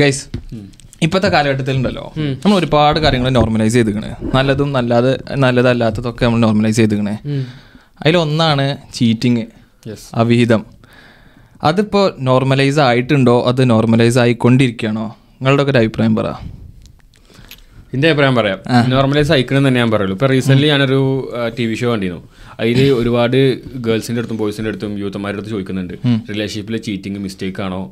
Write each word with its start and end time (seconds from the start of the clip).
Guys 0.00 0.24
ഇപ്പോഴത്തെ 1.02 1.28
കാലഘട്ടത്തിലുണ്ടല്ലോ. 1.28 2.12
നമ്മൾ 2.18 2.54
ഒരുപാട് 2.58 2.98
കാര്യങ്ങൾ 3.00 3.28
നോർമലൈസ് 3.30 3.74
ചെയ്തിക്കണ്. 3.74 4.10
നല്ലതും 4.34 4.72
നല്ലാതെ 4.72 5.12
നല്ലതല്ലാത്തതൊക്കെ 5.36 6.24
നമ്മൾ 6.24 6.38
നോർമലൈസ് 6.38 6.76
ചെയ്തിക്കണേ. 6.76 7.14
അതിലൊന്നാണ് 8.02 8.66
ചീറ്റിങ് 8.94 9.44
അവിഹിതം. 10.14 10.62
അതിപ്പോൾ 11.62 12.04
നോർമലൈസ് 12.20 12.78
ആയിട്ടുണ്ടോ? 12.78 13.36
അത് 13.48 13.70
നോർമലൈസ് 13.70 14.18
ആയിക്കൊണ്ടിരിക്കുകയാണോ 14.18 15.06
നിങ്ങളുടെ 15.32 15.62
ഒക്കെ 15.62 15.72
ഒരു 15.72 15.78
അഭിപ്രായം 15.78 16.16
പറ. 16.16 16.28
എന്റെ 17.94 18.08
അഭിപ്രായം 18.08 18.34
പറയാം. 18.36 18.58
നോർമലി 18.90 19.22
അയക്കണം 19.32 19.68
തന്നെ 19.68 19.78
ഞാൻ 19.80 19.90
പറയുള്ളൂ. 19.90 20.14
ഇപ്പൊ 20.14 20.26
റീസെന്റ് 20.26 20.66
ഞാനൊരു 20.66 20.98
ടി 21.58 21.64
വി 21.64 21.74
ഷോ 21.74 21.90
കണ്ടിരുന്നു. 21.90 22.22
അതിൽ 22.60 22.80
ഒരുപാട് 22.92 23.38
ഗേൾസിന്റെ 23.86 24.20
അടുത്തും 24.20 24.36
ബോയ്സിന്റെ 24.36 24.68
അടുത്തും 24.68 24.98
യൂത്തന്മാരുടെ 24.98 25.38
അടുത്ത് 25.38 25.54
ചോദിക്കുന്നുണ്ട്. 25.54 25.94
റിലേഷൻഷിപ്പിലെ 26.30 26.78
ചീറ്റിംഗ് 26.78 27.18
മിസ്റ്റേക്ക് 27.18 27.62
ആണോ? 27.62 27.82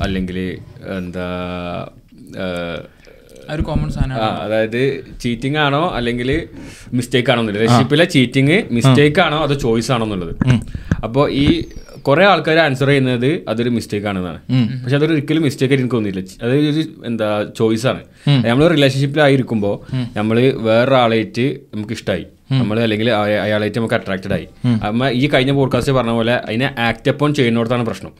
അല്ലെങ്കിൽ 0.00 0.38
എന്താ 0.98 1.28
ഒരു 3.54 3.62
കോമൺ 3.62 3.88
സാധനം 3.90 4.14
ആ, 4.14 4.26
അതായത് 4.42 5.04
ചീറ്റിംഗ് 5.20 5.58
ആണോ? 5.58 5.90
അല്ലെങ്കിൽ 5.96 6.48
മിസ്റ്റേക്ക് 6.92 7.30
ആണോ 7.30 7.40
എന്നുള്ളത്. 7.40 7.62
റിലേഷൻഷിപ്പിലെ 7.62 8.04
ചീറ്റിംഗ് 8.04 8.64
മിസ്റ്റേക്ക് 8.72 9.20
ആണോ? 9.20 9.38
അതോ 9.38 9.54
ചോയ്സ് 9.54 9.92
ആണോ 9.92 10.04
എന്നുള്ളത്. 10.04 10.34
അപ്പോൾ 11.04 11.30
ഈ 11.30 11.46
കുറെ 12.02 12.26
ആൾക്കാർ 12.26 12.58
ആൻസർ 12.58 12.86
ചെയ്യുന്നത് 12.86 13.40
അതൊരു 13.48 13.70
മിസ്റ്റേക്ക് 13.70 14.06
ആണെന്നാണ്. 14.06 14.38
പക്ഷെ 14.82 14.96
അതൊരു 14.96 15.12
ഒരിക്കലും 15.12 15.42
മിസ്റ്റേക്ക് 15.42 15.74
ആയിട്ട് 15.74 15.82
എനിക്ക് 15.82 15.96
തോന്നിയില്ല. 15.96 16.44
അതൊരു 16.44 16.84
എന്താ 17.06 17.46
ചോയ്സ് 17.56 17.86
ആണ്. 17.86 18.00
നമ്മൾ 18.46 18.68
റിലേഷൻഷിപ്പിലായിരിക്കുമ്പോൾ 18.68 19.96
നമ്മൾ 20.16 20.40
വേറൊരാളായിട്ട് 20.40 21.58
നമുക്ക് 21.74 21.92
ഇഷ്ടമായി 21.92 22.26
നമ്മൾ 22.50 22.80
അല്ലെങ്കിൽ 22.80 23.10
അയ- 23.10 23.38
അയാളായിട്ട് 23.38 23.78
നമുക്ക് 23.78 23.94
അട്രാക്റ്റഡ് 23.94 24.32
ആയി. 24.32 24.46
അമ്മ 24.82 25.08
ഈ 25.08 25.28
കഴിഞ്ഞ 25.28 25.50
പോഡ്കാസ്റ്റ് 25.50 25.92
പറഞ്ഞ 25.92 26.10
പോലെ 26.10 26.32
അതിനെ 26.32 26.74
ആക്ട് 26.78 27.10
അപ്പോൺ 27.10 27.34
ചെയ്യുന്നിടത്താണ് 27.34 27.86
പ്രശ്നം. 27.86 28.10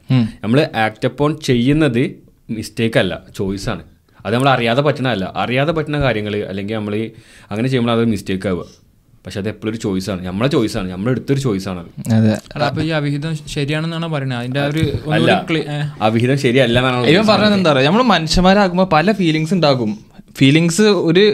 നമ്മൾ 0.44 0.68
ആക്ട് 0.76 1.06
അപ്പോൺ 1.06 1.38
ചെയ്യുന്നത് 1.38 2.10
മിസ്റ്റേക്ക് 2.50 2.98
അല്ല 2.98 3.20
ചോയ്സ് 3.36 3.68
ആണ്. 3.68 3.82
അത് 4.26 4.34
നമ്മൾ 4.34 4.48
അറിയാതെ 4.48 4.82
പറ്റണതല്ല 4.82 5.32
അറിയാതെ 5.36 5.72
പറ്റുന്ന 5.72 6.00
കാര്യങ്ങൾ 6.00 6.36
അല്ലെങ്കിൽ 6.36 6.74
നമ്മൾ 6.74 7.10
അങ്ങനെ 7.50 7.68
ചെയ്യുമ്പോൾ 7.68 7.92
അത് 7.92 8.04
മിസ്റ്റേക്ക് 8.04 8.48
ആവുക. 8.48 8.89
പക്ഷെ 9.24 9.40
അത് 9.40 9.48
എപ്പോഴും 9.48 9.70
ഒരു 9.70 9.76
ചോയ്സ് 9.76 10.10
ആണ് 10.10 10.26
നമ്മളെ 10.26 10.48
ചോയ്സ് 10.48 10.78
ആണ് 10.78 10.90
നമ്മൾ 10.90 11.10
എടുത്തൊരു 11.10 11.40
ചോയ്സ് 11.40 11.68
ആണ് 11.68 11.80
അതെ 12.14 12.32
അപ്പൊ 12.64 12.82
ഈ 12.82 12.88
അവിഹിതം 12.88 13.36
ശരിയാണെന്നാണ് 13.48 14.06
പറയുന്നത് 14.12 14.38
അതിന്റെ 14.38 14.60
ഒരു 14.66 14.78
അല്ല. 14.78 15.32
ഒന്നുകൂടി 15.32 15.52
clear- 15.52 15.68
ഏ, 15.70 15.80
ആ 16.02 16.08
വിഹിതം 16.08 16.38
ശരിയല്ല 16.38 16.78
എന്നാണ് 16.78 17.06
ഇവൻ 17.06 17.26
പറഞ്ഞത് 17.26 17.54
എന്താ 17.54 17.72
പറയുക 17.72 17.86
നമ്മൾ 17.86 18.02
മനുഷ്യന്മാരാകുമ്പോൾ 18.02 18.88
പല 18.92 19.12
ഫീലിങ്സ് 19.12 19.54
ഉണ്ടാകും. 19.54 19.90
ഫീലിങ്സ് 20.36 20.82
ഒരു 20.82 21.24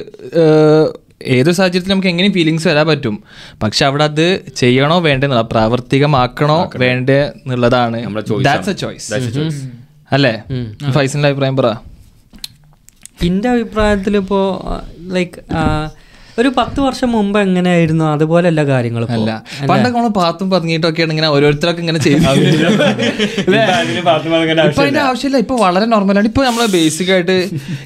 ഏത് 1.27 1.51
സാഹചര്യത്തിൽ 1.51 1.91
നമുക്ക് 1.91 2.09
എങ്ങനെയും 2.09 2.33
ഫീലിങ്സ് 2.33 2.69
വരാൻ 2.69 2.87
പറ്റും. 2.87 3.15
പക്ഷെ 3.63 3.87
അവിടെ 3.87 4.05
അത് 4.05 4.27
ചെയ്യണോ 4.57 4.99
വേണ്ടേ 4.99 5.27
പ്രാവർത്തികമാക്കണോ 5.53 6.71
വേണ്ടേ 6.77 7.21
എന്നുള്ളതാണ്. 7.23 7.99
ചോയ്സ്. 8.77 9.13
അല്ലേ? 10.13 10.35
ഫൈസിന്റെ 10.91 11.29
അഭിപ്രായം 11.29 11.57
പറ. 11.57 11.69
എന്റെ 13.27 13.49
അഭിപ്രായത്തിൽ 13.49 14.17
ഇപ്പോ 14.17 14.41
ലൈക്ക് 15.01 15.39
ഒരു 16.39 16.49
പത്ത് 16.57 16.81
വർഷം 16.81 17.09
മുമ്പ് 17.13 17.39
എങ്ങനെയായിരുന്നു? 17.39 18.05
അതുപോലെയല്ല 18.15 18.63
കാര്യങ്ങൾ 18.67 19.03
അല്ല. 19.15 19.31
പണ്ടൊക്കെ 19.71 19.97
നമ്മൾ 19.99 20.09
പാത്തും 20.19 20.51
പതുങ്ങിയിട്ടൊക്കെയാണ് 20.51 21.13
ഇങ്ങനെ 21.15 21.29
ഓരോരുത്തരൊക്കെ 21.29 21.81
ഇങ്ങനെ 21.81 21.99
ചെയ്യുന്നത്. 21.99 22.41
ഇപ്പൊ 24.69 24.83
അതിന്റെ 24.83 25.01
ആവശ്യമില്ല. 25.01 25.39
ഇപ്പൊ 25.45 25.57
വളരെ 25.57 25.85
നോർമലാണ് 25.85 26.27
ഇപ്പൊ 26.27 26.45
നമ്മൾ 26.45 26.67
ബേസിക് 26.67 27.13
ആയിട്ട് 27.13 27.37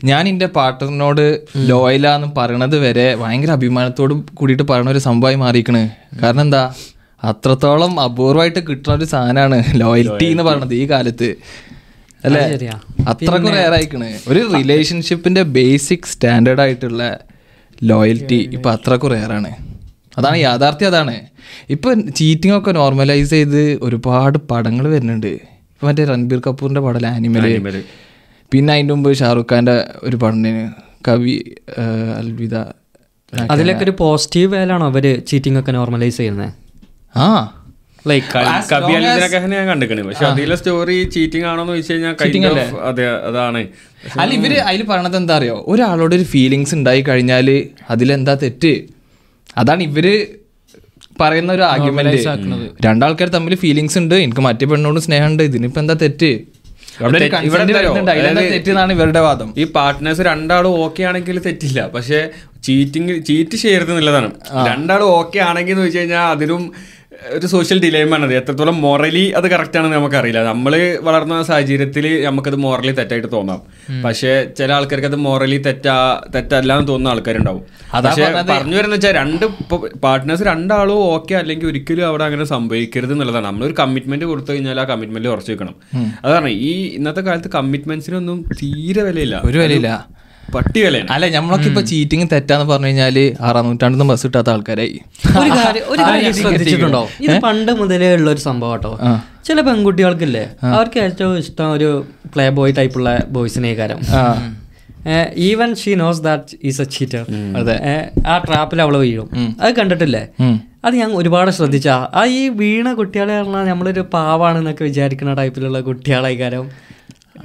ഞാൻ 0.04 0.28
എന്റെ 0.28 0.46
പാർട്ട്ണറിനോട് 0.58 1.24
ലോയലാന്ന് 1.70 2.28
പറയണത് 2.38 2.78
വരെ 2.78 3.16
ഭയങ്കര 3.16 3.50
അഭിമാനത്തോട് 3.50 4.14
കൂടിയിട്ട് 4.34 4.62
പറയണ 4.62 4.90
ഒരു 4.90 4.98
സംഭവമായി 5.08 5.34
മാറിയിരിക്കണ്. 5.36 5.82
കാരണം 6.22 6.40
എന്താ? 6.40 6.64
അത്രത്തോളം 7.22 8.00
അപൂർവമായിട്ട് 8.00 8.60
കിട്ടുന്ന 8.68 8.94
ഒരു 8.94 9.04
സാധനമാണ് 9.04 9.64
ലോയൽറ്റി 9.80 10.24
എന്ന് 10.24 10.42
പറയണത് 10.42 10.74
ഈ 10.74 10.90
കാലത്ത്. 10.90 11.28
അല്ലേ. 12.24 12.40
അത്രക്കും 13.08 13.50
റെയർ 13.56 13.74
ആയിക്കണ്. 13.74 14.08
ഒരു 14.28 14.40
റിലേഷൻഷിപ്പിന്റെ 14.54 15.42
ബേസിക് 15.56 16.08
സ്റ്റാൻഡേർഡ് 16.12 16.60
ആയിട്ടുള്ള 16.60 17.02
ലോയൽറ്റി 17.82 18.38
ഇപ്പം 18.52 18.70
അത്ര 18.72 18.94
കുറയാറാണ് 18.94 19.50
അതാണ് 20.18 20.38
യാഥാർത്ഥ്യം 20.38 20.88
അതാണ്. 20.88 21.14
ഇപ്പം 21.70 22.00
ചീറ്റിംഗ് 22.10 22.54
ഒക്കെ 22.58 22.72
നോർമലൈസ് 22.72 23.30
ചെയ്ത് 23.30 23.62
ഒരുപാട് 23.82 24.38
പടങ്ങൾ 24.50 24.88
വരുന്നുണ്ട്. 24.88 25.32
ഇപ്പം 25.72 25.88
മറ്റേ 25.88 26.04
രൺബീർ 26.04 26.40
കപൂറിന്റെ 26.46 26.80
പടം 26.80 27.06
ആനിമൽ 27.06 27.46
പിന്നെ 28.52 28.70
അതിന്റെ 28.74 28.94
മുമ്പ് 28.94 29.10
ഷാറുഖ് 29.12 29.52
ഖാന്റെ 29.52 29.76
ഒരു 30.02 30.16
പടം 30.16 30.38
കവി 31.08 31.34
അൽവിദ 32.18 32.54
അതിലൊക്കെ 33.50 33.84
ഒരു 33.84 33.94
പോസിറ്റീവ് 33.98 34.48
വേലാണോ 34.54 34.86
അവർ 34.86 35.04
ചീറ്റിംഗ് 35.30 35.58
ഒക്കെ 35.58 35.72
നോർമലൈസ് 35.72 36.16
ചെയ്യുന്നത് 36.16 36.52
ആ 37.16 37.26
ലൈക്ക് 38.08 38.26
കണ്ടിക്കണ്? 39.70 40.02
പക്ഷെ 40.08 40.26
അതിലെ 40.30 40.56
സ്റ്റോറി 40.60 40.96
ചീറ്റിംഗ് 41.14 41.46
ആണോന്ന് 41.50 41.72
ചോദിച്ചു 41.72 41.92
കഴിഞ്ഞാൽ 41.92 42.58
അതെ 42.90 43.06
അതാണ്. 43.28 43.62
അല്ല 44.22 44.30
ഇവർ 44.38 44.52
അതിൽ 44.68 44.82
പറയണത് 44.90 45.16
എന്താ 45.20 45.34
അറിയോ 45.38 45.56
ഒരാളോട് 45.72 46.14
ഒരു 46.18 46.26
ഫീലിങ്സ് 46.34 46.74
ഉണ്ടായി 46.78 47.02
കഴിഞ്ഞാൽ 47.08 47.48
അതിലെന്താ 47.94 48.34
തെറ്റ്? 48.44 48.74
അതാണ് 49.62 49.82
ഇവർ 49.88 50.06
പറയുന്ന 51.20 51.50
ഒരു 51.56 51.64
ആർഗ്യുമെന്റ് 51.72 52.18
രണ്ടാൾക്കാർ 52.86 53.28
തമ്മിൽ 53.34 53.54
ഫീലിങ്സ് 53.64 53.98
ഉണ്ട്. 54.02 54.14
എനിക്ക് 54.26 54.42
മറ്റേ 54.46 54.66
പെണ്ണോട് 54.70 55.00
സ്നേഹമുണ്ട്. 55.06 55.42
ഇതിനിപ്പോ 55.50 55.80
എന്താ 55.84 55.96
തെറ്റ്? 56.04 56.30
തെറ്റെന്നാണ് 58.54 58.92
ഇവരുടെ 58.96 59.20
വാദം. 59.26 59.48
ഈ 59.62 59.64
പാർട്ട്നേഴ്സ് 59.76 60.22
രണ്ടാളും 60.30 60.72
ഓക്കെ 60.84 61.02
ആണെങ്കിൽ 61.10 61.36
തെറ്റില്ല. 61.46 61.80
പക്ഷെ 61.94 62.20
ചീറ്റിംഗ് 62.66 63.14
ചീറ്റ് 63.28 63.56
ചെയ്യരുത് 63.64 63.92
എന്നുള്ളതാണ്. 63.92 64.30
രണ്ടാളും 64.70 65.06
ഓക്കെ 65.18 65.38
ആണെങ്കിൽ 65.50 65.74
എന്ന് 65.74 65.84
വെച്ച് 65.86 66.00
കഴിഞ്ഞാൽ 66.00 66.24
അതിനും 66.34 66.64
ഒരു 67.36 67.46
സോഷ്യൽ 67.52 67.78
ഡിലേമാണ് 67.84 68.24
അത് 68.26 68.34
എത്രത്തോളം 68.38 68.76
മൊറലി 68.84 69.22
അത് 69.38 69.46
കറക്റ്റ് 69.52 69.78
ആണെന്ന് 69.78 69.96
നമുക്കറിയില്ല. 69.96 70.40
നമ്മൾ 70.50 70.72
വളർന്ന 71.08 71.42
സാഹചര്യത്തിൽ 71.48 72.06
നമുക്കത് 72.26 72.56
മൊറലി 72.64 72.92
തെറ്റായിട്ട് 72.98 73.30
തോന്നാം. 73.32 73.60
പക്ഷേ 74.04 74.32
ചില 74.58 74.72
ആൾക്കാർക്ക് 74.72 75.08
അത് 75.12 75.16
മൊറലി 75.16 75.58
തെറ്റാ 75.66 75.96
തെറ്റല്ല 76.34 76.76
എന്ന് 76.78 76.88
തോന്നുന്ന 76.88 77.14
ആൾക്കാരുണ്ടാവും. 77.14 77.62
പക്ഷേ 78.06 78.28
പറഞ്ഞു 78.52 78.76
വരുന്ന 78.76 78.94
വെച്ചാൽ 78.94 79.14
രണ്ട് 79.20 79.44
പാർട്ട്നേഴ്സ് 80.04 80.46
രണ്ടാളും 80.50 81.00
ഓക്കെ 81.14 81.34
അല്ലെങ്കിൽ 81.34 81.68
ഒരിക്കലും 81.72 82.06
അവിടെ 82.06 82.24
അങ്ങനെ 82.28 82.44
സംഭവിക്കരുത് 82.44 83.12
എന്നുള്ളതാണ്. 83.12 83.46
നമ്മളൊരു 83.46 83.76
കമ്മിറ്റ്മെന്റ് 83.82 84.24
കൊടുത്തു 84.24 84.50
കഴിഞ്ഞാൽ 84.52 84.80
ആ 84.80 84.86
കമ്മിറ്റ്മെന്റ് 84.92 85.28
ഉറച്ചു 85.28 85.52
വെക്കണം 85.52 85.76
അതാണ് 86.24 86.48
ഈ 86.48 86.72
ഇന്നത്തെ 86.98 87.20
കാലത്ത് 87.20 87.52
കമ്മിറ്റ്മെന്റ്സിനൊന്നും 87.58 88.40
തീരെ 88.62 89.02
വിലയില്ല. 89.02 89.36
ഒരു 89.44 89.58
വിലയില്ല. 89.58 89.90
പട്ടി 90.54 90.80
വില 90.84 90.98
അല്ല 91.14 91.24
നമ്മളൊക്കെ 91.36 91.68
ഇപ്പൊ 91.70 91.82
ചീറ്റിംഗ് 91.90 92.26
തെറ്റാന്ന് 92.32 92.66
പറഞ്ഞു 92.72 92.88
കഴിഞ്ഞാൽ 92.88 93.18
ആറാം 93.48 93.66
നൂറ്റാണ്ടൊന്നും 93.68 94.08
ബസ് 94.12 94.26
കിട്ടാത്ത 94.26 94.50
ആൾക്കാരായി. 94.54 94.96
ഒരു 95.42 95.50
കാര്യം 95.60 95.84
ഒരു 95.92 96.02
കാര്യം 96.08 96.34
ശ്രദ്ധിച്ചിട്ടുണ്ടോ? 96.40 97.02
ഇത് 97.26 97.34
പണ്ട് 97.46 97.72
മുതലേ 97.80 98.08
ഉള്ള 98.18 98.28
ഒരു 98.34 98.42
സംഭവം 98.48 98.72
കേട്ടോ 98.74 98.92
ചില 99.48 99.60
പെൺകുട്ടികൾക്കില്ലേ 99.68 100.44
അവർക്ക് 100.72 100.98
ഏറ്റവും 101.06 101.36
ഇഷ്ടം 101.42 101.68
ഒരു 101.76 101.90
പ്ലേ 102.34 102.46
ബോയ് 102.58 102.74
ടൈപ്പുള്ള 102.80 103.10
ബോയ്സിനെ 103.36 103.72
കാരം 103.82 104.00
even 105.48 105.70
she 105.80 105.92
knows 106.00 106.20
that 106.26 106.56
is 106.68 106.80
a 106.84 106.86
cheater. 106.94 107.22
ആ 108.30 108.34
ട്രാപ്പിൽ 108.46 108.80
അവൾ 108.84 108.94
വീഴും. 109.04 109.28
അത് 109.62 109.70
കണ്ടിട്ടില്ലേ? 109.78 110.22
അത് 110.86 110.94
ഞാൻ 111.00 111.10
ഒരുപാട് 111.20 111.50
ശ്രദ്ധിച്ച. 111.58 111.88
ആ 112.18 112.22
ഈ 112.40 112.42
വീണ 112.60 112.92
കുട്ടികളെ 112.98 113.34
പറഞ്ഞാൽ 113.38 113.64
നമ്മളൊരു 113.72 114.02
പാവാണെന്നൊക്കെ 114.14 114.84
വിചാരിക്കുന്ന 114.88 115.32
ടൈപ്പിലുള്ള 115.40 115.80
കുട്ടികളെ 115.88 116.32
കാരം 116.42 116.66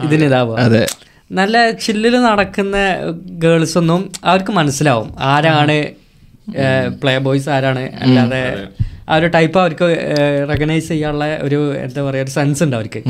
ഇതിനിതാവുക. 0.06 0.58
അതെ. 0.68 0.84
നല്ല 1.32 1.56
ചില്ലിൽ 1.84 2.16
നടക്കുന്ന 2.26 2.78
ഗേൾസ് 3.44 3.76
ഒന്നും 3.80 4.02
അവർക്ക് 4.32 4.52
മനസ്സിലാവും 4.60 5.08
ആരാണ് 5.30 5.78
പ്ലേ 7.02 7.14
ബോയ്സ് 7.28 7.50
ആരാണ്. 7.56 7.84
അല്ലാതെ 8.04 8.42
ആ 9.10 9.16
ഒരു 9.20 9.28
ടൈപ്പ് 9.36 9.58
അവർക്ക് 9.64 9.88
റെക്കഗ്നൈസ് 10.52 10.88
ചെയ്യാനുള്ള 10.92 11.26
ഒരു 11.48 11.60
എന്താ 11.86 12.04
പറയുക 12.08 12.26
ഒരു 12.26 12.34
സെൻസ് 12.38 12.62
ഉണ്ട് 12.66 12.76
അവർക്ക്. 12.80 13.02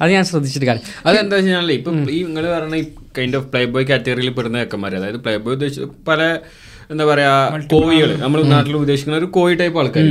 അത് 0.00 0.10
ഞാൻ 0.16 0.24
ശ്രദ്ധിച്ചിട്ട് 0.30 0.66
കാര്യം. 0.68 0.84
അതെന്താ 1.08 1.36
വെച്ചാൽ 1.38 1.72
ഇപ്പം 1.78 1.96
ഈ 2.16 2.18
നിങ്ങൾ 2.28 2.44
പറഞ്ഞ 2.56 2.76
ഈ 2.82 2.84
കൈൻഡ് 3.18 3.36
ഓഫ് 3.38 3.46
പ്ലേ 3.52 3.62
ബോയ് 3.74 3.86
കാറ്റഗറിയിൽ 3.90 4.32
പെടുന്ന 4.38 4.58
ചെക്കന്മാർ 4.62 4.94
അതായത് 5.00 5.18
പ്ലേ 5.24 5.34
ബോയ് 5.44 5.56
ഉദ്ദേശിച്ച 5.58 5.88
പല 6.08 6.20
എന്താ 6.92 7.04
പറയാ 7.10 7.32
കോഴികൾ 7.72 8.12
നമ്മൾ 8.24 8.40
നാട്ടിൽ 8.54 8.76
ഉദ്ദേശിക്കുന്ന 8.84 9.18
ഒരു 9.22 9.28
കോഴി 9.38 9.56
ടൈപ്പ് 9.62 9.80
ആൾക്കാർ 9.82 10.06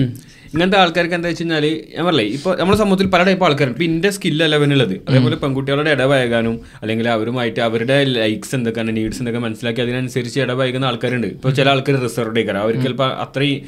ഇങ്ങനത്തെ 0.53 0.77
ആൾക്കാർക്ക് 0.81 1.15
എന്താ 1.17 1.29
വെച്ച് 1.31 1.43
കഴിഞ്ഞാൽ 1.43 1.65
ഞാൻ 1.95 2.03
പറയേ 2.07 2.27
ഇപ്പൊ 2.37 2.49
നമ്മുടെ 2.59 2.77
സമൂഹത്തിൽ 2.81 3.07
പല 3.15 3.21
ടൈപ്പ് 3.27 3.45
ആൾക്കാരുണ്ട്. 3.47 3.75
ഇപ്പൊ 3.77 3.85
ഇന്റെ 3.89 4.09
സ്കില്ലല്ല 4.15 4.47
അലവനുള്ളത് 4.49 4.95
അതേപോലെ 5.09 5.35
പെൺകുട്ടികളുടെ 5.43 5.91
ഇടപഴകാനും 5.97 6.55
അല്ലെങ്കിൽ 6.81 7.07
അവരുമായിട്ട് 7.15 7.61
അവരുടെ 7.67 7.97
ലൈക്സ് 8.15 8.53
എന്തൊക്കെയാണ് 8.59 8.95
നീഡ്സ് 8.97 9.21
എന്തൊക്കെ 9.23 9.41
മനസ്സിലാക്കി 9.47 9.83
അതിനനുസരിച്ച് 9.85 10.39
ഇടപഴകുന്ന 10.45 10.89
ആൾക്കാരുണ്ട്. 10.91 11.27
ഇപ്പൊ 11.35 11.51
ചില 11.59 11.69
ആൾക്കാർ 11.73 11.99
റിസർവ് 12.07 12.35
ചെയ്യണം 12.39 12.61
അവർക്ക് 12.65 12.85
ചിലപ്പോൾ 12.87 13.11
അത്രയും 13.25 13.59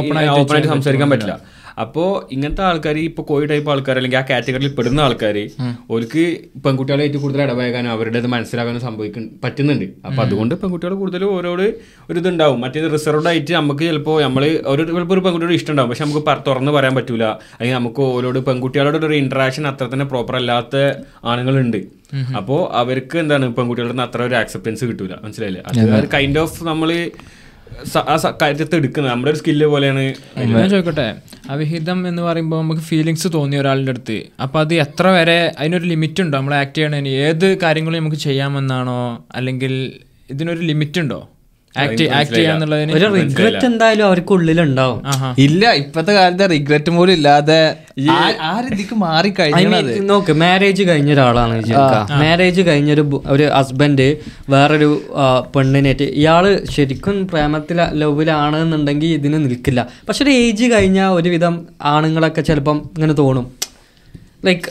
ഓപ്പൺ 0.00 0.18
ആയിട്ട് 0.22 0.72
സംസാരിക്കാൻ 0.74 1.10
പറ്റില്ല. 1.14 1.36
അപ്പോൾ 1.82 2.08
ഇങ്ങനത്തെ 2.34 2.62
ആൾക്കാർ 2.68 2.96
ഇപ്പൊ 3.10 3.22
കോഴി 3.30 3.46
ടൈപ്പ് 3.52 3.70
ആൾക്കാർ 3.72 3.96
അല്ലെങ്കിൽ 4.00 4.18
ആ 4.20 4.24
കാറ്റഗറിയിൽ 4.30 4.72
പെടുന്ന 4.76 5.00
ആൾക്കാർ 5.06 5.36
ഓർക്ക് 5.94 6.24
ഏറ്റവും 6.56 7.22
കൂടുതൽ 7.24 7.42
ഇടപഴകാനും 7.46 7.90
അവരുടെ 7.94 8.18
അത് 8.22 8.28
മനസ്സിലാക്കാനും 8.34 8.82
സംഭവിക്കും 8.86 9.24
പറ്റുന്നുണ്ട്. 9.44 9.86
അപ്പൊ 10.06 10.20
അതുകൊണ്ട് 10.26 10.54
പെൺകുട്ടികൾ 10.62 10.94
കൂടുതൽ 11.02 11.24
ഓരോട് 11.36 11.66
ഒരു 12.10 12.18
ഇതുണ്ടാവും. 12.22 12.58
മറ്റേത് 12.64 12.88
റിസർവ്ഡ് 12.96 13.30
ആയിട്ട് 13.32 13.52
നമുക്ക് 13.60 13.84
ചിലപ്പോൾ 13.90 14.16
നമ്മൾ 14.26 14.44
ഒരു 14.74 14.82
ചിലപ്പോൾ 14.92 15.16
ഒരു 15.16 15.24
പെൺകുട്ടിയോട് 15.26 15.56
ഇഷ്ടം 15.58 15.72
ഉണ്ടാവും 15.74 15.90
പക്ഷെ 15.92 16.04
നമുക്ക് 16.06 16.22
തുറന്ന് 16.48 16.72
പറയാൻ 16.78 16.94
പറ്റൂല. 17.00 17.24
അല്ലെങ്കിൽ 17.58 17.78
നമുക്ക് 17.80 18.02
ഓരോട് 18.16 18.40
പെൺകുട്ടികളോട് 18.48 19.06
ഒരു 19.10 19.16
ഇന്ററാക്ഷൻ 19.24 19.66
അത്ര 19.72 19.86
തന്നെ 19.92 20.08
പ്രോപ്പർ 20.12 20.36
അല്ലാത്ത 20.42 20.76
ആണുങ്ങളുണ്ട്. 21.32 21.80
അപ്പോ 22.38 22.56
അവർക്ക് 22.80 23.16
എന്താണ് 23.22 23.46
പെൺകുട്ടികളുടെ 23.54 24.02
അത്ര 24.08 24.22
ഒരു 24.28 24.36
ആക്സെപ്റ്റൻസ് 24.40 24.84
കിട്ടൂല. 24.88 25.14
മനസ്സിലായില്ലേ? 25.24 25.62
അത് 25.98 26.08
കൈൻഡ് 26.16 26.40
ഓഫ് 26.42 26.58
നമ്മൾ 26.70 26.90
ആ 27.98 28.32
കാര്യത്തെ 28.42 28.76
എടുക്കുന്നത്. 28.76 29.12
നമ്മുടെ 29.12 29.30
ഒരു 29.30 29.38
സ്കില്ല് 29.38 29.66
പോലെയാണ്. 29.66 30.14
ഞാൻ 30.38 30.70
ചോദിക്കട്ടെ 30.70 31.16
അവിഹിതം 31.50 32.08
എന്ന് 32.08 32.22
പറയുമ്പോൾ 32.22 32.62
നമുക്ക് 32.62 32.80
ഫീലിങ്സ് 32.80 33.28
തോന്നിയ 33.34 33.60
ഒരാളുടെ 33.60 33.90
അടുത്ത്. 33.90 34.22
അപ്പൊ 34.42 34.60
അത് 34.60 34.74
എത്ര 34.74 35.06
വരെ 35.08 35.52
അതിനൊരു 35.58 35.84
ലിമിറ്റ് 35.84 36.20
ഉണ്ടോ? 36.20 36.38
നമ്മൾ 36.38 36.54
ആക്ട് 36.54 36.74
ചെയ്യണതിന്? 36.74 37.08
ഏത് 37.08 37.58
കാര്യങ്ങളും 37.58 37.98
നമുക്ക് 37.98 38.16
ചെയ്യാമെന്നാണോ? 38.16 39.24
അല്ലെങ്കിൽ 39.34 39.92
ഇതിനൊരു 40.30 40.60
ലിമിറ്റ് 40.60 41.00
ഉണ്ടോ? 41.00 41.28
ഒരു 42.96 43.06
റിഗ്രറ്റ് 43.16 43.66
എന്തായാലും 43.66 44.06
അവർക്ക് 44.06 44.32
ഉള്ളിലുണ്ടാവും. 44.32 44.98
ഇല്ല 45.38 45.72
ഇപ്പത്തെ 45.74 46.12
കാലത്ത് 46.12 46.50
റിഗ്രറ്റ് 46.50 46.90
പോലും 46.90 47.12
ഇല്ലാതെ 47.12 47.58
ആ- 48.10 48.18
ആ 48.42 48.52
മാറി 49.02 49.30
I 49.54 49.64
നോക്ക് 50.04 50.32
മാരേജ് 50.34 50.82
കഴിഞ്ഞ 50.82 51.12
ഒരാളാണ് 51.12 51.56
മാരേജ് 52.20 52.60
കഴിഞ്ഞൊരു 52.60 53.04
ഒരു 53.26 53.50
ഹസ്ബൻഡ് 53.54 54.06
വേറൊരു 54.50 54.88
പെണ്ണിനേറ്റ് 55.56 56.04
ഇയാൾ 56.14 56.44
ശരിക്കും 56.70 57.26
പ്രേമത്തില 57.26 57.80
ലവിലാണെന്നുണ്ടെങ്കിൽ 57.94 59.06
ഇതിന് 59.08 59.44
നിൽക്കില്ല. 59.44 59.80
പക്ഷെ 60.08 60.24
ഒരു 60.24 60.30
ഏജ് 60.38 60.72
കഴിഞ്ഞ 60.72 61.00
ഒരുവിധം 61.10 61.54
ആണുങ്ങളൊക്കെ 61.84 62.42
ചിലപ്പം 62.42 62.90
ഇങ്ങനെ 62.96 63.12
തോന്നും. 63.12 63.46
ലൈക്ക് 64.46 64.68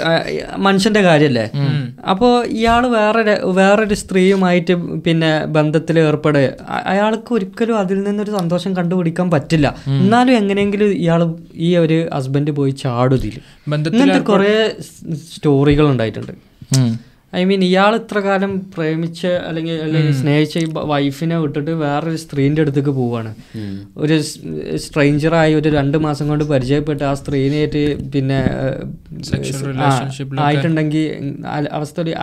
മനുഷ്യന്റെ 0.68 1.02
കാര്യല്ലേ? 1.08 1.46
അപ്പോൾ 2.12 2.34
ഇയാൾ 2.58 2.84
വേറെ 2.96 3.22
വേറൊരു 3.60 3.96
സ്ത്രീയുമായിട്ട് 4.02 4.74
പിന്നെ 5.06 5.32
ബന്ധത്തിൽ 5.58 5.96
ഏർപ്പെടുക 6.06 6.50
അയാൾക്ക് 6.94 7.32
ഒരിക്കലും 7.38 7.78
അതിൽ 7.84 8.02
നിന്നൊരു 8.08 8.34
സന്തോഷം 8.40 8.74
കണ്ടുപിടിക്കാൻ 8.80 9.30
പറ്റില്ല. 9.36 9.68
എന്നാലും 10.02 10.36
എങ്ങനെയെങ്കിലും 10.42 10.92
ഇയാൾ 11.04 11.24
ഈ 11.68 11.72
ഒരു 11.84 12.00
ഹസ്ബൻഡ് 12.16 12.54
പോയി 12.60 12.74
ചാടുതിൽ 12.84 13.38
ഇങ്ങനത്തെ 13.96 14.22
കുറേ 14.32 14.54
സ്റ്റോറികൾ 15.32 15.88
ഉണ്ടായിട്ടുണ്ട്. 15.94 16.34
ഐ 17.36 17.44
മീൻ 17.50 17.64
ഇയാൾ 17.64 17.96
ഇത്ര 17.96 18.20
കാലം 18.20 18.52
പ്രേമിച്ച് 18.74 19.28
അല്ലെങ്കിൽ 19.48 19.76
അല്ലെങ്കിൽ 19.82 20.12
സ്നേഹിച്ച 20.14 20.58
ഈ 20.58 20.66
വൈഫിനെ 20.92 21.38
വിട്ടിട്ട് 21.38 21.72
വേറൊരു 21.72 22.16
സ്ത്രീന്റെ 22.16 22.62
അടുത്തേക്ക് 22.62 22.90
പോവാണ്. 22.90 23.32
ഒരു 23.98 24.16
സ്ട്രെയിഞ്ചറായി 24.76 25.54
ഒരു 25.54 25.70
രണ്ട് 25.70 25.98
മാസം 25.98 26.28
കൊണ്ട് 26.28 26.44
പരിചയപ്പെട്ട് 26.44 27.04
ആ 27.04 27.14
സ്ത്രീനേറ്റ് 27.14 27.82
പിന്നെ 28.14 28.40
ആയിട്ടുണ്ടെങ്കിൽ 30.40 31.06
അവസ്ഥ 31.72 32.00
ഒരു 32.02 32.14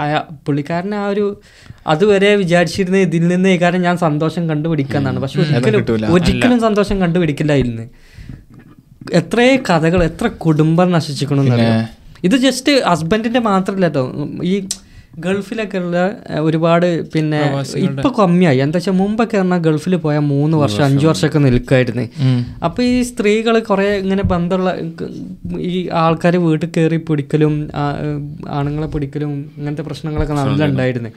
പുള്ളിക്കാരൻ 0.47 0.95
ആ 0.95 1.07
ഒരു 1.07 1.25
അതുവരെ 1.87 2.37
വിചാരിച്ചിരുന്ന 2.37 2.99
ഇതിൽ 2.99 3.29
നിന്ന് 3.29 3.49
ഈ 3.49 3.57
കാരണം 3.57 3.83
ഞാൻ 3.83 3.99
സന്തോഷം 3.99 4.49
കണ്ടുപിടിക്കാന്നാണ്. 4.49 5.19
പക്ഷെ 5.21 5.41
ഒരിക്കലും 5.41 6.13
ഒരിക്കലും 6.13 6.61
സന്തോഷം 6.61 7.01
കണ്ടുപിടിക്കില്ല 7.01 7.53
ഇതിൽ 7.53 7.71
നിന്ന് 7.71 7.89
എത്രയോ 9.13 9.57
കഥകൾ 9.71 10.01
എത്ര 10.05 10.27
കുടുംബം 10.45 10.89
നശിച്ചിക്കണമെന്നറിയാം 10.93 11.89
ഇത് 12.25 12.37
ജസ്റ്റ് 12.37 12.73
ഹസ്ബൻഡിന്റെ 12.87 13.41
മാത്രമല്ല 13.41 13.87
കേട്ടോ 13.87 14.03
ഈ 14.45 14.55
ഗൾഫിലൊക്കെ 15.15 15.79
ഉള്ള 15.79 15.97
ഒരുപാട് 16.41 16.87
പിന്നെ 17.13 17.41
ഇപ്പൊ 17.79 18.09
കമ്മിയായി. 18.19 18.59
എന്താ 18.59 18.77
വെച്ചാൽ 18.79 18.93
മുമ്പൊക്കെ 18.93 19.37
പറഞ്ഞാൽ 19.39 19.59
ഗൾഫിൽ 19.59 19.97
പോയാൽ 19.97 20.21
മൂന്ന് 20.27 20.57
വർഷം 20.57 20.85
അഞ്ചു 20.85 21.07
വർഷമൊക്കെ 21.07 21.39
നിൽക്കുമായിരുന്നു 21.39 22.05
അപ്പൊ 22.65 22.83
ഈ 22.83 23.03
സ്ത്രീകൾ 23.03 23.59
കുറെ 23.61 23.89
ഇങ്ങനെ 23.97 24.23
ബന്ധമുള്ള 24.23 24.73
ഈ 25.71 25.89
ആൾക്കാർ 26.03 26.37
വീട്ടിൽ 26.37 26.71
കയറി 26.71 26.97
പിടിക്കലും 27.09 27.55
ആണുങ്ങളെ 28.51 28.87
പിടിക്കലും 28.87 29.33
ഇങ്ങനത്തെ 29.57 29.83
പ്രശ്നങ്ങളൊക്കെ 29.83 30.33
നല്ല 30.33 30.65
ഉണ്ടായിരുന്നു 30.65 31.13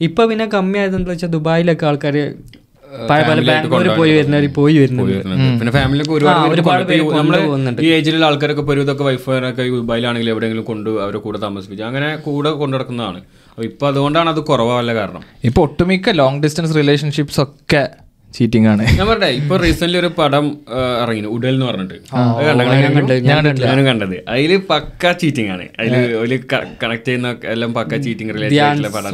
ഇപ്പൊ 0.00 0.24
പിന്നെ 0.26 0.46
കമ്മിയായത് 0.46 0.96
എന്താ 0.96 1.10
വെച്ചാൽ 1.10 1.28
ദുബായിലൊക്കെ 1.28 1.86
ആൾക്കാർ 1.86 2.16
ബാംഗ്ലൂർ 3.10 3.88
പോയി 4.00 4.12
വരുന്നവർ 4.18 4.46
പോയി 4.58 4.78
വരുന്നുണ്ട്. 4.78 5.18
പിന്നെ 5.60 5.72
ഫാമിലിയൊക്കെ 5.72 6.12
ഒരുപാട്. 6.12 6.92
നമ്മൾ 7.16 7.36
ഈ 7.86 7.90
ഏജിലുള്ള 7.96 8.24
ആൾക്കാരൊക്കെ 8.24 8.62
പോയി 8.62 8.80
ഇതൊക്കെ 8.80 9.04
വൈഫിനൊക്കെ 9.04 9.62
ദുബായിലാണെങ്കിൽ 9.62 10.30
എവിടെയെങ്കിലും 10.30 10.64
കൊണ്ട് 10.64 10.90
അവരെ 10.90 11.18
കൂടെ 11.18 11.38
താമസിപ്പിച്ചു 11.38 11.84
അങ്ങനെ 11.84 12.16
കൂടെ 12.16 12.50
കൊണ്ടു 12.50 12.76
നടക്കുന്നതാണ്. 12.76 13.20
അപ്പൊ 13.50 13.62
ഇപ്പൊ 13.62 13.86
അതുകൊണ്ടാണ് 13.88 14.30
അത് 14.30 14.40
കുറവല്ല 14.40 14.94
കാരണം. 14.94 15.22
ഇപ്പൊ 15.44 15.62
ഒട്ടുമിക്ക 15.62 16.10
ലോങ് 16.10 16.42
ഡിസ്റ്റൻസ് 16.42 16.76
റിലേഷൻഷിപ്സ് 16.76 17.40
ഒക്കെ 17.40 17.82
ചീറ്റിംഗ് 18.36 18.68
ആണ് 18.72 18.82
ഞാൻ 18.98 19.06
പറഞ്ഞേ 19.10 19.28
ഇപ്പൊ 19.38 19.54
റീസെന്റ് 19.62 19.98
ഒരു 20.00 20.10
പടം 20.18 20.44
ഇറങ്ങി 21.02 21.30
ഉടൽ 21.36 21.54
എന്ന് 21.54 21.66
പറഞ്ഞിട്ട്? 21.68 21.96
ഞാനും 23.68 23.84
കണ്ടത്. 23.90 24.14
അതിൽ 24.34 24.52
പക്ക 24.72 25.12
ചീറ്റിംഗ് 25.22 25.50
ആണ് 25.54 25.64
അതിൽ 25.80 25.94
ഒരു 26.24 26.36
കണക്ട് 26.82 27.08
ചെയ്യുന്ന 27.08 27.30
എല്ലാം 27.54 27.72
പക്ക 27.78 27.92
ചീറ്റിംഗ് 28.06 28.34
റിലേറ്റഡ് 28.36 28.60
ആയിട്ടുള്ള 28.66 28.90
പടം 28.96 29.08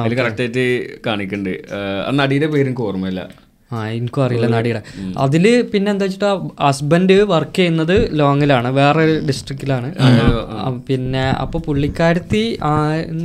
അതിൽ. 0.00 0.14
കറക്റ്റ് 0.20 0.44
ആയിട്ട് 0.44 0.66
കാണിക്കുന്നുണ്ട് 1.06 1.54
ആ 2.08 2.12
നടിയുടെ 2.20 2.50
പേരും 2.54 2.70
എനിക്ക് 2.70 2.86
ഓർമ്മയില്ല. 2.88 3.22
ആ 3.70 3.78
എനിക്കും 3.98 4.22
അറിയില്ല 4.24 4.48
നടിയുടെ. 4.56 4.80
അതിൽ 5.24 5.44
പിന്നെ 5.72 5.88
എന്താ 5.94 6.04
വെച്ചിട്ടാ 6.06 6.32
ഹസ്ബൻഡ് 6.66 7.16
വർക്ക് 7.32 7.56
ചെയ്യുന്നത് 7.58 7.96
ലോങ്ങിലാണ് 8.20 8.68
വേറെ 8.80 9.04
ഡിസ്ട്രിക്റ്റിലാണ് 9.28 9.88
പിന്നെ 10.88 11.24
അപ്പൊ 11.44 11.60
പുള്ളിക്കാരത്തി 11.68 12.44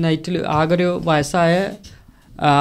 നൈറ്റിൽ 0.05 0.37
ആകെ 0.59 0.75
ഒരു 0.79 0.89
വയസ്സായ 1.09 1.55
ആ 2.47 2.51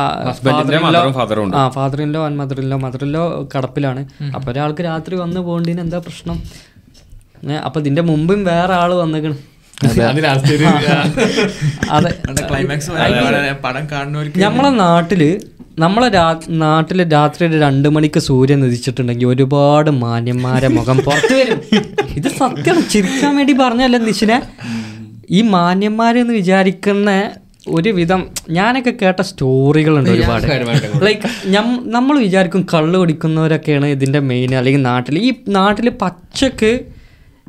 father 1.77 2.01
in law 2.05 2.21
and 2.27 2.39
mother 2.41 2.59
in law 2.63 2.79
mother 2.85 3.03
in law 3.07 3.25
കടപ്പിലാണ്. 3.53 4.03
അപ്പൊ 4.37 4.49
ഒരാൾക്ക് 4.53 4.83
രാത്രി 4.91 5.15
വന്ന് 5.25 5.41
പോകേണ്ടതിന് 5.49 5.81
എന്താ 5.87 5.99
പ്രശ്നം? 6.07 6.39
അപ്പൊ 7.67 7.79
ഇതിന്റെ 7.83 8.03
മുമ്പും 8.11 8.41
വേറെ 8.51 8.75
ആൾ 8.83 8.91
വന്നേക്കണ്. 9.03 9.37
ഞമ്മളെ 11.87 12.11
ക്ലൈമാക്സ് 12.49 12.91
പടം 13.67 13.85
കാണുന്നവർക്ക് 13.93 14.43
നമ്മളെ 14.47 14.71
നാട്ടിൽ 14.85 15.23
നമ്മളെ 15.83 16.09
രാ 16.19 16.29
നാട്ടിൽ 16.63 16.99
രാത്രി 17.13 17.43
ഒരു 17.49 17.57
രണ്ട് 17.65 17.89
മണിക്ക് 17.97 18.21
സൂര്യൻ 18.29 18.61
ഉദിച്ചിട്ടുണ്ടെങ്കിൽ 18.69 19.29
ഒരുപാട് 19.33 19.91
മാന്യന്മാരെ 20.05 20.69
മുഖം 20.77 20.99
പുറത്തു 21.07 21.35
വരും. 21.41 21.61
ഇത് 22.19 22.29
സത്യം 22.41 22.79
ചിരിക്കാൻ 22.93 23.33
വേണ്ടി 23.39 23.55
പറഞ്ഞല്ല 23.61 23.97
നിശിനെ 24.07 24.39
ഈ 25.39 25.43
മാന്യന്മാരെന്ന് 25.55 26.35
വിചാരിക്കുന്ന 26.41 27.11
ഒരു 27.76 27.91
വിധം 27.99 28.20
ഞാനൊക്കെ 28.50 28.93
കേട്ട 29.03 29.20
സ്റ്റോറികളുണ്ട് 29.20 30.11
ഒരുപാട്. 30.11 30.47
ലൈക്ക് 31.06 31.29
നമ്മൾ 31.97 32.15
വിചാരിക്കും 32.26 32.62
കള്ള് 32.75 32.97
കുടിക്കുന്നവരൊക്കെയാണ് 32.99 33.87
ഇതിന്റെ 33.97 34.20
മെയിൻ 34.31 34.55
അല്ലെങ്കിൽ 34.55 34.82
നാട്ടിൽ. 34.82 35.19
ഈ 35.19 35.32
നാട്ടിൽ 35.59 35.88
പച്ചക്ക് 36.03 36.73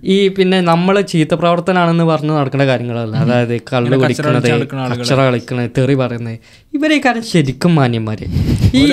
ഈ 0.03 0.17
പിന്നെ 0.27 0.57
നമ്മൾ 0.61 0.95
ചീത്ത 1.11 1.33
പ്രവർത്തനാണെന്ന് 1.33 2.03
പറഞ്ഞ് 2.03 2.33
നടക്കുന്ന 2.35 2.65
കാര്യങ്ങളല്ല. 2.65 3.15
അതായത് 3.23 3.55
കള്ള് 3.71 3.95
കുടിക്കണത് 4.01 4.47
അക്ഷര 4.93 5.19
കളിക്കണത് 5.27 5.71
തെറി 5.77 5.95
പറയുന്നത്. 6.01 6.37
ഇവരെ 6.73 6.97
കാര്യം 7.05 7.25
ശരിക്കും 7.31 7.73
മാന്യന്മാര്. 7.75 8.25
ഈ 8.81 8.85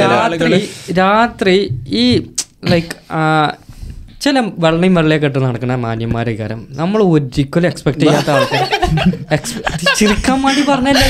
രാത്രി 0.00 0.60
രാത്രി 0.98 1.56
ഈ 2.02 2.04
ലൈക്ക് 2.72 2.94
ചില 4.20 4.38
വെള്ളയും 4.64 4.94
വെള്ളയൊക്കെ 4.98 5.28
ഇട്ട് 5.30 5.40
നടക്കുന്ന 5.44 5.74
മാന്യന്മാരെ 5.82 6.32
കാര്യം 6.38 6.60
നമ്മൾ 6.80 7.00
ഒരിക്കലും 7.12 7.68
എക്സ്പെക്ട് 7.68 8.00
ചെയ്യാത്ത 8.00 8.30
ആൾക്കാർ 8.36 8.64
ചിരിക്കാൻ 9.98 10.38
വേണ്ടി 10.44 10.62
പറഞ്ഞല്ലേ? 10.70 11.08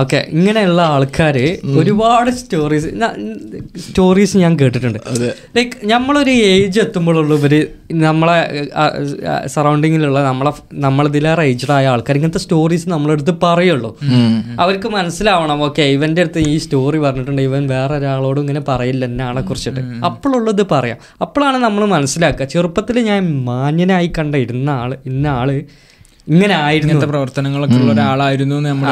ഓക്കെ 0.00 0.18
ഇങ്ങനെയുള്ള 0.36 0.80
ആൾക്കാര് 0.94 1.46
ഒരുപാട് 1.80 2.30
സ്റ്റോറീസ് 2.40 2.88
സ്റ്റോറീസ് 3.86 4.36
ഞാൻ 4.36 4.52
കേട്ടിട്ടുണ്ട്. 4.60 4.98
ലൈക്ക് 5.56 5.72
നമ്മളൊരു 5.92 6.34
ഏജ് 6.52 6.80
എത്തുമ്പോഴുള്ള 6.80 7.34
ഇവർ 7.34 7.54
നമ്മളെ 8.06 8.38
സറൗണ്ടിങ്ങിലുള്ള 9.46 10.22
നമ്മളെ 10.22 10.52
നമ്മളിതിലേറെ 10.86 11.44
ഏജ്ഡ് 11.52 11.72
ആയ 11.72 11.86
ആൾക്കാർ 11.86 12.16
ഇങ്ങനത്തെ 12.16 12.42
സ്റ്റോറീസ് 12.46 12.88
നമ്മളെടുത്ത് 12.88 13.27
പറയുള്ളൂ. 13.44 13.90
അവർക്ക് 14.62 14.88
മനസ്സിലാവണം 14.96 15.62
ഓക്കെ 15.66 15.86
ഇവന്റെ 15.96 16.22
അടുത്ത് 16.24 16.42
ഈ 16.52 16.54
സ്റ്റോറി 16.64 17.00
പറഞ്ഞിട്ടുണ്ട് 17.06 17.42
ഇവൻ 17.48 17.64
വേറെ 17.74 17.94
ഒരാളോടും 18.00 18.42
ഇങ്ങനെ 18.44 18.62
പറയില്ല 18.70 19.04
എന്നെ 19.10 19.24
ആളെ 19.28 19.42
കുറിച്ചിട്ട് 19.50 19.82
അപ്പോഴുള്ളത് 20.10 20.62
പറയാം. 20.74 21.00
അപ്പോഴാണ് 21.26 21.60
നമ്മൾ 21.66 21.84
മനസ്സിലാക്കുക 21.96 22.48
ചെറുപ്പത്തിൽ 22.54 22.98
ഞാൻ 23.10 23.22
മാന്യനായി 23.50 24.10
കണ്ട 24.20 24.34
ഇരുന്ന 24.46 24.70
ആൾ 24.82 24.92
ഇന്ന 25.12 25.26
ആൾ 25.40 25.50
ഇങ്ങനെ 26.34 26.54
ആയിരുന്നു. 26.54 27.06
പ്രവർത്തനങ്ങളൊക്കെ 27.12 27.76
ഉള്ള 27.82 27.92
ഒരാളായിരുന്നു 27.96 28.56
നമ്മൾ 28.68 28.88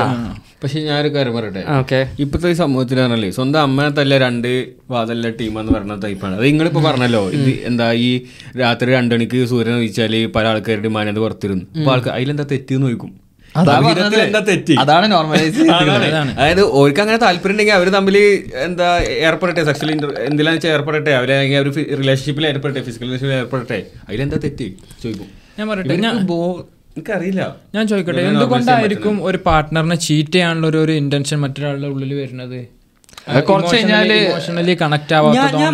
പക്ഷെ 0.62 0.78
ഞാനൊരു 0.86 1.10
കാര്യം 1.14 1.34
പറയട്ടെ? 1.36 1.62
ഓക്കെ. 1.78 1.98
ഇപ്പോഴത്തെ 2.22 2.50
ഈ 2.52 2.56
സമൂഹത്തിലാണല്ലേ 2.60 3.28
സ്വന്തം 3.36 3.60
അമ്മനെ 3.66 3.90
തല്ല 3.98 4.18
രണ്ട് 4.22 4.48
വാതല്ല 4.92 5.30
ടീമെന്ന് 5.40 5.72
പറഞ്ഞ 5.76 5.94
ടൈപ്പാണ് 6.04 6.34
അത് 6.38 6.44
നിങ്ങളിപ്പോ 6.48 6.80
പറഞ്ഞല്ലോ 6.86 7.20
ഇത് 7.38 7.50
എന്താ 7.70 7.86
ഈ 8.06 8.08
രാത്രി 8.62 8.88
രണ്ടണിക്ക് 8.96 9.40
സൂര്യൻ 9.50 9.76
ഉദിച്ചാൽ 9.80 10.14
പല 10.36 10.44
ആൾക്കാരുടെ 10.52 10.92
മാനത് 10.96 11.20
പുറത്തിരുന്നു. 11.24 11.66
അപ്പൊ 11.78 11.92
ആൾക്കാർ 11.94 12.14
അതിലെന്താ 12.16 12.46
തെറ്റെന്ന് 12.52 12.86
ചോദിക്കും? 12.86 13.12
അതാണ് 14.82 15.06
നോർമലൈസ്. 15.14 15.60
അതായത് 16.38 16.62
ഓർക്ക് 16.80 17.00
അങ്ങനെ 17.04 17.18
താല്പര്യം 17.24 17.54
ഉണ്ടെങ്കിൽ 17.54 17.74
അവർ 17.78 17.88
തമ്മിൽ 17.96 18.16
എന്താ 18.66 18.88
ഏർപ്പെടട്ടെ 19.28 19.64
സെക്ഷൽ 19.68 19.90
എന്തിനാന്ന് 19.92 20.56
വെച്ചാൽ 20.56 20.72
ഏർപ്പെടട്ടെ 20.76 21.12
അവരെ 21.20 21.36
ഒരു 21.62 21.70
അവർ 21.72 21.98
റിലേഷൻഷിപ്പിൽ 22.02 22.46
ഏർപ്പെടട്ടെ 22.52 22.82
ഫിസിക്കൽ 22.88 23.06
റിലേഷൻഷിപ്പിൽ 23.08 23.38
ഏർപ്പെടട്ടെ 23.42 23.78
അതിലെന്താ 24.08 24.38
തെറ്റ്? 24.46 24.68
ചോദിക്കും. 25.02 25.28
ഞാൻ 25.58 25.66
പറയട്ടെ 25.72 25.94
എനിക്കറിയില്ല. 26.98 27.42
ഞാൻ 27.74 27.84
ചോദിക്കട്ടെ 27.88 28.22
എന്തുകൊണ്ടായിരിക്കും 28.30 29.16
ഒരു 29.28 29.38
പാർട്ട്ണറിനെ 29.48 29.96
ചീറ്റ് 30.06 30.32
ചെയ്യാനുള്ള 30.36 30.66
ഒരു 30.84 30.92
ഇന്റൻഷൻ 31.02 31.38
മറ്റൊരാളുടെ 31.44 31.88
ഉള്ളിൽ 31.94 32.12
വരുന്നത്? 32.22 32.58
കുറച്ച് 33.48 33.74
കഴിഞ്ഞാൽ 33.76 34.10
കണക്ട് 34.82 35.14
ഞാൻ 35.36 35.72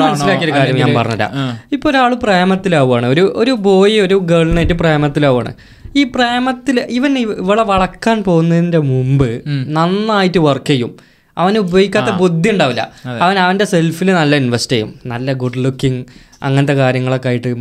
കാര്യം 0.59 0.77
ഞാൻ 0.83 0.91
പറഞ്ഞുതരാം. 0.99 1.33
ഇപ്പൊ 1.77 1.87
ഒരാൾ 1.91 2.13
പ്രേമത്തിലാവുകയാണ് 2.25 3.07
ഒരു 3.15 3.25
ഒരു 3.43 3.53
ബോയ് 3.67 3.99
ഒരു 4.07 4.17
ഗേളിനായിട്ട് 4.31 4.77
പ്രേമത്തിലാവുകയാണ് 4.83 5.53
ഈ 5.97 6.05
പ്രേമത്തിൽ 6.05 6.81
ഇവൻ 6.81 7.19
ഇവളെ 7.19 7.63
വളക്കാൻ 7.63 8.25
പോകുന്നതിന്റെ 8.25 8.79
മുമ്പ് 8.79 9.43
നന്നായിട്ട് 9.77 10.39
വർക്ക് 10.39 10.67
ചെയ്യും. 10.67 10.93
അവന് 11.39 11.59
ഉപയോഗിക്കാത്ത 11.59 12.11
ബുദ്ധി 12.17 12.49
ഉണ്ടാവില്ല. 12.51 12.93
അവൻ 13.21 13.39
അവന്റെ 13.39 13.65
സെൽഫിൽ 13.65 14.13
നല്ല 14.13 14.37
ഇൻവെസ്റ്റ് 14.37 14.73
ചെയ്യും. 14.73 14.91
നല്ല 15.07 15.33
ഗുഡ് 15.33 15.59
ലുക്കിംഗ് 15.65 16.05
അങ്ങനത്തെ 16.43 16.73
കാര്യങ്ങളൊക്കെ 16.73 17.29
ആയിട്ട് 17.29 17.55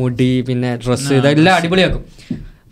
മുടി 0.00 0.40
പിന്നെ 0.40 0.76
ഡ്രസ്സ് 0.76 1.12
ഇതെല്ലാം 1.12 1.56
അടിപൊളിയാക്കും. 1.56 2.04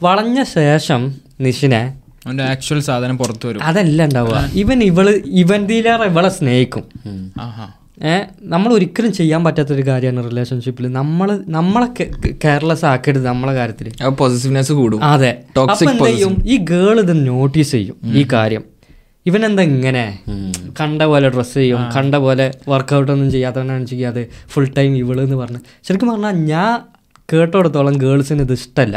വളഞ്ഞ 0.03 0.43
ശേഷം 0.43 1.15
നിഷിനെ 1.41 1.83
അവന്റെ 2.27 2.45
ആക്ച്വൽ 2.45 2.81
സാധനം 2.81 3.19
പുറത്തു 3.19 3.49
വരും. 3.49 3.63
അതല്ല 3.63 4.05
ഉണ്ടാവുക. 4.05 4.51
ഇവൻ 4.53 4.83
ഇവൾ 4.83 5.23
ഇവന്തിലേറെ 5.25 6.05
ഇവളെ 6.05 6.29
സ്നേഹിക്കും. 6.29 6.85
നമ്മൾ 8.43 8.73
ഒരിക്കലും 8.75 9.13
ചെയ്യാൻ 9.13 9.45
പറ്റാത്തൊരു 9.45 9.87
കാര്യമാണ് 9.87 10.31
റിലേഷൻഷിപ്പിൽ 10.31 10.93
നമ്മൾ 10.93 11.45
നമ്മളെ 11.49 11.89
കെയർലെസ് 12.45 12.85
ആക്കരുത് 12.85 13.27
നമ്മളെ 13.27 13.55
കാര്യത്തിൽ 13.55 13.89
പോസിറ്റീവ്നെസ് 14.09 14.73
കൂടും. 14.73 15.05
അതെ. 15.05 15.33
ചെയ്യും? 16.07 16.35
ഈ 16.47 16.57
ഗേൾ 16.57 17.01
ഇത് 17.01 17.27
നോട്ടീസ് 17.27 17.73
ചെയ്യും 17.73 17.97
ഈ 18.05 18.27
കാര്യം. 18.33 18.65
ഇവൻ 19.27 19.45
എന്താ 19.45 19.63
ഇങ്ങനെ 19.63 20.05
കണ്ട 20.81 21.03
പോലെ 21.03 21.29
ഡ്രസ്സ് 21.29 21.55
ചെയ്യും 21.55 21.81
കണ്ട 21.97 22.15
പോലെ 22.15 22.51
വർക്കൗട്ട് 22.69 23.13
ഒന്നും 23.13 23.31
ചെയ്യാത്തവനാണ് 23.31 23.87
ചെയ്യാതെ 23.87 24.23
ഫുൾ 24.49 24.69
ടൈം 24.79 24.97
ഇവൾ 24.97 25.21
എന്ന് 25.21 25.37
പറഞ്ഞ്. 25.37 25.61
ശരിക്കും 25.89 26.09
പറഞ്ഞാൽ 26.09 26.31
ഞാൻ 26.31 26.71
കേട്ടോടത്തോളം 27.33 27.99
ഗേൾസിന് 27.99 28.41
ഇത് 28.41 28.53
ഇഷ്ടമല്ല 28.53 28.97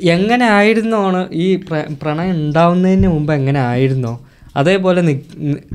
എങ്ങനെ 0.00 0.46
ആയിരുന്നോ 0.46 1.28
ഈ 1.32 1.56
പ്രണയം 2.02 2.30
ഉണ്ടാവുന്നതിന് 2.30 3.08
മുമ്പ് 3.08 3.32
എങ്ങനെ 3.32 3.60
ആയിരുന്നോ? 3.60 4.14
അതേപോലെ 4.56 5.00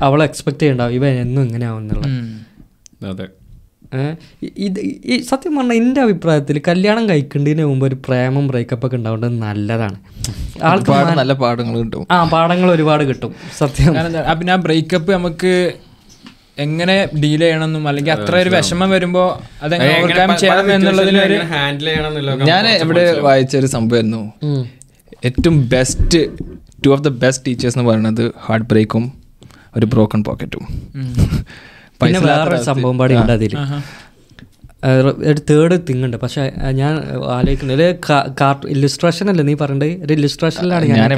അവൾ 0.02 0.18
എക്സ്പെക്ട് 0.28 0.62
ചെയ്യണ്ടാവും 0.62 0.94
ഇവൻ 0.98 1.12
എന്നും 1.24 1.42
ഇങ്ങനെ 1.42 1.66
ആവുന്നുള്ള. 1.72 2.06
അതെ. 3.10 3.26
ഇത് 4.66 4.78
ഈ 5.12 5.14
സത്യം 5.28 5.52
പറഞ്ഞാൽ 5.56 5.76
എന്റെ 5.76 6.00
അഭിപ്രായത്തിൽ 6.06 6.56
കല്യാണം 6.68 7.04
കഴിക്കേണ്ടതിന് 7.10 7.64
മുമ്പ് 7.70 7.84
ഒരു 7.86 7.96
പ്രേമം 8.06 8.44
ബ്രേക്കപ്പ് 8.48 8.84
ഒക്കെ 8.86 8.96
ഉണ്ടാവേണ്ടത് 8.96 9.34
നല്ലതാണ്. 9.46 9.96
ആൾക്ക് 10.70 10.90
നല്ല 11.20 11.34
പാഠങ്ങൾ 11.42 11.76
കിട്ടും. 11.82 12.04
ആ 12.10 12.18
പാഠങ്ങൾ 12.34 12.70
ഒരുപാട് 12.76 13.04
കിട്ടും 13.08 13.32
സത്യം. 13.58 13.94
പിന്നെ 14.40 14.52
ആ 14.56 14.58
ബ്രേക്കപ്പ് 14.66 15.10
നമുക്ക് 15.12 15.52
എങ്ങനെ 16.66 16.96
ഡീൽ 17.22 17.40
ചെയ്യണമെന്നും 17.40 17.84
അല്ലെങ്കിൽ 17.88 18.12
അത്ര 18.12 18.34
ഒരു 18.36 18.50
വിഷമം 18.54 18.88
വരുമ്പോ 18.90 19.24
അത് 19.62 19.74
ഓവർകം 19.74 20.32
ചെയ്യണം 20.42 20.72
എന്നുള്ളതിന് 20.74 21.20
ഒരു 21.28 21.38
ഹാൻഡിൽ 21.52 21.86
ചെയ്യണം 21.90 22.08
എന്നുള്ള 22.10 22.48
ഞാൻ 22.50 22.66
ഇവിടെ 22.84 23.04
വായിച്ച 23.28 23.54
ഒരു 23.56 23.70
സംഭവമായിരുന്നു. 23.76 24.22
ഏറ്റവും 25.28 25.56
best 25.68 26.20
to 26.84 26.90
of 26.96 27.02
the 27.06 27.12
best 27.24 27.44
teachers 27.46 27.76
എന്ന് 27.78 27.86
പറയുന്നത് 27.90 28.24
ഹാർട്ട് 28.46 28.68
ബ്രേക്കും 28.72 29.06
ഒരു 29.78 29.86
ബ്രോക്കൺ 29.94 30.20
പോക്കറ്റും 30.28 30.64
പിന്നെ 32.00 32.20
വേറൊരു 32.28 32.62
സംഭവം 32.68 32.96
പാടി 33.00 33.14
ഉണ്ട് 33.22 33.32
അതിൽ. 33.38 33.54
ഒരു 35.30 35.40
തേർഡ് 35.48 35.76
തിങ് 35.88 36.04
ഉണ്ട്. 36.06 36.16
പക്ഷെ 36.22 36.42
ഞാൻ 36.78 36.92
ആലോചിക്കുന്നത് 37.36 37.82
ഒരു 37.82 38.68
ഇല്ലുസ്ട്രേഷൻ 38.74 39.26
അല്ലേ 39.32 39.44
നീ 39.48 39.54
പറയണ്ടത് 39.62 39.90
ഒരു 40.04 40.12
ഇല്ലുസ്ട്രേഷനിലാണ് 40.16 40.84
ഞാൻ. 40.92 41.12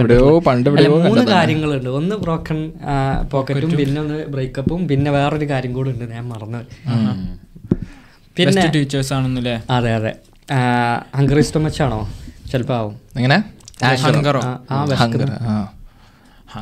പണ്ട് 0.49 0.69
മൂന്ന് 1.07 1.25
കാര്യങ്ങളുണ്ട്. 1.35 1.91
ഒന്ന് 1.99 2.17
ബ്രോക്കൺ 2.25 2.59
പോക്കറ്റും 3.35 3.73
പിന്നെ 3.81 4.01
ഒന്ന് 4.05 4.19
ബ്രേക്കപ്പും 4.35 4.83
പിന്നെ 4.93 5.13
വേറൊരു 5.19 5.49
കാര്യം 5.53 5.75
കൂടെ 5.79 5.91
ഉണ്ട് 5.95 6.05
ഞാൻ 6.17 6.25
മറന്നു 6.33 6.63
പിന്നെ 8.37 8.67
ടീച്ചേഴ്സ് 8.77 9.13
ആണെന്നല്ലേ? 9.19 9.57
അതെ 9.77 9.93
അതെ. 10.01 10.13
ഹങ്കറി 11.19 11.43
സ്റ്റൊമച്ചാണോ 11.49 12.01
ചിലപ്പോ 12.53 12.75
ആവും. 12.81 12.95
എങ്ങനെ? 13.19 13.39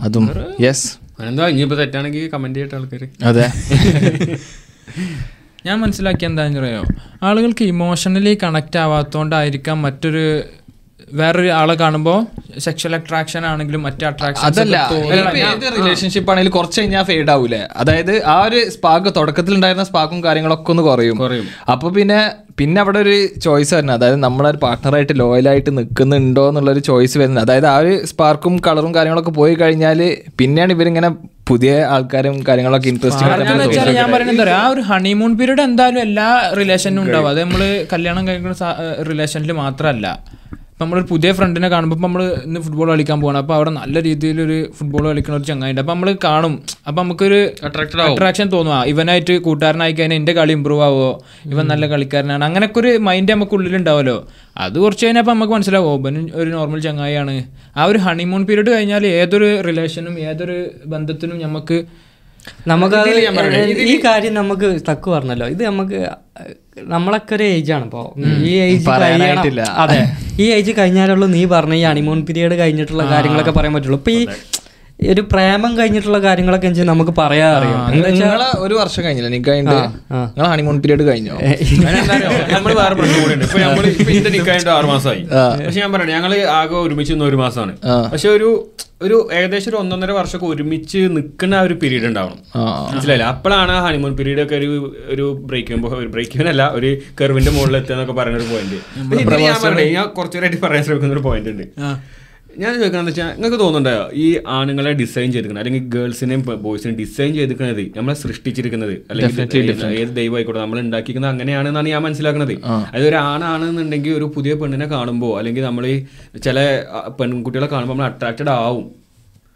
അതും 0.01 0.27
യെസ് 0.61 0.89
എന്താ 1.23 1.47
ഇനിയിപ്പോ 1.53 1.77
തെറ്റാണെങ്കിൽ 1.77 2.31
കമന്റ് 2.33 2.59
ചെയ്യട്ടെ 2.61 3.09
അതെ. 3.25 3.47
ഞാൻ 5.67 5.77
മനസ്സിലാക്കിയ 5.81 6.29
എന്താണെന്ന് 6.29 6.61
അറിയോ 6.61 6.83
ആളുകൾക്ക് 7.23 7.65
ഇമോഷണലി 7.65 8.33
കണക്ട് 8.43 8.79
ആവാത്തോണ്ടായിരിക്കാം 8.79 9.79
മറ്റൊരു 9.83 10.23
വേറൊരു 11.19 11.51
ആളെ 11.59 11.75
കാണുമ്പോൾ 11.81 12.19
സെക്ഷൽ 12.65 12.93
അട്രാക്ഷൻ 12.99 13.43
ആണെങ്കിലും 13.51 13.83
മറ്റേ 13.87 14.05
അട്രാക്ഷൻ 14.11 14.45
അതല്ല 14.49 14.77
ഏത് 15.49 15.67
റിലേഷൻഷിപ്പ് 15.79 16.31
ആണെങ്കിലും 16.33 16.55
കുറച്ച് 16.57 16.79
കഴിഞ്ഞാൽ 16.81 17.05
ഫെയ്ഡ് 17.11 17.33
ആവൂലേ? 17.35 17.61
അതായത് 17.81 18.15
ആ 18.35 18.37
ഒരു 18.49 18.61
സ്പാക്ക് 18.75 19.11
തുടക്കത്തിൽ 19.19 19.55
ഉണ്ടായിരുന്ന 19.59 19.85
സ്പാക്കും 19.91 20.21
കാര്യങ്ങളൊക്കെ 20.27 20.71
ഒന്ന് 20.75 20.85
കുറയും. 20.89 21.19
അപ്പൊ 21.75 21.89
പിന്നെ 21.99 22.21
പിന്നെ 22.61 22.79
അവിടെ 22.85 22.99
ഒരു 23.05 23.17
ചോയ്സ് 23.45 23.73
വരുന്നത്. 23.75 23.97
അതായത് 23.99 24.19
നമ്മളൊരു 24.25 24.59
പാർട്ട്ണറായിട്ട് 24.65 25.15
ലോയലായിട്ട് 25.21 25.71
നിൽക്കുന്നുണ്ടോ 25.79 26.45
എന്നുള്ളൊരു 26.51 26.83
ചോയ്സ് 26.89 27.17
വരുന്നത്. 27.21 27.45
അതായത് 27.47 27.69
ആ 27.75 27.77
ഒരു 27.83 27.93
സ്പാർക്കും 28.11 28.57
കളറും 28.67 28.95
കാര്യങ്ങളൊക്കെ 28.97 29.33
പോയി 29.41 29.55
കഴിഞ്ഞാൽ 29.63 30.01
പിന്നെയാണ് 30.41 30.73
ഇവരിങ്ങനെ 30.77 31.11
പുതിയ 31.51 31.73
ആൾക്കാരും 31.95 32.37
കാര്യങ്ങളൊക്കെ 32.49 32.89
ഇൻട്രസ്റ്റ് 32.93 33.25
ഞാൻ 34.01 34.11
പറയുന്നത് 34.15 34.51
ആ 34.59 34.65
ഒരു 34.75 34.83
ഹണിമൂൺ 34.91 35.33
പീരീഡ് 35.39 35.65
എന്തായാലും 35.69 36.03
എല്ലാ 36.09 36.29
റിലേഷനും 36.61 37.03
ഉണ്ടാവും. 37.05 37.29
അത് 37.33 37.41
നമ്മൾ 37.45 37.63
കല്യാണം 37.95 38.23
കഴിക്കുന്ന 38.29 38.75
റിലേഷനിൽ 39.11 39.53
മാത്രമല്ല 39.63 40.07
നമ്മളൊരു 40.81 41.07
പുതിയ 41.11 41.31
ഫ്രണ്ടിനെ 41.39 41.69
കാണുമ്പോൾ 41.73 41.99
നമ്മൾ 42.05 42.23
ഇന്ന് 42.47 42.61
ഫുട്ബോൾ 42.67 42.89
കളിക്കാൻ 42.91 43.19
പോകണം 43.23 43.39
അപ്പോൾ 43.43 43.55
അവിടെ 43.57 43.71
നല്ല 43.79 44.03
രീതിയിൽ 44.07 44.39
ഒരു 44.45 44.57
ഫുട്ബോൾ 44.77 45.03
കളിക്കുന്ന 45.09 45.37
ഒരു 45.39 45.47
ചങ്ങായിണ്ട് 45.49 45.81
അപ്പോൾ 45.83 45.95
നമ്മൾ 45.95 46.09
കാണും. 46.25 46.55
അപ്പോൾ 46.89 47.01
നമുക്കൊരു 47.03 47.41
അട്രാക്ഷൻ 47.69 48.47
തോന്നും. 48.55 48.73
ആ 48.79 48.81
ഇവനായിട്ട് 48.93 49.35
കൂട്ടുകാരനായി 49.47 49.95
കഴിഞ്ഞാൽ 49.99 50.19
എന്റെ 50.21 50.33
കളി 50.39 50.55
ഇമ്പ്രൂവ് 50.59 50.85
ആവുമോ 50.89 51.11
ഇവൻ 51.53 51.67
നല്ല 51.73 51.87
കളിക്കാരനാണ്. 51.93 52.45
അങ്ങനെയൊക്കെ 52.49 52.81
ഒരു 52.83 52.93
മൈൻഡ് 53.09 53.33
നമുക്ക് 53.37 53.55
ഉള്ളിലുണ്ടാവുമല്ലോ 53.59 54.17
അത് 54.65 54.77
കുറച്ച് 54.85 55.05
കഴിഞ്ഞപ്പോൾ 55.07 55.35
നമുക്ക് 55.37 55.55
മനസ്സിലാവും. 55.57 55.89
ഓബൻ 55.95 56.17
ഒരു 56.41 56.51
നോർമൽ 56.57 56.81
ചങ്ങായിയാണ്. 56.89 57.37
ആ 57.77 57.85
ഒരു 57.93 58.01
ഹണിമൂൺ 58.07 58.45
പീരീഡ് 58.51 58.71
കഴിഞ്ഞാൽ 58.77 59.07
ഏതൊരു 59.21 59.51
റിലേഷനും 59.69 60.17
ഏതൊരു 60.31 60.59
ബന്ധത്തിനും 60.95 61.39
നമുക്ക് 61.47 61.79
നമുക്ക് 62.71 62.99
ഈ 63.93 63.95
കാര്യം 64.05 64.35
നമുക്ക് 64.41 64.69
തക്കു 64.91 65.09
പറഞ്ഞല്ലോ. 65.15 65.47
ഇത് 65.55 65.63
നമുക്ക് 65.71 65.99
നമ്മളൊക്കെ 66.85 67.35
ഒരു 67.35 67.43
ഏജ് 67.43 67.73
ആണ് 67.73 67.85
ഇപ്പോ. 67.85 68.15
ഈ 68.45 68.51
ഏജ്. 68.51 68.87
അതെ. 69.77 70.09
ഈ 70.41 70.51
ഏജ് 70.53 70.73
കഴിഞ്ഞാലുള്ളൂ 70.79 71.29
നീ 71.29 71.45
പറഞ്ഞ 71.45 71.75
ഈ 71.75 71.81
അണിമോൺ 71.81 72.27
പീരീഡ് 72.27 72.59
കഴിഞ്ഞിട്ടുള്ള 72.59 73.05
കാര്യങ്ങളൊക്കെ 73.05 73.51
പറയാൻ 73.51 73.75
പറ്റുള്ളൂ. 73.75 73.99
ഇപ്പൊ 73.99 74.11
ഈ 74.11 74.27
ഒരു 75.11 75.23
പ്രേമം 75.31 75.73
കഴിഞ്ഞിട്ടുള്ള 75.79 76.19
കാര്യങ്ങളൊക്കെ 76.25 76.67
എന്ന് 76.67 76.77
വെച്ചാൽ 76.77 76.91
നമുക്ക് 76.91 77.13
പറയാൻ 77.19 77.51
അറിയാം. 77.59 77.79
നിങ്ങളെ 78.09 78.49
ഒരു 78.65 78.75
വർഷം 78.81 79.01
കഴിഞ്ഞില്ല? 79.05 79.31
നിക്ക് 79.35 79.53
നിങ്ങൾ 79.59 79.79
ഹണിമൂൺ 80.51 80.77
പീരീഡ് 80.83 81.05
കഴിഞ്ഞോ? 81.09 81.37
നമ്മൾ 82.55 82.73
വേറെ 82.81 82.95
പ്രശ്നം 82.99 83.21
കൂടെ 83.23 83.35
ഉണ്ട് 83.37 83.47
ഇപ്പൊ 83.47 83.61
നമ്മൾ 83.65 83.85
ഇപ്പൊ 83.95 84.13
ഇന്റെ 84.17 84.33
നിക്കായിട്ട് 84.37 84.71
ആറ് 84.71 84.89
മാസമായി 84.93 85.23
പക്ഷെ 85.61 85.81
ഞാൻ 85.81 85.91
പറയണേ 85.95 86.13
ഞങ്ങൾ 86.17 86.33
ആകെ 86.59 86.77
ഒരുമിച്ച് 86.85 87.15
നിന്ന് 87.15 87.27
ഒരു 87.31 87.41
മാസമാണ് 87.43 87.75
പക്ഷെ 88.13 88.31
ഒരു 88.37 88.51
ഒരു 89.03 89.17
ഏകദേശം 89.37 89.69
ഒരു 89.71 89.79
ഒന്നൊന്നര 89.81 90.13
വർഷമൊക്കെ 90.17 90.47
ഒരുമിച്ച് 90.47 91.01
നിൽക്കുന്ന 91.15 91.55
ആ 91.55 91.67
ഒരു 91.67 91.75
പീരീഡ് 91.83 92.07
ഉണ്ടാവണം. 92.09 92.39
മനസ്സിലായില്ല? 92.89 93.27
അപ്പോഴാണ് 93.35 93.75
ഹണിമൂൺ 93.87 94.13
പീരീഡ് 94.19 94.43
ഒക്കെ 94.45 94.57
ഒരു 94.61 94.69
ഒരു 95.15 95.27
ബ്രേക്ക് 95.49 95.79
ഒരു 95.97 96.11
ബ്രേക്ക് 96.15 96.43
അല്ല 96.47 96.65
ഒരു 96.79 96.91
കെർവിന്റെ 97.21 97.53
മുകളിൽ 97.57 97.77
എത്തുക 97.81 97.95
എന്നൊക്കെ 97.97 98.17
പറയുന്ന 98.19 98.41
ഒരു 98.41 98.49
പോയിന്റ് 98.53 98.79
ഞാൻ 99.91 100.09
കുറച്ചുപേരായിട്ട് 100.19 100.61
പറയാൻ 100.67 100.85
ശ്രമിക്കുന്ന 100.85 101.17
ഒരു 101.17 101.25
പോയിന്റ് 101.29 101.53
ഉണ്ട്. 101.55 101.67
ഞാൻ 102.55 102.73
ചോദിക്കണമെന്ന് 102.75 103.11
വെച്ചാൽ 103.11 103.29
നിങ്ങൾക്ക് 103.35 103.59
തോന്നുന്നുണ്ടോ 103.59 103.93
ഈ 104.19 104.27
ആണുങ്ങളെ 104.55 104.93
ഡിസൈൻ 104.93 105.29
ചെയ്തിരിക്കുന്നത് 105.29 105.63
അല്ലെങ്കിൽ 105.63 105.85
ഗേൾസിനെയും 105.89 106.43
ബോയ്സിനെയും 106.65 106.97
ഡിസൈൻ 106.99 107.31
ചെയ്തിരിക്കുന്നത് 107.35 107.83
നമ്മളെ 107.97 108.17
സൃഷ്ടിച്ചിരിക്കുന്നത് 108.23 108.95
അല്ലെങ്കിൽ 109.11 109.37
ഏത് 110.01 110.13
ദൈവം 110.17 110.37
ആയിക്കോട്ടെ 110.37 110.61
നമ്മൾ 110.61 110.81
ഉണ്ടാക്കിയിരിക്കുന്നത് 110.81 111.33
അങ്ങനെയാണെന്നാണ് 111.33 111.89
ഞാൻ 111.89 112.03
മനസ്സിലാക്കുന്നത് 112.03 112.55
അതായത് 112.87 113.09
ഒരു 113.09 113.19
ആണാണെന്നുണ്ടെങ്കിൽ 113.25 114.15
ഒരു 114.15 114.29
പുതിയ 114.37 114.55
പെണ്ണിനെ 114.55 114.89
കാണുമ്പോൾ 114.89 115.33
അല്ലെങ്കിൽ 115.39 115.65
നമ്മൾ 115.65 115.87
ചില 116.43 116.59
പെൺകുട്ടികളെ 117.21 117.69
കാണുമ്പോൾ 117.69 117.95
നമ്മൾ 117.95 118.09
അട്രാക്റ്റഡ് 118.11 118.53
ആവും. 118.59 118.87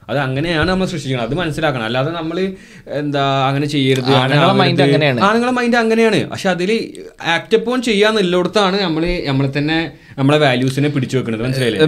അത് 0.08 0.18
അങ്ങനെയാണ് 0.18 0.70
നമ്മൾ 0.70 0.86
സൃഷ്ടിക്കുന്നത്. 0.86 1.28
അത് 1.30 1.38
മനസ്സിലാക്കണം. 1.38 1.84
അല്ലാതെ 1.84 2.10
നമ്മൾ 2.10 2.54
എന്താ 2.86 3.46
അങ്ങനെ 3.48 3.66
ചെയ്യരുത് 3.66 4.10
ആണുങ്ങളെ 5.24 5.52
മൈൻഡ് 5.52 5.76
അങ്ങനെയാണ്. 5.76 6.30
പക്ഷെ 6.30 6.50
അതിൽ 6.50 6.70
ആക്ട് 7.26 7.56
അപ്പോൺ 7.56 7.82
ചെയ്യാന്നുള്ളിടത്താണ് 7.82 8.80
നമ്മൾ 8.82 9.24
നമ്മളെ 9.26 9.58
തന്നെ 9.58 9.92
നമ്മളെ 10.18 10.38
വാല്യൂസിനെ 10.38 10.88
പിടിച്ചു 10.88 11.16
വെക്കുന്നത്. 11.16 11.42
മനസ്സിലായില്ലേ? 11.42 11.80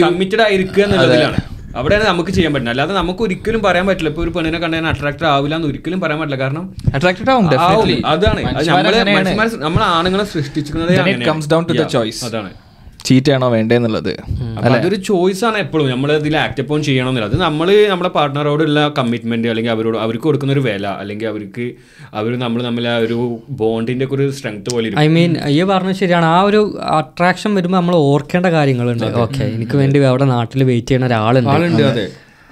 കമ്മിറ്റഡ് 0.00 0.40
ആയിരിക്കുക 0.40 0.82
എന്നുള്ളതിലാണ്. 0.82 1.36
അവിടെയാണ് 1.76 2.04
നമുക്ക് 2.04 2.30
ചെയ്യാൻ 2.30 2.52
പറ്റുന്നത്. 2.52 2.72
അല്ലാതെ 2.72 2.94
നമുക്ക് 2.94 3.22
ഒരിക്കലും 3.22 3.62
പറയാൻ 3.62 3.86
പറ്റില്ല. 3.86 4.08
ഇപ്പൊ 4.08 4.22
ഒരു 4.22 4.30
പെണ്ണിനെ 4.30 4.58
കണ്ടാൽ 4.58 4.86
അട്രാക്ട് 4.86 5.24
ആവില്ല 5.24 5.54
എന്ന് 5.54 5.68
ഒരിക്കലും 5.68 6.00
പറയാൻ 6.00 6.20
പറ്റില്ല. 6.20 6.42
കാരണം 6.42 6.74
അട്രാക്റ്റഡ് 6.94 7.30
ആവും. 7.30 7.46
അതാണ്. 8.06 8.42
നമ്മളെ 9.62 9.84
ആണുങ്ങളെ 9.84 10.24
സൃഷ്ടിക്കുന്നത്. 10.24 10.92
അതാണ്. 12.24 12.50
ചീറ്റ് 13.06 13.26
ചെയ്യണോ 13.28 13.48
വേണ്ടേ 13.54 13.74
എന്നുള്ളത് 13.78 14.10
അതൊരു 14.74 14.98
ചോയ്സ് 15.08 15.42
ആണ് 15.48 15.56
എപ്പോഴും 15.64 15.86
നമ്മൾ 15.92 16.10
ഇതിൽ 16.20 16.36
ആക്ട് 16.42 16.60
അപ്പോൺ 16.64 16.80
ചെയ്യണമെന്നില്ല 16.88 17.28
അത് 17.30 17.36
നമ്മൾ 17.46 17.68
നമ്മുടെ 17.92 18.10
പാർട്ട്ണറോടുള്ള 18.16 18.80
കമ്മിറ്റ്മെന്റ് 18.98 19.50
അല്ലെങ്കിൽ 19.52 19.72
അവരോട് 19.76 19.98
അവർക്ക് 20.04 20.26
കൊടുക്കുന്ന 20.28 20.56
ഒരു 20.56 20.62
വില 20.68 20.86
അല്ലെങ്കിൽ 21.02 21.28
അവർക്ക് 21.32 21.66
അവർ 22.20 22.32
നമ്മൾ 22.44 22.60
തമ്മിൽ 22.68 22.86
ആ 22.94 22.96
ഒരു 23.06 23.18
ബോണ്ടിന്റെ 23.62 24.06
ഒക്കെ 24.08 24.16
ഒരു 24.18 24.26
സ്ട്രെങ്ത് 24.38 24.70
പോലെ. 24.74 24.94
ഐ 25.04 25.06
മീൻ 25.16 25.32
ഈ 25.56 25.60
പറഞ്ഞത് 25.72 26.00
ശരിയാണ്. 26.02 26.26
ആ 26.36 26.40
ഒരു 26.50 26.60
അട്രാക്ഷൻ 26.98 27.50
വരുമ്പോൾ 27.58 27.78
നമ്മൾ 27.80 27.96
ഓർക്കേണ്ട 28.10 28.48
കാര്യങ്ങളുണ്ട്. 28.58 29.06
ഓക്കെ 29.24 29.42
എനിക്ക് 29.56 29.78
വേണ്ടി 29.82 30.04
അവിടെ 30.12 30.28
നാട്ടിൽ 30.34 30.62
വെയിറ്റ് 30.70 30.88
ചെയ്യുന്ന 30.90 31.10
ഒരാളുണ്ട്. 31.12 31.52
ആളുണ്ട്, 31.56 32.04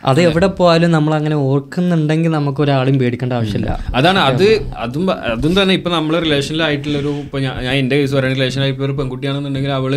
അതെ. 0.03 0.23
എവിടെ 0.27 0.49
പോയാലും 0.59 0.91
നമ്മൾ 0.91 1.13
അങ്ങനെ 1.17 1.37
ഓർക്കുന്നുണ്ടെങ്കിൽ 1.47 2.31
നമുക്ക് 2.37 2.61
ഒരാളും 2.61 2.97
പേടിക്കേണ്ട 2.99 3.35
ആവശ്യമില്ല 3.35 3.73
അതാണ് 3.95 4.21
അത് 4.23 4.47
അതും 4.85 5.05
അതും 5.33 5.55
തന്നെ 5.59 5.75
ഇപ്പൊ 5.75 5.91
നമ്മൾ 5.91 6.15
റിലേഷനിലായിട്ടുള്ള 6.25 6.99
ഒരു 6.99 7.13
ഇപ്പൊ 7.25 7.41
ഞാൻ 7.45 7.57
എന്റെ 7.75 7.99
കേസ് 8.01 8.17
പറയുന്ന 8.17 8.39
റിലേഷനായിട്ടുള്ള 8.39 8.87
ഒരു 8.89 8.97
പെൺകുട്ടിയാണെന്നുണ്ടെങ്കിൽ 9.01 9.75
അവൾ 9.79 9.95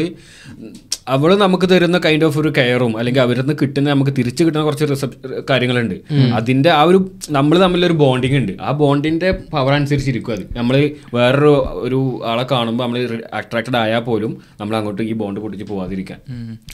അവൾ 1.08 1.36
നമുക്ക് 1.36 1.70
തരുന്ന 1.70 1.98
കൈൻഡ് 1.98 2.26
ഓഫ് 2.26 2.40
ഒരു 2.40 2.54
കെയറും 2.58 2.98
അല്ലെങ്കിൽ 2.98 3.22
അവരിൽ 3.22 3.42
നിന്ന് 3.42 3.54
കിട്ടുന്ന 3.62 3.90
നമുക്ക് 3.90 4.12
തിരിച്ചു 4.18 4.44
കിട്ടുന്ന 4.44 4.66
കുറച്ച് 4.66 5.08
കാര്യങ്ങളുണ്ട്. 5.50 5.96
അതിന്റെ 6.34 6.70
ആ 6.72 6.82
ഒരു 6.82 7.00
നമ്മൾ 7.30 7.60
തമ്മിലൊരു 7.60 7.94
ബോണ്ടിങ് 7.94 8.36
ഉണ്ട്. 8.36 8.52
ആ 8.62 8.72
ബോണ്ടിന്റെ 8.72 9.32
പവർ 9.52 9.74
അനുസരിച്ചിരിക്കും 9.74 10.34
അത്. 10.34 10.44
നമ്മൾ 10.58 10.76
വേറൊരു 11.14 11.52
ഒരു 11.82 12.00
ആളെ 12.26 12.46
കാണുമ്പോൾ 12.52 12.84
നമ്മൾ 12.84 13.00
അട്രാക്റ്റഡ് 13.34 13.78
ആയാൽ 13.78 14.00
പോലും 14.00 14.32
നമ്മൾ 14.60 14.78
അങ്ങോട്ട് 14.78 15.02
ഈ 15.02 15.14
ബോണ്ട് 15.14 15.40
പൊട്ടിച്ച് 15.40 15.66
പോവാതിരിക്കാൻ. 15.66 16.20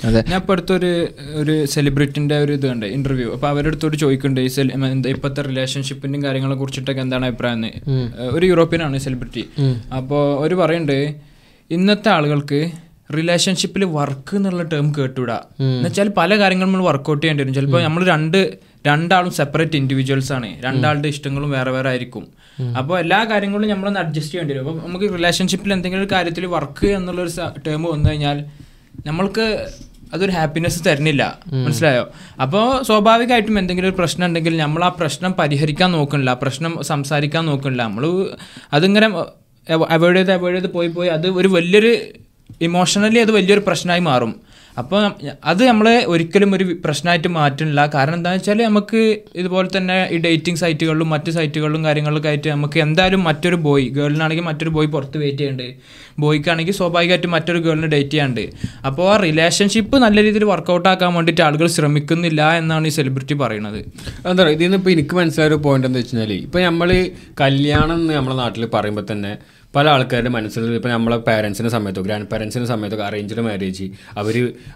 അതെ. 0.05 0.21
ഞാൻ 0.29 0.36
ഇപ്പോൾ 0.36 0.53
അടുത്തൊരു 0.53 0.91
ഒരു 1.36 1.65
സെലിബ്രിറ്റിന്റെ 1.65 2.39
ഒരു 2.39 2.51
ഇത് 2.51 2.67
കണ്ടേ 2.67 2.88
ഇന്റർവ്യൂ 2.89 3.31
അപ്പോൾ 3.31 3.48
അവരുടെ 3.48 3.67
അടുത്തോട് 3.67 3.98
ചോദിക്കുന്നുണ്ട് 3.98 4.41
ഈ 4.41 4.48
സെലി- 4.48 4.86
എന്താ 4.88 5.09
ഇപ്പോഴത്തെ 5.09 5.41
റിലേഷൻഷിപ്പിന്റെയും 5.41 6.24
കാര്യങ്ങളെ 6.24 6.55
കുറിച്ചിട്ടൊക്കെ 6.55 7.01
എന്താണ് 7.01 7.25
അഭിപ്രായം 7.25 7.65
ഒരു 8.31 8.45
യൂറോപ്യൻ 8.45 8.83
ആണ് 8.83 8.98
സെലിബ്രിറ്റി 9.00 9.45
അപ്പോൾ 9.98 10.39
ഒരു 10.39 10.55
പറയുന്നുണ്ട് 10.55 11.00
ഇന്നത്തെ 11.71 12.09
ആളുകൾക്ക് 12.09 12.59
റിലേഷൻഷിപ്പിൽ 13.17 13.83
വർക്ക് 13.85 14.35
എന്നുള്ള 14.35 14.63
ടേം 14.63 14.93
കേട്ടുവിടാ 14.97 15.37
എന്നുവെച്ചാൽ 15.59 16.09
പല 16.17 16.39
കാര്യങ്ങളും 16.39 16.71
നമ്മൾ 16.71 16.85
വർക്കൗട്ട് 16.85 17.21
ചെയ്യേണ്ടി 17.23 17.43
വരും. 17.43 17.53
ചിലപ്പോൾ 17.53 17.83
നമ്മൾ 17.83 18.05
രണ്ട് 18.05 18.59
രണ്ടാളും 18.87 19.31
സെപ്പറേറ്റ് 19.31 19.75
ഇൻഡിവിജ്വൽസ് 19.75 20.31
ആണ്. 20.33 20.61
രണ്ടാളുടെ 20.61 21.07
ഇഷ്ടങ്ങളും 21.07 21.51
വേറെ 21.51 21.71
വേറെ 21.71 21.89
ആയിരിക്കും. 21.89 22.27
അപ്പോൾ 22.77 22.99
എല്ലാ 22.99 23.23
കാര്യങ്ങളും 23.23 23.69
നമ്മളൊന്ന് 23.69 23.99
അഡ്ജസ്റ്റ് 23.99 24.31
ചെയ്യേണ്ടി 24.31 24.53
വരും. 24.53 24.67
അപ്പോൾ 24.67 24.87
നമുക്ക് 24.87 25.05
റിലേഷൻഷിപ്പിൽ 25.13 25.73
എന്തെങ്കിലും 25.73 26.03
ഒരു 26.03 26.13
കാര്യത്തിൽ 26.13 26.45
വർക്ക് 26.45 26.87
എന്നുള്ളൊരു 26.87 27.31
ടേം 27.67 27.83
വന്നു 27.83 28.09
കഴിഞ്ഞാൽ 28.09 28.45
നമ്മൾക്ക് 29.05 29.67
അതൊരു 30.13 30.31
ഹാപ്പിനെസ് 30.31 30.79
തരുന്നില്ല. 30.87 31.23
മനസ്സിലായോ? 31.51 32.07
അപ്പോൾ 32.41 32.83
സ്വാഭാവികമായിട്ടും 32.83 33.59
എന്തെങ്കിലും 33.59 33.89
ഒരു 33.89 33.95
പ്രശ്നം 33.95 34.25
ഉണ്ടെങ്കിൽ 34.25 34.57
നമ്മൾ 34.57 34.83
ആ 34.83 34.87
പ്രശ്നം 34.99 35.33
പരിഹരിക്കാൻ 35.33 35.91
നോക്കണില്ല 35.91 36.29
ആ 36.29 36.33
പ്രശ്നം 36.33 36.83
സംസാരിക്കാൻ 36.83 37.45
നോക്കണില്ല 37.45 37.83
നമ്മൾ 37.83 38.05
അതിങ്ങനെ 38.73 39.09
അവോയ്ഡ് 39.91 40.17
ചെയ്ത് 40.17 40.31
അവോയ്ഡ് 40.31 40.57
ചെയ്ത് 40.57 40.73
പോയി 40.73 40.87
പോയി 40.87 41.09
അത് 41.09 41.27
ഒരു 41.27 41.47
വലിയൊരു 41.47 41.93
ഇമോഷണലി 42.67 43.19
അത് 43.25 43.31
വലിയൊരു 43.39 43.65
പ്രശ്നമായി 43.67 44.03
മാറും. 44.11 44.33
അപ്പോൾ 44.79 45.01
അത് 45.51 45.61
നമ്മളെ 45.67 45.93
ഒരിക്കലും 46.11 46.49
ഒരു 46.55 46.65
പ്രശ്നമായിട്ട് 46.83 47.29
മാറ്റുന്നില്ല. 47.37 47.81
കാരണം 47.95 48.15
എന്താണെന്ന് 48.17 48.41
വെച്ചാൽ 48.41 48.59
നമുക്ക് 48.67 48.99
ഇതുപോലെ 49.41 49.67
തന്നെ 49.75 49.95
ഈ 50.15 50.17
ഡേറ്റിംഗ് 50.25 50.59
സൈറ്റുകളിലും 50.61 51.09
മറ്റു 51.13 51.31
സൈറ്റുകളിലും 51.37 51.81
കാര്യങ്ങളിലൊക്കെ 51.87 52.29
ആയിട്ട് 52.31 52.47
നമുക്ക് 52.55 52.79
എന്തായാലും 52.85 53.21
മറ്റൊരു 53.29 53.57
ബോയ് 53.65 53.85
ഗേളിനാണെങ്കിൽ 53.97 54.45
മറ്റൊരു 54.49 54.71
ബോയ് 54.77 54.89
പുറത്ത് 54.95 55.17
വെയിറ്റ് 55.23 55.41
ചെയ്യുന്നുണ്ട് 55.41 55.75
ബോയ്ക്കാണെങ്കിൽ 56.23 56.77
സ്വാഭാവികമായിട്ടും 56.79 57.31
മറ്റൊരു 57.37 57.59
ഗേളിന് 57.65 57.89
ഡേറ്റ് 57.95 58.13
ചെയ്യാണ്ട്. 58.13 58.43
അപ്പോൾ 58.87 59.05
ആ 59.13 59.17
റിലേഷൻഷിപ്പ് 59.25 59.97
നല്ല 60.05 60.17
രീതിയിൽ 60.27 60.47
വർക്കൗട്ട് 60.53 60.87
ആക്കാൻ 60.93 61.13
വേണ്ടിയിട്ട് 61.17 61.43
ആളുകൾ 61.49 61.67
ശ്രമിക്കുന്നില്ല 61.77 62.41
എന്നാണ് 62.61 62.87
ഈ 62.91 62.95
സെലിബ്രിറ്റി 62.99 63.37
പറയുന്നത്. 63.43 63.79
എന്താ 64.29 64.41
പറയുക? 64.43 64.55
ഇതിൽ 64.57 64.65
നിന്ന് 64.67 64.79
ഇപ്പോൾ 64.81 64.93
എനിക്ക് 64.97 65.15
മനസ്സിലായ 65.21 65.49
ഒരു 65.51 65.59
പോയിന്റ് 65.67 65.89
എന്താ 65.91 66.01
വെച്ച് 66.01 66.15
കഴിഞ്ഞാൽ 66.15 66.33
ഇപ്പം 66.47 66.63
നമ്മൾ 66.69 66.91
കല്യാണം 67.43 67.95
എന്ന് 68.01 68.13
നമ്മുടെ 68.19 68.37
നാട്ടിൽ 68.43 68.65
പറയുമ്പോൾ 68.77 69.07
തന്നെ 69.13 69.33
പല 69.73 69.88
ആൾക്കാരുടെ 69.95 70.29
മനസ്സിൽ 70.35 70.61
ഇപ്പം 70.77 70.91
നമ്മളെ 70.93 71.17
പാരൻസിന്റെ 71.25 71.71
സമയത്തോ 71.73 72.01
ഗ്രാൻഡ് 72.05 72.27
പാരൻസിന്റെ 72.29 72.67
സമയത്തൊക്കെ 72.71 73.03
അറേഞ്ച്ഡ് 73.07 73.41
മാരേജ് 73.47 73.85
അവർ 74.21 74.35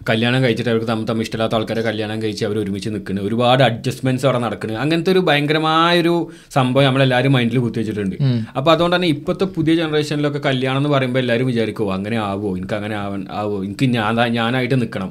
കല്യാണം 0.10 0.40
കഴിച്ചിട്ട് 0.44 0.70
അവർക്ക് 0.72 0.88
തമ്മിൽ 0.90 1.06
തമ്മിൽ 1.10 1.26
ഇഷ്ടമില്ലാത്ത 1.26 1.56
ആൾക്കാരെ 1.58 1.82
കല്യാണം 1.88 2.18
കഴിച്ച് 2.24 2.44
അവർ 2.48 2.58
ഒരുമിച്ച് 2.64 2.90
നിൽക്കുന്നത് 2.96 3.26
ഒരുപാട് 3.30 3.62
അഡ്ജസ്റ്റ്മെന്റ്സ് 3.68 4.26
അവിടെ 4.28 4.40
നടക്കുന്നത് 4.46 4.80
അങ്ങനത്തെ 4.84 5.12
ഒരു 5.16 5.22
ഭയങ്കരമായൊരു 5.30 6.14
സംഭവം 6.58 6.86
നമ്മളെല്ലാവരും 6.88 7.34
മൈൻഡിൽ 7.38 7.62
കുത്തിവെച്ചിട്ടുണ്ട് 7.66 8.16
അപ്പോൾ 8.58 8.72
അതുകൊണ്ട് 8.76 8.96
തന്നെ 8.98 9.10
ഇപ്പോഴത്തെ 9.16 9.48
പുതിയ 9.56 9.76
ജനറേഷനിലൊക്കെ 9.82 10.42
കല്യാണം 10.48 10.80
എന്ന് 10.82 10.92
പറയുമ്പോൾ 10.96 11.22
എല്ലാവരും 11.24 11.50
വിചാരിക്കുമോ 11.52 11.90
അങ്ങനെ 11.98 12.20
ആവോ? 12.28 12.52
എനിക്ക് 12.60 12.78
അങ്ങനെ 12.80 12.98
ആവാൻ 13.04 13.24
ആവോ? 13.42 13.58
എനിക്ക് 13.70 13.88
ഞാൻ 13.98 14.14
ഞാനായിട്ട് 14.38 14.76
നിൽക്കണം 14.84 15.10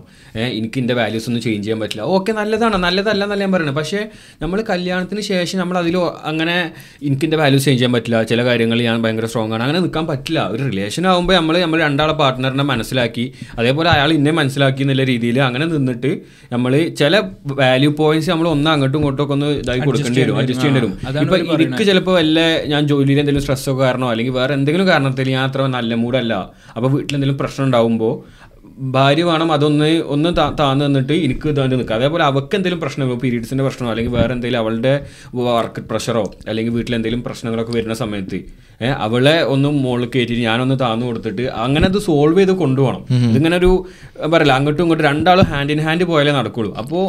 എനിക്ക് 0.60 0.80
എന്റെ 0.84 0.96
വാല്യൂസ് 1.00 1.28
ഒന്നും 1.30 1.44
ചേഞ്ച് 1.48 1.62
ചെയ്യാൻ 1.66 1.82
പറ്റില്ല. 1.84 2.06
ഓക്കെ 2.16 2.32
നല്ലതാണ്. 2.40 2.76
നല്ലതല്ല 2.86 3.22
എന്നല്ല 3.24 3.42
ഞാൻ 3.46 3.52
പറയുന്നത് 3.56 3.78
പക്ഷേ 3.80 4.00
നമ്മൾ 4.44 4.58
കല്യാണത്തിന് 4.72 5.24
ശേഷം 5.32 5.58
നമ്മൾ 5.64 5.76
അതിൽ 5.82 5.98
അങ്ങനെ 6.32 6.56
എനിക്ക് 7.10 7.26
എന്റെ 7.30 7.40
വാല്യൂസ് 7.44 7.66
ചേഞ്ച് 7.68 7.80
ചെയ്യാൻ 7.82 7.94
പറ്റില്ല. 7.98 8.22
ചില 8.32 8.40
കാര്യങ്ങൾ 8.50 8.80
ഞാൻ 8.90 8.96
ഭയങ്കര 9.06 9.26
സ്ട്രോങ് 9.32 9.54
ആണ്. 9.58 9.70
അങ്ങനെ 9.72 9.84
നിൽക്കാൻ 9.84 10.04
പറ്റില്ല. 10.08 10.40
ഒരു 10.52 10.62
റിലേഷൻ 10.70 11.02
ആകുമ്പോൾ 11.10 11.34
നമ്മൾ 11.38 11.54
നമ്മൾ 11.62 11.78
രണ്ടാളെ 11.82 12.14
പാർട്ട്ണറിനെ 12.18 12.64
മനസ്സിലാക്കി 12.70 13.24
അതേപോലെ 13.60 13.88
അയാൾ 13.92 14.10
ഇന്നെ 14.12 14.32
മനസ്സിലാക്കി 14.38 14.82
എന്നുള്ള 14.84 15.04
രീതിയിൽ 15.10 15.38
അങ്ങനെ 15.46 15.66
നിന്നിട്ട് 15.72 16.10
നമ്മൾ 16.52 16.72
ചില 17.00 17.14
വാല്യൂ 17.60 17.90
പോയിന്റ്സ് 18.00 18.30
നമ്മൾ 18.32 18.48
ഒന്ന് 18.50 18.70
അങ്ങോട്ടും 18.72 18.98
ഇങ്ങോട്ടും 19.00 19.22
ഒക്കെ 19.24 19.34
ഒന്ന് 19.36 19.48
ഇതായി 19.62 19.80
കൊടുക്കേണ്ടി 19.86 20.20
വരും 20.22 20.36
അഡ്ജസ്റ്റ് 20.40 20.64
ചെയ്യേണ്ടി 20.64 20.80
വരും. 20.80 20.92
ഇപ്പം 21.24 21.38
എനിക്ക് 21.56 21.86
ചിലപ്പോൾ 21.90 22.16
വല്ല 22.18 22.38
ഞാൻ 22.72 22.82
ജോലിയിൽ 22.90 23.20
എന്തെങ്കിലും 23.22 23.44
സ്ട്രെസ്സോ 23.46 23.74
കാരണോ 23.80 24.08
അല്ലെങ്കിൽ 24.12 24.34
വേറെ 24.38 24.54
എന്തെങ്കിലും 24.58 24.88
കാരണത്തിൽ 24.88 25.30
ഞാൻ 25.34 25.44
അത്ര 25.48 25.66
നല്ല 25.76 25.94
മൂടല്ല 26.02 26.34
അപ്പോൾ 26.76 26.88
വീട്ടിൽ 26.94 27.14
എന്തെങ്കിലും 27.14 27.40
പ്രശ്നം 27.42 27.66
ഉണ്ടാകുമ്പോൾ 27.68 28.14
ഭാര്യ 28.96 29.24
വേണം 29.30 29.48
അതൊന്ന് 29.56 29.88
ഒന്ന് 30.14 30.30
താന്നു 30.60 30.84
നിന്നിട്ട് 30.84 31.14
എനിക്ക് 31.26 31.48
ഇതാണ്ട് 31.52 31.74
നിൽക്കുക 31.74 31.96
അതേപോലെ 31.98 32.24
അവൾക്ക് 32.30 32.54
എന്തെങ്കിലും 32.58 32.80
പ്രശ്നമോ 32.84 33.16
പീരീഡ്സിന്റെ 33.22 33.64
പ്രശ്നമോ 33.66 33.90
അല്ലെങ്കിൽ 33.92 34.14
വേറെ 34.18 34.32
എന്തെങ്കിലും 34.36 34.60
അവളുടെ 34.62 34.94
വർക്ക് 35.48 35.82
പ്രഷറോ 35.90 36.24
അല്ലെങ്കിൽ 36.48 36.74
വീട്ടിൽ 36.78 36.96
എന്തെങ്കിലും 36.98 37.24
പ്രശ്നങ്ങളൊക്കെ 37.28 37.74
വരുന്ന 37.78 37.96
സമയത്ത് 38.02 38.40
അവളെ 39.06 39.36
ഒന്ന് 39.54 39.68
മുകളിൽ 39.82 40.08
കയറ്റി 40.14 40.36
ഞാനൊന്ന് 40.48 40.76
താന്നു 40.84 41.04
കൊടുത്തിട്ട് 41.08 41.44
അങ്ങനെ 41.64 41.86
അത് 41.90 41.98
സോൾവ് 42.08 42.38
ചെയ്ത് 42.40 42.54
കൊണ്ടുപോകണം. 42.62 43.02
ഇതിങ്ങനെ 43.30 43.56
ഒരു 43.62 43.70
പറയില്ല 44.32 44.54
അങ്ങോട്ടും 44.58 44.82
ഇങ്ങോട്ടും 44.84 45.06
രണ്ടാളും 45.10 45.46
ഹാൻഡ് 45.52 45.72
ഇൻ 45.74 45.80
ഹാൻഡ് 45.86 46.06
പോയാലേ 46.10 46.32
നടക്കുള്ളൂ. 46.38 46.70
അപ്പോൾ 46.82 47.04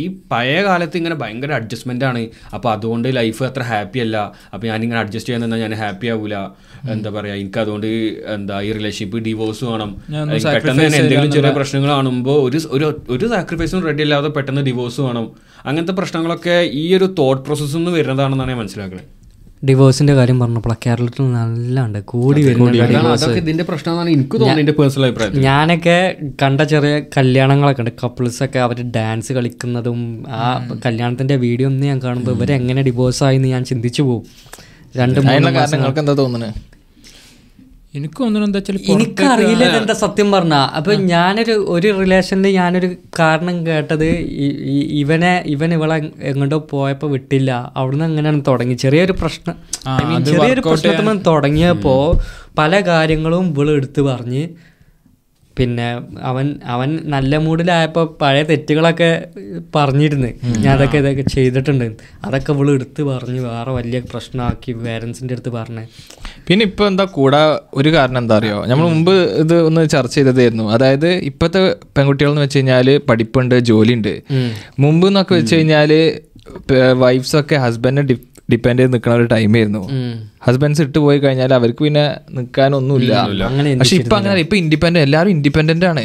ഈ 0.00 0.04
പഴയ 0.32 0.58
കാലത്ത് 0.66 0.96
ഇങ്ങനെ 1.00 1.16
ഭയങ്കര 1.22 1.52
അഡ്ജസ്റ്റ്മെന്റ് 1.60 2.04
ആണ്. 2.10 2.22
അപ്പോൾ 2.56 2.70
അതുകൊണ്ട് 2.74 3.08
ലൈഫ് 3.18 3.42
അത്ര 3.48 3.62
ഹാപ്പി 3.70 4.00
അല്ല. 4.04 4.16
അപ്പോൾ 4.52 4.66
ഞാനിങ്ങനെ 4.70 5.00
അഡ്ജസ്റ്റ് 5.04 5.30
ചെയ്യാൻ 5.30 5.42
നിന്നാൽ 5.46 5.60
ഞാൻ 5.64 5.74
ഹാപ്പി 5.82 6.08
ആവില്ല 6.14 6.36
എന്താ 6.94 7.10
പറയുക 7.16 7.40
എനിക്ക് 7.42 7.60
അതുകൊണ്ട് 7.64 7.88
എന്താ 8.36 8.58
ഈ 8.66 8.72
റിലേഷൻഷിപ്പ് 8.78 9.24
ഡിവോഴ്സ് 9.28 9.64
വേണം. 9.72 9.92
പെട്ടെന്ന് 10.56 10.84
തന്നെ 10.84 11.00
എന്തെങ്കിലും 11.02 11.32
ചെറിയ 11.38 11.52
പ്രശ്നങ്ങൾ 11.60 11.90
കാണുമ്പോൾ 11.96 12.38
ഒരു 12.48 12.60
ഒരു 12.76 12.88
ഒരു 13.16 13.28
സാക്രിഫൈസും 13.34 13.82
റെഡി 13.88 14.04
അല്ലാതെ 14.08 14.30
പെട്ടെന്ന് 14.38 14.64
ഡിവോഴ്സ് 14.70 15.00
വേണം. 15.08 15.26
അങ്ങനത്തെ 15.68 15.96
പ്രശ്നങ്ങളൊക്കെ 15.98 16.56
ഈ 16.82 16.84
ഒരു 16.98 17.08
തോട്ട് 17.18 17.42
പ്രോസസ്സിൽ 17.48 17.78
നിന്ന് 17.78 17.92
വരുന്നതാണെന്നാണ് 17.98 18.52
ഞാൻ 18.54 18.60
മനസ്സിലാക്കുന്നത് 18.62 19.08
ഡിവോഴ്സിന്റെ 19.62 20.14
കാര്യം 20.14 20.40
പറഞ്ഞപ്പോൾ 20.40 20.74
കേരളത്തിൽ 20.86 21.26
നല്ലാണ്ട് 21.32 21.98
കൂടി 22.04 22.40
വരുന്നുണ്ട് 22.42 22.78
ഞാനൊക്കെ 25.44 25.96
കണ്ട 26.42 26.60
ചെറിയ 26.72 26.94
കല്യാണങ്ങളൊക്കെ 27.16 27.82
ഉണ്ട്. 27.82 27.92
കപ്പിൾസ് 28.02 28.40
ഒക്കെ 28.44 28.58
അവർ 28.58 28.80
ഡാൻസ് 28.96 29.32
കളിക്കുന്നതും 29.32 30.00
ആ 30.38 30.48
കല്യാണത്തിന്റെ 30.86 31.36
വീഡിയോ 31.36 31.68
ഒന്നും 31.68 31.86
ഞാൻ 31.86 32.00
കാണുമ്പോൾ 32.02 32.34
ഇവരെങ്ങനെ 32.36 32.82
ഡിവോഴ്സ് 32.82 33.24
ആയി 33.24 33.36
എന്ന് 33.36 33.48
ഞാൻ 33.48 33.64
ചിന്തിച്ചു 33.64 34.02
പോകും 34.02 34.26
രണ്ട് 34.96 35.18
മൂന്ന് 35.18 35.32
അതിനുള്ള 35.32 35.50
മാസം 35.50 35.62
കാരണം 35.64 35.78
നിങ്ങൾക്ക് 35.78 36.00
എന്താ 36.00 36.14
തോന്നുന്നത്? 36.14 36.54
എനിക്ക് 37.94 38.16
തോന്നുന്നത് 38.20 38.48
എന്താ 38.48 38.60
എനിക്കറിയില്ല 38.92 39.64
എന്താ 39.78 39.94
സത്യം 40.02 40.28
പറഞ്ഞ. 40.34 40.54
അപ്പൊ 40.78 40.92
ഞാനൊരു 41.14 41.54
ഒരു 41.74 41.88
റിലേഷനിൽ 42.00 42.54
ഞാനൊരു 42.60 42.88
കാരണം 43.18 43.56
കേട്ടത് 43.66 44.06
ഇവനെ 45.02 45.32
ഇവൻ 45.54 45.70
ഇവളെ 45.78 45.96
എങ്ങോട്ടോ 46.30 46.58
പോയപ്പോ 46.72 47.08
വിട്ടില്ല. 47.14 47.50
അവിടുന്ന് 47.76 48.06
അങ്ങനെയാണ് 48.10 48.40
തുടങ്ങി? 48.48 48.76
ചെറിയൊരു 48.84 49.16
പ്രശ്നം. 49.20 49.56
ചെറിയൊരു 50.30 50.62
പ്രശ്നത്തിൽ 50.68 51.10
തുടങ്ങിയപ്പോ 51.30 51.94
പല 52.58 52.80
കാര്യങ്ങളും 52.90 53.44
ഇവൾ 53.52 53.68
എടുത്തു 53.78 54.02
പറഞ്ഞ് 54.10 54.42
പിന്നെ 55.58 55.86
അവൻ 56.22 56.46
അവൻ 56.64 57.00
നല്ല 57.04 57.36
മൂഡിലായപ്പോൾ 57.36 58.04
പഴയ 58.20 58.42
തെറ്റുകളൊക്കെ 58.42 59.08
പറഞ്ഞിരുന്നു. 59.76 60.30
ഞാൻ 60.64 60.70
അതൊക്കെ 60.76 60.98
ഇതൊക്കെ 60.98 61.22
ചെയ്തിട്ടുണ്ട്. 61.22 61.86
അതൊക്കെ 62.24 62.52
ഇവൾ 62.52 62.70
എടുത്ത് 62.70 63.02
പറഞ്ഞ്. 63.02 63.40
വേറെ 63.40 63.70
വലിയ 63.70 64.00
പ്രശ്നമാക്കി 64.12 64.72
പേരൻസിന്റെ 64.72 65.34
അടുത്ത് 65.34 65.50
പറഞ്ഞ്. 65.50 65.84
പിന്നെ 66.48 66.64
ഇപ്പൊ 66.64 66.86
എന്താ 66.86 67.04
കൂടാ 67.04 67.60
ഒരു 67.74 67.92
കാരണം 67.92 68.18
എന്താ 68.18 68.36
അറിയോ? 68.36 68.66
നമ്മൾ 68.66 68.88
മുമ്പ് 68.88 69.12
ഇത് 69.12 69.54
ഒന്ന് 69.62 69.88
ചർച്ച 69.88 70.14
ചെയ്തതായിരുന്നു. 70.14 70.70
അതായത് 70.70 71.08
ഇപ്പോഴത്തെ 71.30 71.76
പെൺകുട്ടികൾ 71.96 72.30
എന്ന് 72.30 72.42
വെച്ച് 72.42 72.58
കഴിഞ്ഞാൽ 72.58 73.00
പഠിപ്പുണ്ട് 73.10 73.58
ജോലിയുണ്ട്. 73.70 74.22
മുമ്പ് 74.78 75.06
എന്നൊക്കെ 75.06 75.34
വെച്ച് 75.34 75.54
കഴിഞ്ഞാൽ 75.54 75.92
വൈഫ്സ് 77.04 77.36
ഒക്കെ 77.40 77.56
ഹസ്ബൻഡിനെ 77.64 78.16
ഡിപ്പെൻഡ് 78.52 78.78
ചെയ്ത് 78.80 78.92
നിൽക്കുന്ന 78.92 79.16
ഒരു 79.16 79.26
ടൈമായിരുന്നു 79.32 79.82
ഹസ്ബൻഡ്സ് 80.46 80.82
ഇട്ട് 80.84 80.98
പോയി 81.04 81.18
കഴിഞ്ഞാൽ 81.18 81.52
അവർക്ക് 81.58 81.82
പിന്നെ 81.86 82.04
നിൽക്കാനൊന്നുമില്ല 82.36 83.12
പക്ഷെ 83.80 83.96
ഇപ്പൊ 83.96 84.16
അങ്ങനെ 84.16 84.40
ഇപ്പൊ 84.46 84.56
ഇൻഡിപെൻഡന്റ് 84.62 85.04
എല്ലാവരും 85.06 85.32
ഇൻഡിപെൻഡന്റ് 85.36 85.86
ആണ്. 85.92 86.04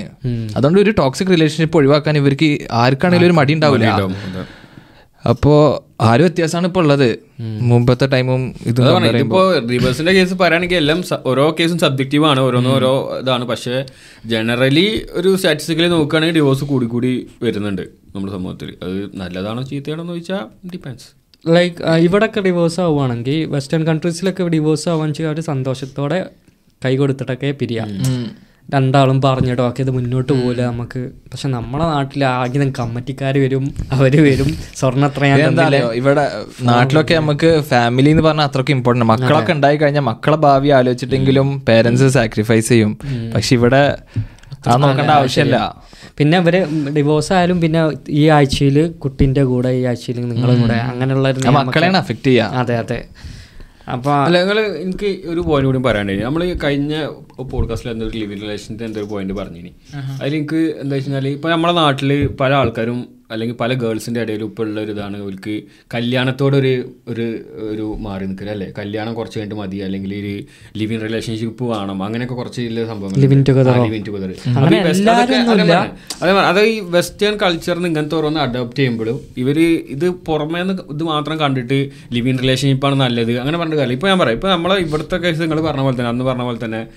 അതുകൊണ്ട് 0.55 0.79
ഒരു 0.83 0.93
ടോക്സിക് 1.01 1.31
റിലേഷൻഷിപ്പ് 1.35 1.77
ഒഴിവാക്കാൻ 1.77 2.17
ഇവർക്ക് 2.17 2.49
ആർക്കാണെങ്കിലും 2.83 3.29
ഒരു 3.31 3.37
മടി 3.39 3.53
ഉണ്ടാവില്ല. 3.53 3.89
അപ്പോ 5.29 5.53
ആ 6.01 6.09
ഒരു 6.15 6.23
വ്യത്യാസമാണ് 6.23 6.67
ഇപ്പൊ 6.67 6.81
ഉള്ളത്. 6.81 7.07
മുമ്പത്തെ 7.69 8.05
ടൈമും 8.13 8.41
ഇത് 8.69 8.81
ഇപ്പോ 9.21 9.41
റിവേഴ്സിന്റെ 9.71 10.11
കേസ് 10.17 10.35
പറയുകയാണെങ്കിൽ 10.41 10.77
എല്ലാം 10.81 10.99
ഓരോ 11.31 11.45
കേസും 11.59 11.79
സബ്ജക്റ്റീവ് 11.79 12.25
ആണ് 12.25 12.39
ഓരോന്നും 12.39 12.73
ഓരോ 12.75 12.91
ഇതാണ്. 13.21 13.45
പക്ഷേ 13.45 13.85
ജനറലി 14.33 14.87
ഒരു 15.19 15.31
സ്റ്റാറ്റിസ്റ്റിക്കലി 15.35 15.89
നോക്കുകയാണെങ്കിൽ 15.95 16.37
ഡിവോഴ്സ് 16.39 16.63
കൂടി 16.63 16.85
കൂടി 16.85 17.13
വരുന്നുണ്ട്. 17.43 17.85
നമ്മുടെ 18.17 18.33
സമൂഹത്തിൽ. 18.37 18.71
അത് 18.87 18.97
നല്ലതാണോ 19.21 19.63
ചീത്തയാണോ 19.71 20.03
എന്ന് 20.05 20.15
ചോദിച്ചാൽ 20.15 20.43
ഡിപ്പെൻസ് 20.73 21.07
ലൈക്ക് 21.45 21.77
ഇവിടെയൊക്കെ 22.07 22.41
ഡിവോഴ്സ് 22.47 22.79
ആവുകയാണെങ്കിൽ 22.85 23.39
വെസ്റ്റേൺ 23.53 23.83
കൺട്രീസിലൊക്കെ 23.91 24.49
ഡിവോഴ്സ് 24.57 24.89
ആവാൻ 24.93 25.09
വെച്ചാൽ 25.11 25.29
അവർ 25.31 25.39
സന്തോഷത്തോടെ 25.51 26.19
കൈ 26.81 26.93
കൊടുത്തിട്ടൊക്കെ 27.01 27.49
പിരിയാം. 27.61 27.89
രണ്ടാളും 28.73 29.17
പറഞ്ഞിട്ടോ 29.25 29.63
ഒക്കെ 29.67 29.81
ഇത് 29.83 29.89
മുന്നോട്ട് 29.97 30.31
പോകില്ല 30.31 30.63
നമുക്ക് 30.69 31.01
പക്ഷെ 31.31 31.47
നമ്മളെ 31.53 31.85
നാട്ടിൽ 31.91 32.23
ആകെ 32.29 32.65
കമ്മിറ്റിക്കാർ 32.79 33.35
വരും 33.43 33.65
അവർ 33.95 34.13
വരും 34.25 34.49
സ്വർണത്രയാൻ 34.79 35.39
ഇവിടെ 35.99 36.25
നാട്ടിലൊക്കെ 36.69 37.15
നമുക്ക് 37.19 37.51
ഫാമിലി 37.69 38.11
എന്ന് 38.13 38.23
പറഞ്ഞാൽ 38.27 38.47
അത്രയ്ക്ക് 38.49 38.73
ഇമ്പോർട്ടന്റ് 38.77 39.07
മക്കളൊക്കെ 39.11 39.53
ഉണ്ടായി 39.57 39.77
കഴിഞ്ഞാൽ 39.83 40.05
മക്കളെ 40.11 40.39
ഭാവി 40.45 40.71
ആലോചിച്ചിട്ടെങ്കിലും 40.79 41.49
പേരൻസ് 41.69 42.09
സാക്രിഫൈസ് 42.17 42.69
ചെയ്യും. 42.73 42.93
പക്ഷെ 43.35 43.53
ഇവിടെ 43.59 43.83
അത് 44.67 44.77
നോക്കേണ്ട 44.83 45.11
ആവശ്യമില്ല. 45.19 45.57
പിന്നെ 46.17 46.37
അവർ 46.37 46.55
ഡിവോഴ്സ് 46.95 47.33
ആയാലും 47.33 47.61
പിന്നെ 47.61 47.81
ഈ 48.11 48.29
ആഴ്ചയിൽ 48.29 48.77
കുട്ടിന്റെ 48.99 49.43
കൂടെ 49.43 49.69
ഈ 49.69 49.83
ആഴ്ചയിൽ 49.83 50.17
നിങ്ങളുടെ 50.23 50.55
കൂടെ 50.61 50.77
അങ്ങനെയുള്ള 50.91 51.27
മക്കളെയാണ് 51.59 52.01
ചെയ്യുക 52.27 52.59
അതെ 52.61 52.77
അതെ. 52.77 52.99
അപ്പൊ 53.87 54.11
അല്ല 54.23 54.37
നിങ്ങൾ 54.41 54.57
എനിക്ക് 54.81 55.09
ഒരു 55.25 55.41
പോയിന്റ് 55.41 55.67
കൂടി 55.67 55.81
പറയാനുണ്ട്. 55.87 56.23
നമ്മൾ 56.23 56.41
കഴിഞ്ഞ 56.63 56.93
പോഡ്കാസ്റ്റിൽ 57.51 57.91
എന്തൊരു 57.91 58.17
ലിവിംഗ് 58.17 58.41
റിലേഷന്റെ 58.41 58.85
എന്തൊരു 58.85 59.05
പോയിന്റ് 59.05 59.33
പറഞ്ഞിനി. 59.33 59.71
അതിൽ 60.15 60.33
എനിക്ക് 60.35 60.59
എന്താ 60.81 60.95
വെച്ചാൽ 60.95 61.27
ഇപ്പൊ 61.27 61.49
നമ്മുടെ 61.49 61.73
നാട്ടിൽ 61.73 62.11
പല 62.41 62.53
ആൾക്കാരും 62.53 62.99
അല്ലെങ്കിൽ 63.31 63.55
പല 63.55 63.73
ഗേൾസിന്റെ 63.73 64.21
ഇടയിൽ 64.21 64.43
ഇപ്പോൾ 64.43 64.67
ഉള്ള 64.67 64.81
ഒരു 64.81 64.91
ഇതാണ്. 64.91 65.17
അവർക്ക് 65.23 65.63
കല്യാണത്തോടൊരു 65.93 66.73
ഒരു 67.07 67.25
ഒരു 67.71 67.95
മാറി 67.99 68.25
നിൽക്കുക 68.25 68.49
അല്ലേ? 68.49 68.73
കല്യാണം 68.79 69.13
കുറച്ച് 69.13 69.39
കഴിഞ്ഞിട്ട് 69.39 69.61
മതി. 69.61 69.77
അല്ലെങ്കിൽ 69.77 70.13
ഒരു 70.21 70.33
ലിവിങ് 70.77 71.01
റിലേഷൻഷിപ്പ് 71.01 71.63
വേണം. 71.63 72.03
അങ്ങനെയൊക്കെ 72.03 72.35
കുറച്ച് 72.35 72.61
Living 72.61 73.43
together. 73.49 73.73
ടുഗദർ 74.07 74.31
അത് 76.49 76.61
ഈ 76.61 76.79
വെസ്റ്റേൺ 76.79 77.37
കൾച്ചറിന് 77.43 77.87
ഇങ്ങനത്തെ 77.87 78.15
ഓരോന്ന് 78.15 78.39
അഡോപ്റ്റ് 78.39 78.79
ചെയ്യുമ്പോഴും 78.79 79.19
ഇവർ 79.37 79.59
ഇത് 79.95 80.09
പുറമേ 80.09 80.59
നിന്ന് 80.59 80.75
ഇത് 80.91 81.03
മാത്രം 81.03 81.39
കണ്ടിട്ട് 81.39 81.79
ലിവിങ് 82.13 82.39
റിലേഷൻഷിപ്പാണ് 82.39 82.95
നല്ലത്. 82.95 83.33
അങ്ങനെ 83.37 83.57
പറഞ്ഞിട്ട് 83.57 83.79
കാര്യം 83.81 83.93
ഇപ്പോൾ 83.93 84.07
ഞാൻ 84.07 84.19
പറയാം. 84.19 84.35
ഇപ്പോൾ 84.35 84.51
നമ്മളെ 84.51 84.75
ഇവിടുത്തെ 84.75 85.17
കേസ് 85.17 85.41
നിങ്ങൾ 85.41 85.61
പറഞ്ഞ 85.61 85.81
പോലെ 85.81 85.95
തന്നെ 85.95 86.09
അന്ന് 86.09 86.25
പറഞ്ഞ 86.25 86.41
പോലെ 86.41 86.65
തന്നെ 86.65 86.87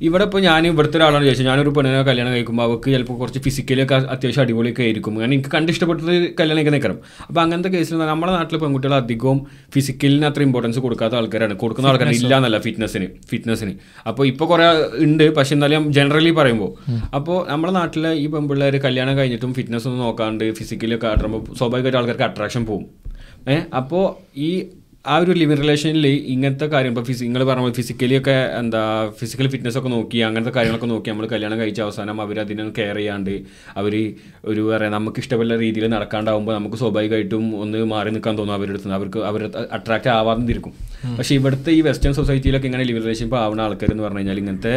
ഇവിടെ 0.00 0.24
ഇപ്പോൾ 0.28 0.40
ഞാൻ 0.46 0.66
ഇവിടുത്തെ 0.66 0.96
ഒരാളാണ് 0.98 1.24
ചോദിച്ചത്. 1.26 1.46
ഞാനൊരു 1.50 1.70
പെണ്ണിനെ 1.76 2.02
കല്യാണം 2.08 2.32
കഴിക്കുമ്പോൾ 2.34 2.64
അവർക്ക് 2.68 2.88
ചിലപ്പോൾ 2.94 3.16
കുറച്ച് 3.20 3.40
ഫിസിക്കലി 3.46 3.82
ഒക്കെ 3.84 3.96
അത്യാവശ്യം 4.14 4.42
അടിപൊളിയൊക്കെ 4.44 4.82
ആയിരിക്കും. 4.86 5.14
കാരണം 5.18 5.34
എനിക്ക് 5.36 5.52
കണ്ട് 5.54 5.70
ഇഷ്ടപ്പെട്ടത് 5.74 6.12
കല്യാണം 6.40 6.62
ഒക്കെ 6.62 6.72
നിൽക്കണം. 6.76 6.98
അപ്പോൾ 7.28 7.40
അങ്ങനത്തെ 7.44 7.70
കേസിൽ 7.74 8.02
നമ്മുടെ 8.12 8.32
നാട്ടിൽ 8.36 8.58
പെൺകുട്ടികൾ 8.64 8.94
അധികവും 9.00 9.40
ഫിസിക്കലിന് 9.76 10.26
അത്ര 10.30 10.42
ഇമ്പോർട്ടൻസ് 10.48 10.82
കൊടുക്കാത്ത 10.86 11.16
ആൾക്കാരാണ്. 11.20 11.56
കൊടുക്കുന്ന 11.64 11.90
ആൾക്കാരാണ് 11.92 12.18
ഇല്ല 12.20 12.32
എന്നല്ല 12.40 12.60
ഫിറ്റ്നസ്സിന് 12.66 13.08
ഫിറ്റ്നസ്സിന് 13.32 13.74
അപ്പോൾ 14.10 14.26
ഇപ്പോൾ 14.32 14.48
കുറേ 14.52 14.68
ഉണ്ട്. 15.06 15.26
പക്ഷെ 15.38 15.54
എന്നാലും 15.58 15.84
ജനറലി 15.98 16.32
പറയുമ്പോൾ 16.40 16.72
അപ്പോൾ 17.18 17.38
നമ്മുടെ 17.52 17.74
നാട്ടിലെ 17.80 18.12
ഈ 18.22 18.26
പെൺപിള്ളേർ 18.34 18.76
കല്യാണം 18.86 19.14
കഴിഞ്ഞിട്ടും 19.18 19.52
ഫിറ്റ്നസ് 19.58 19.88
ഒന്നും 19.88 20.02
നോക്കാണ്ട് 20.06 20.44
ഫിസിക്കലി 20.60 20.96
ഒക്കെ 20.98 21.08
ആടുമ്പോൾ 21.12 21.42
സ്വാഭാവികമായിട്ട് 21.58 22.00
ആൾക്കാർക്ക് 22.00 22.26
അട്രാക്ഷൻ 22.30 22.64
പോകും 22.70 22.86
ഏഹ് 23.54 23.64
അപ്പോൾ 23.80 24.04
ഈ 24.36 24.50
ആ 25.12 25.16
ഒരു 25.22 25.32
ലിവിങ് 25.32 25.58
റിലേഷനിൽ 25.62 26.06
ഇങ്ങനത്തെ 26.32 26.66
കാര്യം 26.66 26.90
ഇപ്പോൾ 26.92 27.04
ഫിസി 27.08 27.22
നിങ്ങൾ 27.24 27.42
പറഞ്ഞ 27.48 27.72
ഫിസിക്കലി 27.76 28.14
ഒക്കെ 28.20 28.34
എന്താ 28.60 28.80
ഫിസിക്കൽ 29.18 29.46
ഫിറ്റ്നസ് 29.52 29.78
ഒക്കെ 29.80 29.90
നോക്കി 29.94 30.18
അങ്ങനത്തെ 30.28 30.52
കാര്യങ്ങളൊക്കെ 30.56 30.88
നോക്കി 30.92 31.08
നമ്മൾ 31.10 31.26
കല്യാണം 31.32 31.58
കഴിച്ച 31.60 31.80
അവസാനം 31.80 32.20
അവർ 32.24 32.36
അതിനെ 32.40 32.64
കെയർ 32.78 32.96
ചെയ്യാണ്ട് 32.96 33.34
അവർ 33.80 33.94
ഒരു 34.44 34.62
പറയാം 34.70 34.92
നമുക്ക് 34.92 35.20
ഇഷ്ടപ്പെട്ട 35.22 35.52
രീതിയിൽ 35.64 35.86
നടക്കാണ്ടാവുമ്പോൾ 35.94 36.54
നമുക്ക് 36.54 36.78
സ്വാഭാവികമായിട്ടും 36.82 37.44
ഒന്ന് 37.62 37.84
മാറി 37.92 38.12
നിൽക്കാൻ 38.16 38.34
തോന്നും 38.40 38.54
അവരുടെ 38.54 38.74
അടുത്ത് 38.76 38.96
അവർക്ക് 38.98 39.20
അവർ 39.30 39.42
അട്രാക്റ്റ് 39.78 40.10
ആവാതിരിക്കും. 40.16 40.74
പക്ഷെ 41.18 41.32
ഇവിടുത്തെ 41.38 41.70
ഈ 41.78 41.80
വെസ്റ്റേൺ 41.88 42.14
സൊസൈറ്റിയിലൊക്കെ 42.20 42.68
ഇങ്ങനെ 42.70 42.84
ലിവിങ് 42.90 43.04
റിലേഷൻഷിപ്പ് 43.06 43.38
ആവുന്ന 43.44 43.62
ആൾക്കാർ 43.66 43.90
എന്ന് 43.94 44.04
പറഞ്ഞു 44.06 44.22
കഴിഞ്ഞാൽ 44.22 44.40
ഇങ്ങനത്തെ 44.42 44.74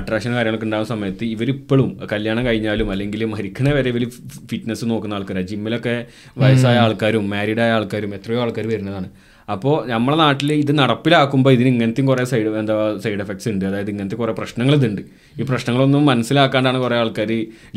അട്രാക്ഷൻ 0.00 0.30
കാര്യങ്ങളൊക്കെ 0.36 0.68
ഉണ്ടാകുന്ന 0.70 0.90
സമയത്ത് 0.94 1.24
ഇവരിപ്പോഴും 1.34 1.90
കല്യാണം 2.12 2.44
കഴിഞ്ഞാലും 2.50 2.90
അല്ലെങ്കിൽ 2.90 3.24
മരിക്കണ 3.34 3.68
വരെ 3.78 3.90
ഇവർ 3.94 4.04
ഫിറ്റ്നസ് 4.52 4.84
നോക്കുന്ന 4.92 5.18
ആൾക്കാരാണ് 5.20 5.48
ജിമ്മിലൊക്കെ 5.52 5.96
വയസ്സായ 6.44 6.78
ആൾക്കാരും 6.86 7.26
മാരീഡായ 7.34 7.72
ആൾക്കാരും 7.78 8.14
എത്രയോ 8.20 8.40
ആൾക്കാർ 8.46 8.66
വരുന്നതാണ്. 8.74 9.10
അപ്പോൾ 9.54 9.74
നമ്മളെ 9.92 10.16
നാട്ടിൽ 10.22 10.50
ഇത് 10.62 10.72
നടപ്പിലാക്കുമ്പോൾ 10.80 11.52
ഇതിന് 11.56 11.68
ഇങ്ങനത്തെയും 11.74 12.06
കുറേ 12.10 12.24
സൈഡ് 12.32 12.48
എന്താ 12.62 12.74
സൈഡ് 13.04 13.22
എഫക്ട്സ് 13.24 13.48
ഉണ്ട്. 13.52 13.64
അതായത് 13.70 13.90
ഇങ്ങനത്തെ 13.94 14.16
കുറേ 14.22 14.32
പ്രശ്നങ്ങൾ 14.40 14.74
ഇതുണ്ട്. 14.78 15.02
ഈ 15.40 15.44
പ്രശ്നങ്ങളൊന്നും 15.50 16.02
മനസ്സിലാക്കാണ്ടാണ് 16.10 16.78
കുറേ 16.84 16.96
ആൾക്കാർ 17.02 17.30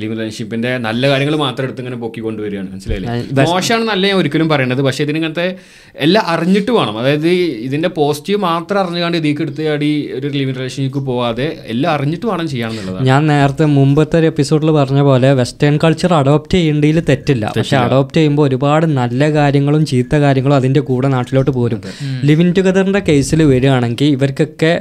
റിലേഷൻഷിപ്പിന്റെ 0.03 0.71
നല്ല 0.87 1.09
കാര്യങ്ങൾ 1.11 1.35
മാത്രം 1.45 1.65
എടുത്ത് 1.67 1.81
ഇങ്ങനെ 1.83 1.99
പൊക്കി 2.03 2.21
കൊണ്ടുവരികയാണ്. 2.27 2.69
മനസ്സിലായില്ലേ? 2.73 3.15
മോശമാണ് 3.51 3.85
നല്ല 3.91 4.03
ഞാൻ 4.11 4.17
ഒരിക്കലും 4.21 4.49
പറയണത്. 4.53 4.81
പക്ഷേ 4.87 5.03
ഇതിനിങ്ങനത്തെ 5.07 5.47
എല്ലാം 6.07 6.23
അറിഞ്ഞിട്ട് 6.33 6.71
വേണം. 6.77 6.97
അതായത് 7.01 7.29
ഇതിന്റെ 7.67 7.91
പോസിറ്റീവ് 7.99 8.39
മാത്രം 8.47 8.79
അറിഞ്ഞുകൊണ്ട് 8.83 9.17
ഇതിലേക്ക് 9.21 9.43
എടുത്ത് 9.47 9.61
ചാടി 9.69 9.91
ഒരു 10.19 10.27
ലിവിംഗ് 10.37 10.57
റിലേഷൻഷിപ്പ് 10.59 11.03
പോവാതെ 11.09 11.47
എല്ലാം 11.73 11.91
അറിഞ്ഞിട്ട് 11.95 12.25
വേണം 12.31 12.47
ചെയ്യാമെന്നുള്ളത് 12.53 12.99
ഞാൻ 13.09 13.21
നേരത്തെ 13.33 13.65
മുമ്പത്തെ 13.77 14.17
ഒരു 14.21 14.27
എപ്പിസോഡിൽ 14.31 14.71
പറഞ്ഞ 14.79 15.01
പോലെ 15.09 15.31
വെസ്റ്റേൺ 15.41 15.75
കൾച്ചർ 15.83 16.13
അഡോപ്റ്റ് 16.19 16.55
ചെയ്യേണ്ടതിൽ 16.57 16.99
തെറ്റില്ല. 17.09 17.45
പക്ഷേ 17.57 17.77
അഡോപ്റ്റ് 17.85 18.17
ചെയ്യുമ്പോൾ 18.19 18.45
ഒരുപാട് 18.47 18.85
നല്ല 18.99 19.31
കാര്യങ്ങളും 19.39 19.83
ചീത്ത 19.91 20.15
കാര്യങ്ങളും 20.25 20.57
അതിന്റെ 20.59 20.83
കൂടെ 20.89 21.07
നാട്ടിലോട്ട് 21.15 21.51
പോരും 21.63 21.81
ലിവിങ് 22.25 22.55
ടുഗദറിന്റെ 22.57 23.03
കേസിൽ 23.09 23.43
വരികയാണെങ്കിൽ 23.51 24.11
ഇവർക്കൊക്കെ 24.15 24.73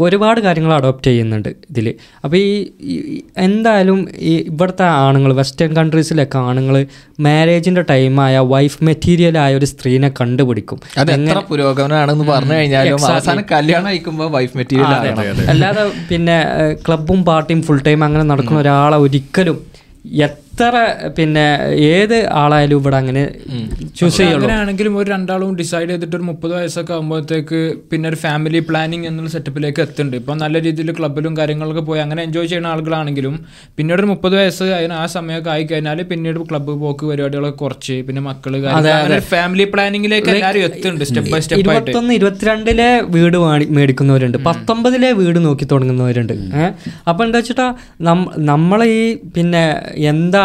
ഒരുപാട് 0.00 0.38
കാര്യങ്ങൾ 0.40 0.72
അഡോപ്റ്റ് 0.74 1.08
ചെയ്യുന്നുണ്ട് 1.08 1.48
ഇതിൽ 1.70 1.86
അപ്പോൾ 2.24 2.36
ഈ 2.36 2.94
എന്തായാലും 3.38 3.98
ഈ 4.22 4.32
ഇവിടുത്തെ 4.50 4.84
ആണുങ്ങൾ 5.04 5.32
വെസ്റ്റേൺ 5.32 5.70
കൺട്രീസിലൊക്കെ 5.74 6.38
ആണുങ്ങൾ 6.48 6.76
മാരേജിന്റെ 7.20 7.82
ടൈമായ 7.90 8.38
വൈഫ് 8.52 8.78
മെറ്റീരിയൽ 8.84 9.36
ആയ 9.38 9.54
ഒരു 9.54 9.66
സ്ത്രീനെ 9.66 10.10
കണ്ടുപിടിക്കും. 10.20 10.80
അത് 10.98 11.12
എത്ര 11.12 11.38
പുരോഗമനമാണെന്ന് 11.48 12.26
പറഞ്ഞു 12.26 12.54
കഴിഞ്ഞാലും 12.54 12.98
അവസാനം 13.10 13.44
കല്യാണം 13.52 13.88
അയക്കുമ്പോൾ 13.88 14.30
വൈഫ് 14.30 14.56
മെറ്റീരിയൽ 14.56 14.92
അല്ലാതെ 15.48 15.84
പിന്നെ 16.08 16.36
ക്ലബും 16.86 17.22
പാർട്ടിയും 17.24 17.62
ഫുൾ 17.62 17.80
ടൈം 17.86 18.02
അങ്ങനെ 18.04 18.26
നടക്കുന്ന 18.32 18.60
ഒരാളെ 18.60 18.98
ഒരിക്കലും 19.06 19.58
എത്ര 20.56 20.76
പിന്നെ 21.16 21.42
ഏത് 21.94 22.14
ആളായാലും 22.42 22.76
ഇവിടെ 22.80 22.96
അങ്ങനെ 23.00 23.22
ചൂസ് 23.98 24.16
ചെയ്യുള്ളൂ. 24.18 24.36
അങ്ങനെയാണെങ്കിലും 24.36 24.92
ഒരു 25.00 25.08
രണ്ടാളും 25.14 25.50
ഡിസൈഡ് 25.58 25.88
ചെയ്തിട്ട് 25.90 26.16
ഒരു 26.18 26.26
മുപ്പത് 26.28 26.52
വയസ്സൊക്കെ 26.56 26.92
ആകുമ്പോഴത്തേക്ക് 26.96 27.58
പിന്നെ 27.90 28.06
ഒരു 28.10 28.18
ഫാമിലി 28.22 28.60
പ്ലാനിങ് 28.68 29.06
എന്നുള്ള 29.08 29.30
സെറ്റപ്പിലേക്ക് 29.34 29.80
എത്തുന്നുണ്ട്. 29.84 30.16
ഇപ്പം 30.20 30.36
നല്ല 30.42 30.62
രീതിയിൽ 30.66 30.90
ക്ലബിലും 30.98 31.32
കാര്യങ്ങളൊക്കെ 31.40 31.82
പോയി 31.88 32.00
അങ്ങനെ 32.04 32.22
എൻജോയ് 32.26 32.48
ചെയ്യുന്ന 32.52 32.70
ആളുകളാണെങ്കിലും 32.74 33.34
പിന്നീട് 33.78 33.98
ഒരു 34.00 34.08
മുപ്പത് 34.12 34.36
വയസ്സ് 34.40 34.68
അതിന് 34.78 34.96
ആ 35.00 35.04
സമയമൊക്കെ 35.16 35.52
ആയി 35.56 35.66
കഴിഞ്ഞാൽ 35.72 36.00
പിന്നീട് 36.12 36.38
ക്ലബ്ബ് 36.52 36.76
പോക്ക് 36.84 37.04
പരിപാടികളൊക്കെ 37.10 37.60
കുറച്ച് 37.64 37.98
പിന്നെ 38.08 38.22
മക്കൾ 38.28 38.56
ഫാമിലി 39.34 39.66
പ്ലാനിങ്ങിലേക്ക് 39.74 40.32
എല്ലാവരും 40.36 40.64
എത്തുന്നുണ്ട് 40.70 41.04
സ്റ്റെപ്പ് 41.10 41.32
ബൈ 41.34 41.42
സ്റ്റെപ്പ് 41.48 41.68
ആയിട്ട്. 41.74 41.84
ഇരുപത്തൊന്ന് 41.84 42.14
ഇരുപത്തിരണ്ടിലെ 42.20 42.88
വീട് 43.18 43.38
വാണി 43.44 43.68
മേടിക്കുന്നവരുണ്ട്. 43.78 44.40
പത്തൊമ്പതിലെ 44.48 45.12
വീട് 45.20 45.40
നോക്കി 45.48 45.68
തുടങ്ങുന്നവരുണ്ട്. 45.74 46.34
അപ്പൊ 47.10 47.20
എന്താ 47.28 47.38
വെച്ചിട്ടാ 47.42 47.68
നമ്മളെ 48.52 48.88
ഈ 48.98 49.04
പിന്നെ 49.36 49.64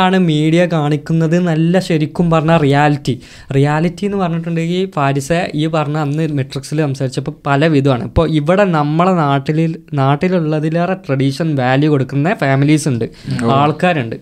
എന്താണ് 0.02 0.20
മീഡിയ 0.30 0.62
കാണിക്കുന്നത് 0.74 1.36
നല്ല 1.48 1.80
ശരിക്കും 1.88 2.26
പറഞ്ഞ 2.34 2.54
റിയാലിറ്റി. 2.64 3.14
റിയാലിറ്റി 3.56 4.04
എന്ന് 4.08 4.20
പറഞ്ഞിട്ടുണ്ടെങ്കിൽ 4.22 4.86
പാരിസ 4.96 5.32
ഈ 5.62 5.64
പറഞ്ഞ 5.76 5.98
അന്ന് 6.06 6.24
മെട്രിക്സിൽ 6.38 6.80
സംസാരിച്ചപ്പോൾ 6.86 7.34
പല 7.48 7.68
വിധമാണ്. 7.76 8.04
ഇപ്പോൾ 8.10 8.26
ഇവിടെ 8.40 8.66
നമ്മളെ 8.78 9.14
നാട്ടിൽ 9.22 9.60
നാട്ടിലുള്ളതിലേറെ 10.02 10.96
ട്രഡീഷൻ 11.06 11.50
വാല്യൂ 11.62 11.90
കൊടുക്കുന്ന 11.94 12.36
ഫാമിലീസ് 12.44 12.88
ഉണ്ട്. 12.94 13.06
ആൾക്കാരുണ്ട്. 13.60 14.18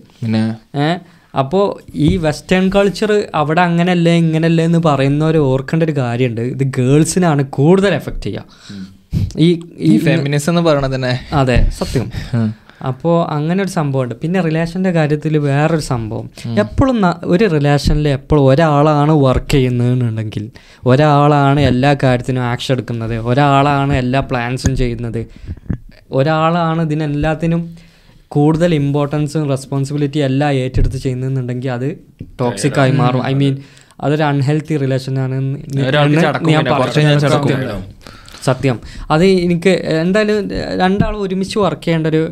ഏഹ് 0.84 0.98
അപ്പോൾ 1.40 1.66
ഈ 2.06 2.10
വെസ്റ്റേൺ 2.26 2.64
കൾച്ചർ 2.76 3.10
അവിടെ 3.40 3.62
അങ്ങനല്ലേ 3.68 4.14
ഇങ്ങനല്ലേ 4.24 4.64
എന്ന് 4.70 4.80
പറയുന്നവർ 4.88 5.36
ഓർക്കേണ്ട 5.50 5.84
ഒരു 5.88 5.96
കാര്യമുണ്ട് 6.02 6.42
ഇത് 6.54 6.64
ഗേൾസിനാണ് 6.78 7.44
കൂടുതൽ 7.58 7.94
എഫക്റ്റ് 8.00 8.26
ചെയ്യുക 8.28 8.48
ഈ 9.46 9.48
ഈ 9.90 9.92
ഫെമിനിസം 10.06 10.52
എന്ന് 10.52 10.64
പറയണത് 10.70 10.96
തന്നെ. 10.96 11.14
അതെ 11.42 11.58
സത്യം. 11.78 12.08
അപ്പോൾ 12.86 13.30
അങ്ങനെ 13.30 13.62
ഒരു 13.62 13.70
സംഭവമുണ്ട്. 13.70 14.14
പിന്നെ 14.14 14.40
റിലേഷന്റെ 14.40 14.90
കാര്യത്തിൽ 14.90 15.38
വേറൊരു 15.38 15.80
സംഭവം. 15.80 16.30
എപ്പോഴും 16.58 16.98
ഒരു 17.24 17.44
റിലേഷനിൽ 17.44 18.08
എപ്പോഴും 18.08 18.46
ഒരാളാണ് 18.46 19.12
വർക്ക് 19.12 19.50
ചെയ്യുന്നതെന്നുണ്ടെങ്കിൽ 19.50 20.50
ഒരാളാണ് 20.86 21.60
എല്ലാ 21.60 21.96
കാര്യത്തിനും 22.02 22.42
ആക്ഷൻ 22.42 22.74
എടുക്കുന്നത് 22.74 23.16
ഒരാളാണ് 23.18 23.92
എല്ലാ 23.92 24.20
പ്ലാൻസും 24.20 24.76
ചെയ്യുന്നത് 24.76 25.26
ഒരാളാണ് 26.10 26.82
ഇതിനെല്ലാത്തിനും 26.82 27.76
കൂടുതൽ 28.28 28.74
ഇമ്പോർട്ടൻസും 28.74 29.48
റെസ്പോൺസിബിലിറ്റി 29.48 30.18
എല്ലാം 30.18 30.50
ഏറ്റെടുത്ത് 30.50 30.96
ചെയ്യുന്നുണ്ടെങ്കിൽ 30.96 31.70
അത് 31.70 31.98
ടോക്സിക് 32.40 32.80
ആയി 32.80 32.90
മാറും. 32.90 33.26
ഐ 33.26 33.34
മീൻ 33.34 33.56
അതൊരു 34.00 34.22
അൺഹെൽത്തി 34.22 34.76
റിലേഷൻ 34.76 35.18
ആണ് 35.18 35.58
ഒരാൾക്ക് 35.88 36.26
സത്യം. 38.48 38.76
അത് 39.10 39.24
എനിക്ക് 39.24 39.72
എന്തായാലും 40.04 40.48
രണ്ടാളും 40.82 41.20
ഒരുമിച്ച് 41.22 41.58
വർക്ക് 41.58 41.84
ചെയ്യേണ്ട 41.84 42.06
ഒരു 42.06 42.22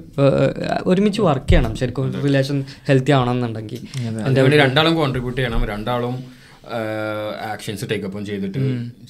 ഒരുമിച്ച് 0.93 1.21
വർക്ക് 1.29 1.49
ചെയ്യണം. 1.51 1.73
ശരിക്കും 1.77 2.13
റിലേഷൻ 2.27 2.59
ഹെൽത്തി 2.89 3.15
ആവണമെന്നുണ്ടെങ്കിൽ. 3.19 3.81
അതിന് 4.27 4.59
രണ്ടാളും 4.65 4.97
കോൺട്രിബ്യൂട്ട് 5.03 5.39
ചെയ്യണം. 5.41 5.63
രണ്ടാളും 5.75 6.17
ആക്ഷൻസ് 7.51 7.85
ടേക്കപ്പും 7.91 8.23
ചെയ്തിട്ട് 8.27 8.59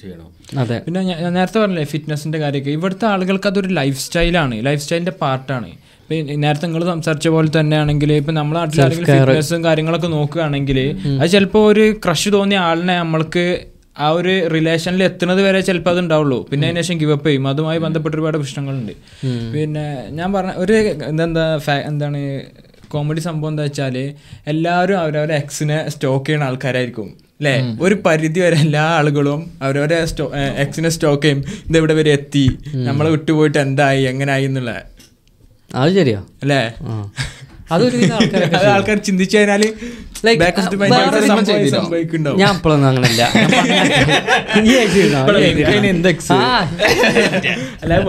ചെയ്യണം. 0.01 0.27
അതെ. 0.61 0.77
പിന്നെ 0.85 1.01
ഞാൻ 1.01 1.33
നേരത്തെ 1.33 1.59
പറഞ്ഞില്ലേ 1.59 1.85
ഫിറ്റ്നസിന്റെ 1.93 2.39
കാര്യമൊക്കെ. 2.39 2.71
ഇവിടുത്തെ 2.71 3.05
ആളുകൾക്ക് 3.13 3.47
അതൊരു 3.51 3.71
ലൈഫ് 3.79 3.99
സ്റ്റൈലാണ് 4.05 4.65
ലൈഫ് 4.67 4.81
സ്റ്റൈലിന്റെ 4.81 5.15
പാർട്ടാണ് 5.23 5.71
നേരത്തെ 6.43 6.65
നിങ്ങൾ 6.65 6.83
സംസാരിച്ച 6.85 7.27
പോലെ 7.33 7.49
തന്നെയാണെങ്കിൽ 7.59 8.11
ഇപ്പൊ 8.13 8.31
നമ്മളെ 8.31 8.59
നാട്ടിലാണെങ്കിൽ 8.59 9.05
ഫിറ്റ്നസും 9.05 9.63
കാര്യങ്ങളൊക്കെ 9.63 10.07
നോക്കുകയാണെങ്കിൽ 10.07 10.79
അത് 11.21 11.29
ചിലപ്പോൾ 11.29 11.63
ഒരു 11.71 11.83
ക്രഷ് 12.05 12.29
തോന്നിയ 12.33 12.59
ആളിനെ 12.69 12.95
നമ്മൾക്ക് 12.97 13.43
ആ 14.05 14.07
ഒരു 14.19 14.33
റിലേഷനിൽ 14.55 15.01
എത്തുന്നത് 15.09 15.41
വരെ 15.47 15.59
ചിലപ്പോൾ 15.67 15.93
അത് 15.93 15.99
ഉണ്ടാവുള്ളൂ 16.03 16.39
പിന്നെ 16.49 16.65
അതിന് 16.67 16.81
ശേഷം 16.81 16.97
ഗിവപ്പ് 17.03 17.27
ചെയ്യും. 17.29 17.45
അതുമായി 17.51 17.79
ബന്ധപ്പെട്ട 17.85 18.13
ഒരുപാട് 18.17 18.37
പ്രശ്നങ്ങളുണ്ട്. 18.41 18.93
പിന്നെ 19.55 19.85
ഞാൻ 20.19 20.29
പറഞ്ഞ 20.35 20.53
ഒരു 20.63 20.75
എന്താ 21.11 21.45
എന്താണ് 21.91 22.19
കോമഡി 22.93 23.21
സംഭവം 23.25 23.51
എന്താ 23.53 23.63
വെച്ചാൽ 23.67 23.95
എല്ലാവരും 24.51 24.97
അവരവരെ 25.01 25.33
എക്സിനെ 25.41 25.77
സ്റ്റോക്ക് 25.93 26.25
ചെയ്യുന്ന 26.27 26.47
ആൾക്കാരായിരിക്കും 26.49 27.09
അല്ലേ 27.39 27.53
ഒരു 27.85 27.95
പരിധി 28.05 28.39
വരെ 28.43 28.57
എല്ലാ 28.65 28.85
ആളുകളും 28.99 29.41
അവരവരെ 29.65 29.97
സ്റ്റോ 30.11 30.25
എക്സിനെ 30.63 30.89
സ്റ്റോക്ക് 30.95 31.23
ചെയ്യും. 31.25 31.41
ഇത് 31.67 31.77
എവിടെ 31.79 31.93
വരെ 31.99 32.11
എത്തി? 32.17 32.45
നമ്മളെ 32.87 33.09
വിട്ടുപോയിട്ട് 33.15 33.59
എന്തായി? 33.65 34.01
എങ്ങനായി 34.11 34.47
എന്നുള്ള 34.49 34.71
അത് 35.81 35.91
ശരിയാ. 35.99 36.19
അല്ലേ. 36.43 36.61
അതൊരു 37.71 37.97
ആൾക്കാർ 38.73 38.97
ചിന്തിച്ചു? 38.97 39.37
സംഭവിക്കുന്നുണ്ടാവും. 41.77 42.39
ഞാൻ 42.39 42.55
ഇപ്പോഴൊന്നും 42.55 42.89
അങ്ങനല്ല. 42.89 43.31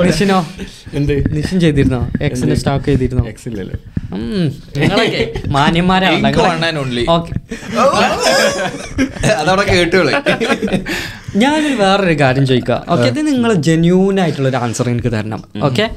നിഷിനോ? 0.06 0.46
എന്ത്? 0.94 1.36
നിഷിൻ 1.36 1.60
ചെയ്തിരുന്നോ? 1.60 2.10
എക്സിന്റെ 2.22 2.56
സ്റ്റോക്ക് 2.56 2.84
ചെയ്തിരുന്നോ? 2.84 3.28
എക്സില്ലല്ലോ 3.28 3.78
ഞാനൊരു 11.36 11.74
വേറൊരു 11.74 12.20
കാര്യം 12.20 12.46
ചോദിക്കാം. 12.46 12.82
ഓക്കെ 12.88 13.02
ഇത് 13.02 13.26
നിങ്ങൾ 13.26 13.60
ജെന്യൂൻ 13.66 14.20
ആയിട്ടുള്ള 14.20 14.48
ഒരു 14.48 14.56
ആൻസർ 14.56 14.88
എനിക്ക് 14.88 15.12
തരണം. 15.12 15.44
ഓക്കെ 15.62 15.90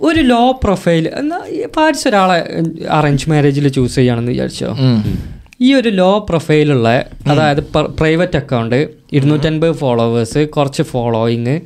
ഒരു 0.00 0.20
ലോ 0.28 0.42
പ്രൊഫൈൽ 0.62 1.04
എന്നാ 1.18 1.38
പാരിസ് 1.76 2.04
ഒരാളെ 2.08 2.38
അറേഞ്ച് 2.90 3.26
മാരേജിൽ 3.30 3.66
ചൂസ് 3.74 3.94
ചെയ്യുകയാണെന്ന് 3.94 4.32
വിചാരിച്ചോ? 4.34 4.70
ഈ 5.60 5.70
ഒരു 5.74 5.90
ലോ 5.96 6.10
പ്രൊഫൈലുള്ള 6.28 6.88
അതായത് 7.30 7.62
പ്രൈവറ്റ് 7.98 8.38
അക്കൗണ്ട് 8.38 8.78
ഇരുന്നൂറ്റൻപത് 9.16 9.74
ഫോളോവേഴ്സ് 9.80 10.42
കുറച്ച് 10.54 10.82
following 10.92 11.56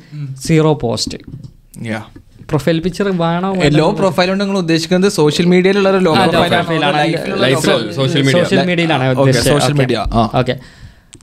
zero 0.45 0.73
post 0.81 1.19
profile 2.49 2.79
picture 2.81 3.07
വേണോ 3.21 3.49
ലോ 3.77 3.85
പ്രൊഫൈൽ 3.99 4.27
കൊണ്ട് 4.29 4.43
നിങ്ങൾ 4.43 4.57
ഉദ്ദേശിക്കുന്നത് 4.59 5.11
സോഷ്യൽ 5.15 5.47
മീഡിയയിലുള്ള 5.53 5.89
ഒരു 5.93 6.01
ലോ 6.05 6.11
സോഷ്യൽ 7.95 8.61
മീഡിയയിലാണ് 8.65 9.05
സോഷ്യൽ 9.13 9.29
മീഡിയ 9.29 9.39
social 9.47 9.75
media, 9.81 10.01
ആ. 10.13 10.23
ഓക്കെ 10.41 10.55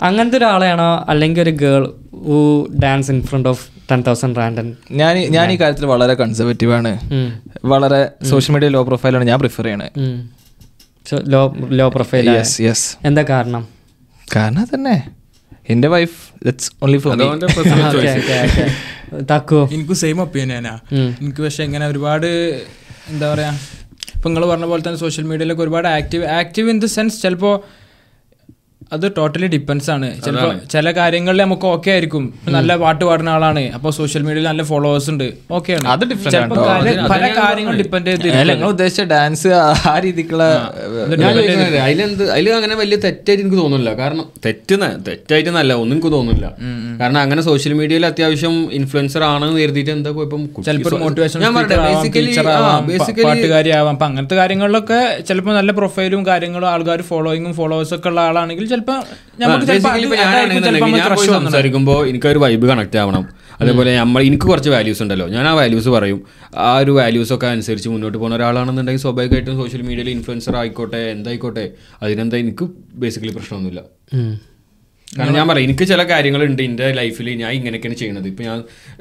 അങ്ങനത്തെ 0.00 0.36
ഒരാളെയാണോ 0.38 0.90
അല്ലെങ്കിൽ 1.08 1.40
ഒരു 1.42 1.52
girl 1.60 1.82
who 2.26 2.38
dance 2.82 3.10
in 3.12 3.20
front 3.22 3.48
of 3.48 3.62
ഞാൻ 4.94 5.18
ഈ- 5.18 5.28
ഞാൻ 5.28 5.52
ഈ 5.52 5.60
കാര്യത്തിൽ 5.60 5.86
വളരെ 5.86 6.14
കൺസർവേറ്റീവ് 6.14 6.72
ആണ്. 6.72 6.92
വളരെ 7.66 8.00
സോഷ്യൽ 8.24 8.52
മീഡിയ 8.54 8.68
ലോ 8.68 8.82
പ്രൊഫൈലാണ് 8.82 9.24
ഞാൻ 9.24 9.38
പ്രിഫർ 9.40 9.64
ചെയ്യണത് 9.64 9.98
low 11.32 11.42
low 11.72 11.86
profile 11.88 12.26
yes 12.30 12.54
yes 12.62 12.86
എന്താ 13.04 13.22
കാരണം? 13.30 13.62
കാരണം 14.28 14.66
തന്നെ 14.74 14.96
എന്റെ 15.68 15.88
വൈഫ് 15.88 16.16
ദറ്റ്സ് 16.46 16.70
ഓൺലി 16.82 16.98
ഫോർ 16.98 17.12
എനിക്ക് 19.72 19.94
സെയിം 20.00 20.20
ഒപ്പീനിയനാ 20.22 20.74
എനിക്ക് 21.20 21.42
പക്ഷെ 21.42 21.62
ഇങ്ങനെ 21.64 21.86
ഒരുപാട് 21.86 22.28
എന്താ 23.10 23.34
പറയാ 23.34 23.50
ഇപ്പൊ 24.14 24.28
നിങ്ങൾ 24.28 24.44
പറഞ്ഞ 24.46 24.64
പോലെ 24.64 24.82
തന്നെ 24.82 24.98
സോഷ്യൽ 24.98 25.24
മീഡിയയിലൊക്കെ 25.24 25.62
ഒരുപാട് 25.62 25.88
active 25.88 26.24
active 26.36 26.70
in 26.70 26.78
the 26.78 26.88
sense 26.90 27.22
ചിലപ്പോ 27.22 27.52
അത് 28.94 29.06
ടോട്ടലി 29.18 29.48
ഡിപ്പെൻസ് 29.54 29.88
ആണ്. 29.94 30.08
ചിലപ്പോൾ 30.24 30.52
ചില 30.74 30.86
കാര്യങ്ങളിൽ 30.98 31.40
നമുക്ക് 31.44 31.66
ഓക്കെ 31.74 31.90
ആയിരിക്കും. 31.94 32.24
നല്ല 32.56 32.70
പാട്ട് 32.82 33.02
പാടുന്ന 33.08 33.30
ആളാണ്. 33.36 33.62
അപ്പൊ 33.76 33.88
സോഷ്യൽ 33.98 34.22
മീഡിയയിൽ 34.26 34.46
നല്ല 34.50 34.62
ഫോളോവേഴ്സ് 34.70 35.10
ഉണ്ട്. 35.12 35.26
ഓക്കെ 35.58 35.70
ആണ്. 35.76 35.86
അത് 35.94 36.04
പല 37.14 37.22
കാര്യങ്ങളും 37.40 37.78
ഡിപ്പെൻഡ് 37.82 38.16
ചെയ്ത് 38.24 38.64
ഉദ്ദേശിച്ച 38.72 39.06
ഡാൻസ് 39.14 39.52
ആ 39.92 39.94
രീതിക്കുള്ള 40.06 40.44
അതിലെന്ത് 41.86 42.24
അതിൽ 42.34 42.50
അങ്ങനെ 42.58 42.76
വലിയ 42.82 42.98
തെറ്റായിട്ട് 43.06 43.42
എനിക്ക് 43.44 43.58
തോന്നുന്നില്ല. 43.62 43.92
കാരണം 44.02 44.26
തെറ്റ് 44.46 44.76
തെറ്റായിട്ട് 45.08 45.52
നല്ല 45.58 45.72
ഒന്നും 45.82 45.96
എനിക്ക് 45.96 46.12
തോന്നുന്നില്ല. 46.16 46.46
കാരണം 47.00 47.20
അങ്ങനെ 47.24 47.42
സോഷ്യൽ 47.50 47.72
മീഡിയയിൽ 47.80 48.04
അത്യാവശ്യം 48.10 48.54
ഇൻഫ്ലുവൻസർ 48.80 49.22
ആണെന്ന് 49.32 49.58
കരുതിയിട്ട് 49.62 49.92
എന്താ 49.96 50.10
ഇപ്പം 50.26 50.42
ബേസിക്കലി 51.88 52.32
പാട്ടുകാരിയാവാം 53.26 53.92
അപ്പൊ 53.94 54.06
അങ്ങനത്തെ 54.08 54.36
കാര്യങ്ങളിലൊക്കെ 54.42 55.00
ചിലപ്പോൾ 55.28 55.54
നല്ല 55.58 55.70
പ്രൊഫൈലും 55.80 56.22
കാര്യങ്ങളും 56.30 56.68
ആൾക്കാർ 56.74 57.00
ഫോളോയിങ്ങും 57.10 57.52
ഫോളോവേഴ്സ് 57.60 57.94
ഒക്കെ 57.96 58.08
ഉള്ള 58.12 58.20
ആളാണെങ്കിൽ 58.28 58.64
ചിലപ്പോൾ. 60.64 61.26
സംസാരിക്കുമ്പോൾ 61.44 62.08
എനിക്കൊരു 62.08 62.38
വൈബ് 62.38 62.66
കണക്ട് 62.66 62.98
ആവണം. 62.98 63.28
അതേപോലെ 63.60 63.96
നമ്മൾ 63.96 64.22
എനിക്ക് 64.22 64.44
കുറച്ച് 64.44 64.70
വാല്യൂസ് 64.70 65.02
ഉണ്ടല്ലോ. 65.02 65.28
ഞാൻ 65.28 65.46
ആ 65.46 65.52
വാല്യൂസ് 65.52 65.88
പറയും. 65.88 66.22
ആ 66.56 66.78
ഒരു 66.78 66.90
വാല്യൂസ് 66.90 67.32
ഒക്കെ 67.32 67.46
അനുസരിച്ച് 67.46 67.88
മുന്നോട്ട് 67.88 68.18
പോകുന്ന 68.18 68.36
ഒരാളാണെന്നുണ്ടെങ്കിൽ 68.36 69.02
സ്വാഭാവികമായിട്ടും 69.02 69.56
സോഷ്യൽ 69.56 69.82
മീഡിയയിൽ 69.82 70.10
ഇൻഫ്ലുവൻസർ 70.10 70.56
ആയിക്കോട്ടെ 70.56 70.96
എന്തായിക്കോട്ടെ 70.96 71.70
അതിനെന്താ 72.02 72.36
എനിക്ക് 72.36 72.68
ബേസിക്കലി 72.94 73.32
പ്രശ്നമൊന്നുമില്ല. 73.32 73.82
കാരണം 75.12 75.34
ഞാൻ 75.38 75.46
പറയാം 75.48 75.64
എനിക്ക് 75.68 75.84
ചില 75.90 76.02
കാര്യങ്ങളുണ്ട് 76.10 76.60
എന്റെ 76.66 76.86
ലൈഫിൽ 76.98 77.26
ഞാൻ 77.40 77.50
ഇങ്ങനെയൊക്കെയാണ് 77.56 77.96
ചെയ്യുന്നത് 78.02 78.26
ഇപ്പോൾ 78.30 78.44
ഞാൻ 78.48 78.58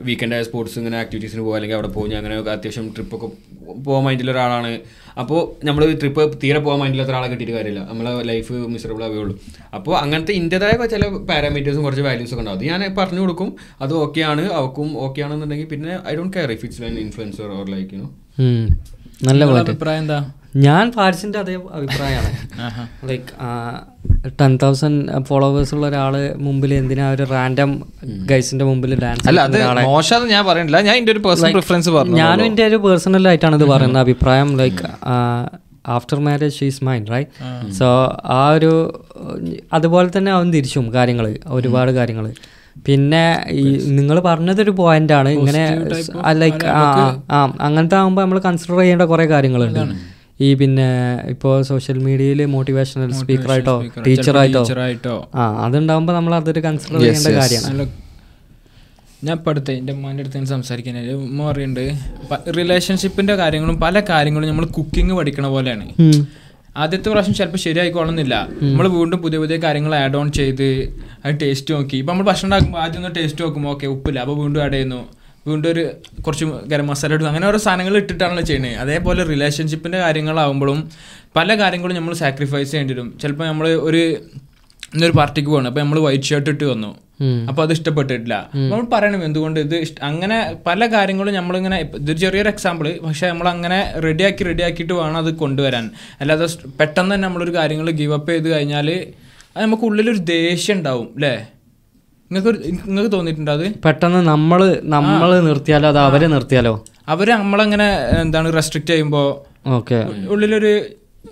വീക്കെൻഡ് 0.08 0.36
ആയ 0.38 0.44
സ്പോർട്സ് 0.48 0.76
ഇങ്ങനെ 0.80 0.98
ആക്ടിവിറ്റീസിന് 1.04 1.42
പോകുക 1.46 1.56
അല്ലെങ്കിൽ 1.58 1.78
അവിടെ 1.78 1.90
പോകും 1.96 2.10
ഞാൻ 2.14 2.20
അങ്ങനെ 2.22 2.36
അത്യാവശ്യം 2.56 2.88
ട്രിപ്പൊക്കെ 2.96 3.28
പോകാൻ 3.86 4.04
മൈൻഡിലുള്ള 4.08 4.34
ഒരാളാണ്. 4.36 4.72
അപ്പോൾ 5.22 5.40
നമ്മൾ 5.68 5.82
ട്രിപ്പ് 6.02 6.26
തീരെ 6.44 6.60
പോകാൻ 6.66 6.80
മൈൻഡില്ലാത്ത 6.82 7.12
ഒരാളെ 7.14 7.30
കിട്ടിയിട്ട് 7.34 7.56
കാര്യമില്ല. 7.58 7.82
നമ്മളെ 7.92 8.12
ലൈഫ് 8.32 8.58
മിസറബിൾ 8.74 9.04
ആവുകയുള്ളൂ 9.08 9.36
അപ്പോൾ 9.78 9.96
അങ്ങനത്തെ 10.02 10.36
ഇന്റെതായ 10.42 10.88
ചില 10.96 11.06
പാരാമീറ്റേഴ്സും 11.32 11.86
കുറച്ച് 11.88 12.06
വാല്യൂസ് 12.10 12.34
ഒക്കെ 12.34 12.44
ഉണ്ടാവും. 12.44 12.60
അത് 12.60 12.68
ഞാൻ 12.72 12.84
പറഞ്ഞു 13.00 13.24
കൊടുക്കും 13.26 13.50
അത് 13.86 13.94
ഓക്കെ 14.04 14.24
ആണ് 14.32 14.46
അവക്കും 14.60 14.92
ഓക്കെ 15.06 15.22
ആണെന്നുണ്ടെങ്കിൽ 15.28 15.70
പിന്നെ 15.74 15.94
I 16.12 16.16
don't 16.20 16.36
care 16.38 16.52
if 16.58 16.66
it's 16.68 16.94
influencer 17.06 17.50
or 17.60 17.66
like 17.76 17.90
you 17.96 18.02
know 18.04 18.10
നല്ല 19.30 19.52
അഭിപ്രായം 19.64 20.04
എന്താ? 20.06 20.20
ഞാൻ 20.66 20.86
ഫാരിസിന്റെ 20.92 21.40
അതേ 21.40 21.54
അഭിപ്രായമാണ്. 21.74 22.30
ലൈക്ക് 23.10 23.30
ടെൻ 24.40 24.58
തൗസൻഡ് 24.58 25.00
ഫോളോവേഴ്സ് 25.24 25.74
ഉള്ള 25.76 25.86
ഒരാൾ 25.88 26.14
മുമ്പിൽ 26.38 26.72
എന്തിനാ 26.74 27.06
ഒരു 27.14 27.24
റാൻഡം 27.32 27.72
ഗൈസിന്റെ 28.26 28.66
മുമ്പിൽ 28.66 28.92
ഡാൻസ് 29.00 29.28
മോശം 29.86 30.28
ഞാൻ 30.30 30.46
പറയണില്ല 30.46 30.82
ഞാൻ 30.82 30.96
എന്റെ 30.98 31.12
ഒരു 31.12 31.20
പേഴ്സണൽ 31.20 31.52
പ്രിഫറൻസ് 31.52 31.90
പറഞ്ഞു 31.90 32.18
ഞാനും 32.18 32.46
എന്റെ 32.46 32.66
ഒരു 32.66 32.78
പേഴ്സണൽ 32.78 33.28
ആയിട്ടാണ് 33.28 33.56
ഇത് 33.56 33.66
പറയുന്നത് 33.66 34.02
അഭിപ്രായം. 34.02 34.50
Like 34.58 34.84
after 35.90 36.20
marriage 36.20 36.56
she's 36.60 36.84
mind 36.84 37.12
right 37.12 37.32
so 37.74 37.88
ആ. 38.34 38.42
ഒരു 38.52 38.72
അതുപോലെ 39.74 40.10
തന്നെ 40.18 40.32
അവൻ 40.32 40.54
തിരിച്ചും 40.54 40.94
കാര്യങ്ങൾ 40.94 41.28
ഒരുപാട് 41.50 41.92
കാര്യങ്ങൾ 41.92 42.26
പിന്നെ 42.86 43.24
ഈ 43.54 43.64
നിങ്ങൾ 43.92 44.20
പറഞ്ഞതൊരു 44.20 44.72
പോയിന്റ് 44.72 45.14
ആണ്. 45.14 45.30
ഇങ്ങനെ 45.30 45.64
ലൈക്ക് 46.34 46.66
ആ 47.32 47.40
അങ്ങനത്തെ 47.62 47.96
ആകുമ്പോൾ 47.96 48.22
നമ്മൾ 48.22 48.40
കൺസിഡർ 48.40 48.78
ചെയ്യേണ്ട 48.80 49.04
കുറേ 49.04 49.26
കാര്യങ്ങളുണ്ട്. 49.26 49.84
ഈ 50.46 50.50
പിന്നെ 50.60 50.88
ഇപ്പോ 51.34 51.50
സോഷ്യൽ 51.70 51.98
മീഡിയയിൽ 52.06 52.40
മോട്ടിവേഷണൽ 52.56 53.10
സ്പീക്കറായിട്ടോ 53.22 53.76
ടീച്ചറായിട്ടോ 54.08 55.16
ആ 55.40 55.44
അതുണ്ടാകുമ്പോൾ 55.66 56.16
നമ്മൾ 56.20 56.34
അതൊരു 56.40 56.62
കൺസിഡർ 56.68 57.00
ചെയ്യേണ്ട 57.04 57.32
കാര്യമാണ്. 57.40 57.86
ഞാൻ 59.26 59.34
ഇപ്പോൾ 59.40 59.52
അടുത്ത് 59.54 59.72
എന്റെ 59.80 59.92
ഉമ്മാന്റെ 59.96 60.22
അടുത്ത് 60.24 60.38
തന്നെ 60.38 60.50
സംസാരിക്കാനായി 60.56 61.16
ഉമ്മ 61.26 61.40
പറയുന്നുണ്ട് 61.50 61.84
റിലേഷൻഷിപ്പിന്റെ 62.60 63.34
കാര്യങ്ങളും 63.42 63.78
പല 63.86 64.00
കാര്യങ്ങളും 64.12 64.50
നമ്മൾ 64.52 64.66
കുക്കിംഗ് 64.78 65.16
പഠിക്കണ 65.20 65.48
പോലെയാണ്. 65.56 65.86
ആദ്യത്തെ 66.84 67.08
പ്രാവശ്യം 67.12 67.36
ചിലപ്പോൾ 67.40 67.62
ശരിയായിക്കോളുന്നില്ല 67.68 68.36
നമ്മൾ 68.66 68.88
വീണ്ടും 68.98 69.20
പുതിയ 69.24 69.40
പുതിയ 69.44 69.58
കാര്യങ്ങൾ 69.66 69.94
ആഡ് 70.04 70.18
ഓൺ 70.20 70.28
ചെയ്ത് 70.38 70.68
അത് 71.24 71.34
ടേസ്റ്റ് 71.42 71.72
നോക്കി. 71.76 71.96
ഇപ്പം 72.02 72.12
നമ്മൾ 72.14 72.28
ഭക്ഷണം 72.30 72.48
ഉണ്ടാക്കുമ്പോൾ 72.50 72.82
ആദ്യം 72.84 73.02
ഒന്ന് 73.02 73.12
ടേസ്റ്റ് 73.18 73.42
നോക്കുമ്പോൾ 73.46 73.72
ഓക്കെ 73.74 73.88
ഉപ്പില്ല 73.96 74.20
അപ്പോൾ 74.26 74.38
വീണ്ടും 74.42 74.62
ആഡ് 74.66 74.76
ചെയ്യുന്നു. 74.78 75.02
വീണ്ടും 75.46 75.70
ഒരു 75.70 75.84
കുറച്ച് 76.22 76.46
ഗരം 76.68 76.88
മസാല 76.88 77.14
ഇടുന്നു 77.14 77.30
അങ്ങനെ 77.30 77.48
ഓരോ 77.48 77.58
സാധനങ്ങൾ 77.58 77.98
ഇട്ടിട്ടാണല്ലോ 77.98 78.44
ചെയ്യുന്നത് 78.44 78.76
അതേപോലെ 78.76 79.24
റിലേഷൻഷിപ്പിന്റെ 79.24 79.98
കാര്യങ്ങളാവുമ്പോഴും 79.98 80.80
പല 81.36 81.56
കാര്യങ്ങളും 81.60 81.96
നമ്മൾ 81.96 82.14
സാക്രിഫൈസ് 82.16 82.72
ചെയ്യേണ്ടി 82.72 82.94
വരും. 82.94 83.08
ചിലപ്പോൾ 83.22 83.44
നമ്മൾ 83.44 83.68
ഒരു 83.88 84.02
ഇന്നൊരു 84.94 85.12
പാർട്ടിക്ക് 85.12 85.50
പോകണം 85.50 85.68
അപ്പോൾ 85.68 85.80
നമ്മൾ 85.80 86.00
വൈറ്റ് 86.00 86.24
ഷർട്ട് 86.24 86.50
ഇട്ട് 86.50 86.64
വന്നു. 86.64 86.90
അപ്പോൾ 87.50 87.62
അത് 87.62 87.72
ഇഷ്ടപ്പെട്ടിട്ടില്ല. 87.72 88.36
നമ്മൾ 88.64 88.86
പറയണം 88.94 89.24
എന്തുകൊണ്ട് 89.24 89.60
ഇത് 89.60 89.76
ഇഷ്ട- 89.78 90.04
അങ്ങനെ 90.04 90.38
പല 90.68 90.86
കാര്യങ്ങളും 90.88 91.34
നമ്മളിങ്ങനെ 91.34 91.78
ഇതൊരു 91.98 92.20
ചെറിയൊരു 92.20 92.50
എക്സാമ്പിൾ 92.50 93.00
പക്ഷെ 93.04 93.28
നമ്മൾ 93.28 93.48
അങ്ങനെ 93.50 93.78
റെഡിയാക്കി 94.04 94.44
റെഡിയാക്കിയിട്ട് 94.44 94.94
വേണം 94.94 95.18
അത് 95.18 95.32
കൊണ്ടുവരാൻ. 95.36 95.86
അല്ലാതെ 96.22 96.48
പെട്ടെന്ന് 96.80 97.16
തന്നെ 97.16 97.28
നമ്മളൊരു 97.28 97.54
കാര്യങ്ങൾ 97.56 97.90
ഗീവപ്പ് 98.02 98.32
ചെയ്ത് 98.32 98.50
കഴിഞ്ഞാൽ 98.50 98.90
അത് 99.56 99.64
നമുക്ക് 99.64 99.84
ഉള്ളിലൊരു 99.84 100.18
ദേഷ്യം 100.32 100.78
ഉണ്ടാവും 100.78 101.08
അല്ലേ 101.16 101.34
നിങ്ങൾക്ക് 102.32 102.62
നിങ്ങൾക്ക് 102.86 103.12
തോന്നിയിട്ടുണ്ടോ 103.12 103.52
അത്? 103.52 103.66
പെട്ടെന്ന് 103.86 104.28
നമ്മൾ 104.28 104.60
നമ്മൾ 104.90 105.40
നിർത്തിയാലോ 105.42 105.88
അത് 105.90 106.00
അവരെ 106.00 106.28
നിർത്തിയാലോ? 106.28 106.74
അവർ 107.08 107.30
നമ്മളങ്ങനെ 107.34 107.88
എന്താണ് 108.22 108.54
റെസ്ട്രിക്റ്റ് 108.54 108.94
ചെയ്യുമ്പോൾ 108.94 109.28
ഓക്കെ. 109.70 110.00
ഉള്ളിലൊരു 110.28 110.72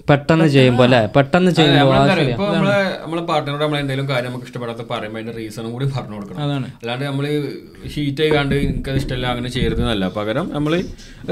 പെട്ടെന്ന് 0.09 0.47
ചെയ്യുമ്പോൾ 0.55 0.85
അല്ലെ? 0.87 0.99
പെട്ടെന്ന് 1.15 1.51
ചെയ്യുമ്പോൾ. 1.57 1.95
ഇപ്പൊ 2.33 2.45
നമ്മളെ 2.55 2.77
നമ്മളെ 3.01 3.21
നമ്മൾ 3.63 3.77
എന്തെങ്കിലും 3.81 4.07
കാര്യം 4.11 4.27
നമുക്ക് 4.29 4.47
ഇഷ്ടപ്പെടാത്ത 4.49 4.83
പറയുമ്പോൾ 4.91 5.19
അതിന്റെ 5.21 5.35
റീസണും 5.39 5.71
കൂടി 5.75 5.85
പറഞ്ഞു 5.95 6.15
കൊടുക്കണം. 6.17 6.39
അതാണ്. 6.45 6.67
അല്ലാണ്ട് 6.81 7.05
നമ്മൾ 7.09 7.25
ഷീറ്റ് 7.93 8.21
ചെയ്യാണ്ട് 8.23 8.55
എനിക്കത് 8.61 8.99
ഇഷ്ടമല്ല 9.01 9.27
അങ്ങനെ 9.33 9.49
ചെയ്യരുതെന്നല്ല. 9.55 10.07
പകരം 10.17 10.47
നമ്മൾ 10.57 10.73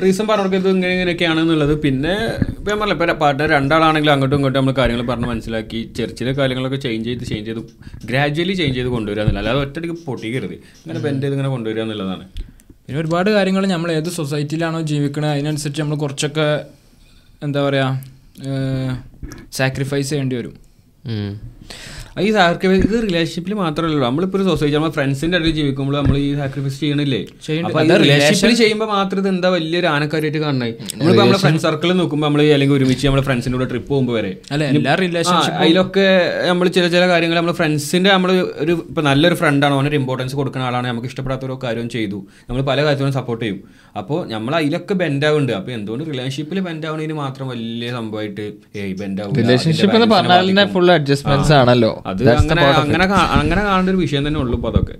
റീസൺ 0.05 0.25
പറഞ്ഞു 0.31 0.47
കൊടുക്കുന്നത് 0.47 0.75
ഇങ്ങനെ 0.77 0.93
ഇങ്ങനെയൊക്കെയാണ് 0.97 1.39
എന്നുള്ളത്. 1.45 1.73
പിന്നെ 1.85 2.13
ഇപ്പം 2.57 2.69
ഞാൻ 2.71 2.79
പറഞ്ഞില്ല 2.81 2.97
ഇപ്പം 2.99 3.19
പാർട്ട്ണർ 3.23 3.49
രണ്ടാളാണെങ്കിലും 3.57 4.13
അങ്ങോട്ടും 4.15 4.37
ഇങ്ങോട്ടും 4.39 4.59
നമ്മൾ 4.61 4.75
കാര്യങ്ങൾ 4.81 5.05
പറഞ്ഞ് 5.11 5.29
മനസ്സിലാക്കി 5.33 5.81
ചെറിയ 5.99 6.15
ചെറിയ 6.19 6.33
കാര്യങ്ങളൊക്കെ 6.41 6.79
ചേഞ്ച് 6.85 7.07
ചെയ്ത് 7.09 7.23
ചേഞ്ച് 7.31 7.47
ചെയ്ത് 7.49 7.61
ഗ്രാജുവലി 8.11 8.55
ചേഞ്ച് 8.61 8.77
ചെയ്ത് 8.79 8.91
കൊണ്ടുവരിക 8.95 9.23
എന്നല്ല 9.25 9.41
അല്ലാതെ 9.43 9.61
ഒറ്റയ്ക്ക് 9.65 9.97
പൊട്ടിക്കരുത്. 10.09 10.55
ഇങ്ങനെ 10.83 11.01
ബെൻഡ് 11.05 11.23
ചെയ്ത് 11.25 11.35
ഇങ്ങനെ 11.37 11.51
കൊണ്ടുവരിക 11.55 11.83
എന്നുള്ളതാണ്. 11.85 12.25
പിന്നെ 12.85 12.99
ഒരുപാട് 13.03 13.29
കാര്യങ്ങൾ 13.37 13.63
നമ്മൾ 13.73 13.89
ഏത് 13.99 14.09
സൊസൈറ്റിയിലാണോ 14.19 14.79
ജീവിക്കുന്നത് 14.91 15.31
അതിനനുസരിച്ച് 15.35 15.81
നമ്മൾ 15.83 15.97
കുറച്ചൊക്കെ 16.03 16.45
എന്താ 17.45 17.59
പറയുക 17.65 17.87
സാക്രിഫൈസ് 19.51 20.09
ചെയ്യേണ്ടി 20.09 20.35
വരും. 20.35 20.55
ഈ 22.25 22.27
സാക്രിഫൈസ് 22.35 22.83
ഇത് 22.87 22.95
റിലേഷൻഷിപ്പിൽ 23.07 23.53
മാത്രമല്ലോ 23.61 23.99
നമ്മളിപ്പോൾ 24.07 24.37
ഒരു 24.39 24.45
സൊസൈറ്റി 24.49 24.75
നമ്മൾ 24.77 24.91
ഫ്രണ്ട്സിന്റെ 24.97 25.35
അടുത്ത് 25.39 25.53
ജീവിക്കുമ്പോൾ 25.59 25.95
നമ്മൾ 25.99 26.15
ഈ 26.25 26.27
സാക്രിഫൈസ് 26.39 26.77
ചെയ്യണില്ലേ? 26.83 27.19
റിലേഷൻഷിപ്പിൽ 28.03 28.55
ചെയ്യുമ്പോൾ 28.61 28.89
മാത്രം 28.93 29.19
ഇത് 29.23 29.29
എന്താ 29.33 29.49
വലിയൊരു 29.55 29.87
ആനക്കാരായിട്ട് 29.95 30.39
കാണണേ? 30.45 30.69
നമ്മളിപ്പോൾ 30.93 31.21
നമ്മുടെ 31.23 31.41
ഫ്രണ്ട് 31.43 31.61
സർക്കിൾ 31.65 31.91
നോക്കുമ്പോൾ 32.01 32.27
നമ്മൾ 32.27 32.41
അല്ലെങ്കിൽ 32.55 32.75
ഒരുമിച്ച് 32.77 33.05
നമ്മുടെ 33.07 33.25
ഫ്രണ്ട്സിന്റെ 33.27 33.57
കൂടെ 33.57 33.67
ട്രിപ്പ് 33.73 33.89
പോകുമ്പോൾ 33.91 34.15
വരെ. 34.19 34.31
അതിലൊക്കെ 35.63 36.07
നമ്മൾ 36.49 36.67
ചില 36.77 36.85
ചില 36.95 37.03
കാര്യങ്ങൾ 37.13 37.37
നമ്മൾ 37.41 37.55
ഫ്രണ്ട്സിന്റെ 37.59 38.11
നമ്മൾ 38.15 38.31
ഒരു 38.65 38.75
ഇപ്പൊ 38.89 39.03
നല്ലൊരു 39.09 39.37
ഫ്രണ്ടാണ് 39.41 39.75
അവനൊരു 39.77 39.97
ഇമ്പോർട്ടൻസ് 40.01 40.35
കൊടുക്കുന്ന 40.41 40.67
ആളാണ്. 40.69 40.87
നമുക്ക് 40.93 41.09
ഇഷ്ടപ്പെടാത്ത 41.11 41.45
ഓരോ 41.49 41.57
കാര്യവും 41.65 41.89
ചെയ്തു. 41.97 42.19
നമ്മൾ 42.47 42.61
പല 42.71 42.77
കാര്യത്തിലും 42.87 43.15
സപ്പോർട്ട് 43.19 43.43
ചെയ്യും. 43.45 43.59
അപ്പോൾ 44.01 44.19
നമ്മൾ 44.33 44.53
അതിലൊക്കെ 44.61 44.93
ബെൻഡ് 45.03 45.25
ആവുന്നുണ്ട്. 45.29 45.53
അപ്പൊ 45.59 45.71
എന്തുകൊണ്ട് 45.77 46.05
റിലേഷൻഷിപ്പിൽ 46.11 46.57
ബെൻഡ് 46.67 46.85
ആവുന്നതിന് 46.89 47.15
മാത്രം 47.23 47.45
വലിയ 47.53 47.89
സംഭവമായിട്ട് 47.97 48.45
ഏയ് 48.81 48.95
ബെൻഡ് 49.01 49.21
ആവും 49.23 49.35
റിലേഷൻഷിപ്പ് 49.41 49.95
എന്ന് 49.99 50.09
പറഞ്ഞാൽ 50.15 50.65
ഫുൾ 50.75 50.89
അഡ്ജസ്റ്റ്മെന്റ്സ് 50.97 51.53
ആണല്ലോ. 51.59 51.91
അത് 52.09 52.21
അങ്ങനെ 52.41 52.61
അങ്ങനെ 52.83 53.05
അങ്ങനെ 53.41 53.61
കാണേണ്ട 53.67 53.89
ഒരു 53.93 53.99
വിഷയം 54.03 54.23
തന്നെ 54.27 54.39
ഉള്ളൂ 54.43 54.55
ഇപ്പൊ 54.59 54.69
അതൊക്കെ. 54.73 54.95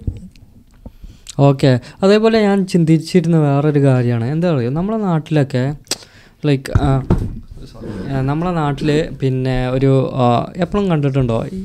ഓക്കെ 1.47 1.71
അതേപോലെ 2.03 2.37
ഞാൻ 2.47 2.57
ചിന്തിച്ചിരുന്ന 2.71 3.37
വേറൊരു 3.47 3.81
കാര്യമാണ്. 3.87 4.25
എന്താ 4.35 4.47
പറയുക 4.53 4.73
നമ്മളെ 4.79 4.97
നാട്ടിലൊക്കെ 5.09 5.63
ലൈക്ക് 6.47 6.71
നമ്മളെ 8.29 8.51
നാട്ടിൽ 8.61 8.89
പിന്നെ 9.21 9.55
ഒരു 9.75 9.91
എപ്പോഴും 10.63 10.85
കണ്ടിട്ടുണ്ടോ? 10.91 11.37
ഈ 11.57 11.61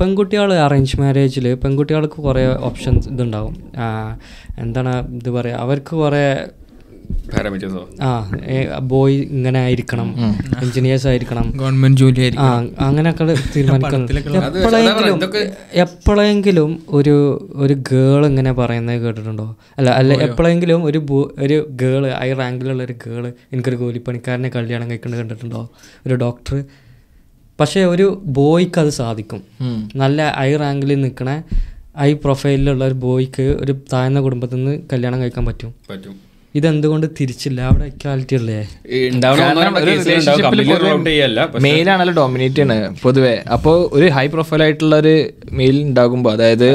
പെൺകുട്ടികൾ 0.00 0.50
അറേഞ്ച് 0.66 0.96
മാരേജിൽ 1.00 1.46
പെൺകുട്ടികൾക്ക് 1.62 2.18
കുറേ 2.26 2.44
ഓപ്ഷൻസ് 2.68 3.08
ഇതുണ്ടാവും. 3.14 3.56
എന്താണ് 4.62 4.92
ഇത് 5.18 5.30
പറയുക 5.36 5.62
അവർക്ക് 5.64 5.92
കുറേ 6.02 6.24
പാരാമീറ്റേഴ്സോ? 7.10 7.88
ആ 8.02 8.32
ബോയ് 8.78 9.14
ഇങ്ങനെ 9.14 9.60
ആയിരിക്കണം 9.60 10.14
എഞ്ചിനീയേഴ്സ് 10.62 11.06
ആയിരിക്കണം. 11.06 11.52
ഗവൺമെന്റ് 11.56 12.00
ജോലി 12.00 12.34
ആ 12.38 12.66
അങ്ങനെയൊക്കെ 12.78 13.36
തീരുമാനിക്കുന്നു. 13.56 14.08
എപ്പോഴെങ്കിലും 14.12 15.20
എപ്പോഴെങ്കിലും 15.74 16.82
ഒരു 16.88 17.48
ഒരു 17.54 17.74
ഗേൾ 17.74 18.26
ഇങ്ങനെ 18.26 18.52
പറയുന്നത് 18.52 19.00
കേട്ടിട്ടുണ്ടോ? 19.00 19.56
അല്ല 19.78 19.90
അല്ല 19.90 20.14
എപ്പോഴെങ്കിലും 20.14 20.84
ഒരു 20.84 20.98
ബോ- 20.98 21.42
ഒരു 21.42 21.68
ഗേൾ 21.70 22.10
ഹൈ 22.10 22.32
റാങ്കിലുള്ള 22.32 22.82
ഒരു 22.82 22.92
ഗേൾ 22.92 23.32
എനിക്കൊരു 23.52 23.76
കൂലിപ്പണിക്കാരനെ 23.76 24.48
കല്യാണം 24.48 24.90
കഴിക്കുന്നത് 24.90 25.20
കണ്ടിട്ടുണ്ടോ? 25.20 25.70
ഒരു 26.06 26.14
ഡോക്ടർ 26.14 26.64
പക്ഷേ 27.60 27.84
ഒരു 27.84 28.22
ബോയ്ക്ക് 28.24 28.80
അത് 28.80 28.88
സാധിക്കും. 28.88 29.42
നല്ല 29.96 30.34
ഹൈ 30.36 30.56
റാങ്കിൽ 30.56 31.00
നിൽക്കണ 31.00 31.42
ഹൈ 31.98 32.12
പ്രൊഫൈലിലുള്ള 32.12 32.84
ഒരു 32.84 32.94
ബോയ്ക്ക് 32.94 33.42
ഒരു 33.42 33.76
താഴ്ന്ന 33.92 34.20
കുടുംബത്തിൽ 34.20 34.56
നിന്ന് 34.56 34.80
കല്യാണം 34.92 35.20
കഴിക്കാൻ 35.22 35.46
പറ്റും. 35.46 35.74
പറ്റും. 35.90 36.29
ഇതെന്തുകൊണ്ട് 36.58 37.06
തിരിച്ചില്ല? 37.18 37.60
അവിടെ 37.70 37.84
ഇക്വാലിറ്റി 37.92 38.34
അല്ലേ 38.40 38.56
മെയിലാണല്ലോ 41.66 42.14
ഡോമിനേറ്റ് 42.18 42.62
ആണ് 42.64 42.76
പൊതുവെ. 43.02 43.34
അപ്പോ 43.54 43.72
ഒരു 43.98 44.06
ഹൈ 44.16 44.26
പ്രൊഫൈൽ 44.34 44.62
ആയിട്ടുള്ള 44.64 44.96
ഒരു 45.02 45.14
മെയിൽ 45.58 45.76
ഉണ്ടാകുമ്പോൾ 45.88 46.32
അതായത് 46.36 46.68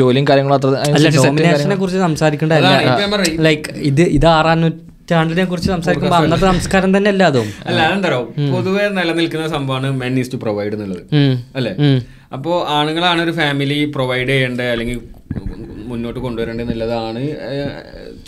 ജോലിയും 0.00 0.26
കാര്യങ്ങളും 0.30 0.56
അത്ര 0.58 1.74
കുറിച്ച് 1.82 2.00
സംസാരിക്കേണ്ടതല്ല. 2.08 2.74
ലൈക്ക് 3.48 3.74
ഇത് 3.90 4.04
ഇത് 4.18 4.26
ആറാം 4.36 4.60
നൂറ്റാണ്ടിനെ 4.64 5.44
കുറിച്ച് 5.52 5.70
സംസാരിക്കുമ്പോൾ 5.74 6.18
അന്നത്തെ 6.22 6.46
സംസ്കാരം 6.52 6.90
തന്നെ 6.96 7.10
അല്ല 7.14 7.22
അതും 7.30 7.48
അല്ല 7.70 7.80
പൊതുവെ 8.56 8.84
നിലനിൽക്കുന്ന 8.98 9.46
സംഭവമാണ് 9.56 9.90
മെൻ 10.02 10.14
ഈസ് 10.22 10.32
ടു 10.34 10.40
പ്രൊവൈഡ് 10.44 10.74
എന്നുള്ളത്. 10.76 11.02
അല്ലെ? 11.58 11.72
അല്ലേ 11.78 11.94
അപ്പോൾ 12.36 12.56
ആണുങ്ങളാണ് 12.78 13.20
ഒരു 13.26 13.32
ഫാമിലി 13.40 13.78
പ്രൊവൈഡ് 13.96 14.30
ചെയ്യേണ്ടത് 14.32 14.68
അല്ലെങ്കിൽ 14.74 15.00
മുന്നോട്ട് 15.90 16.20
കൊണ്ടുവരേണ്ടത് 16.24 16.64
എന്നുള്ളതാണ് 16.64 17.22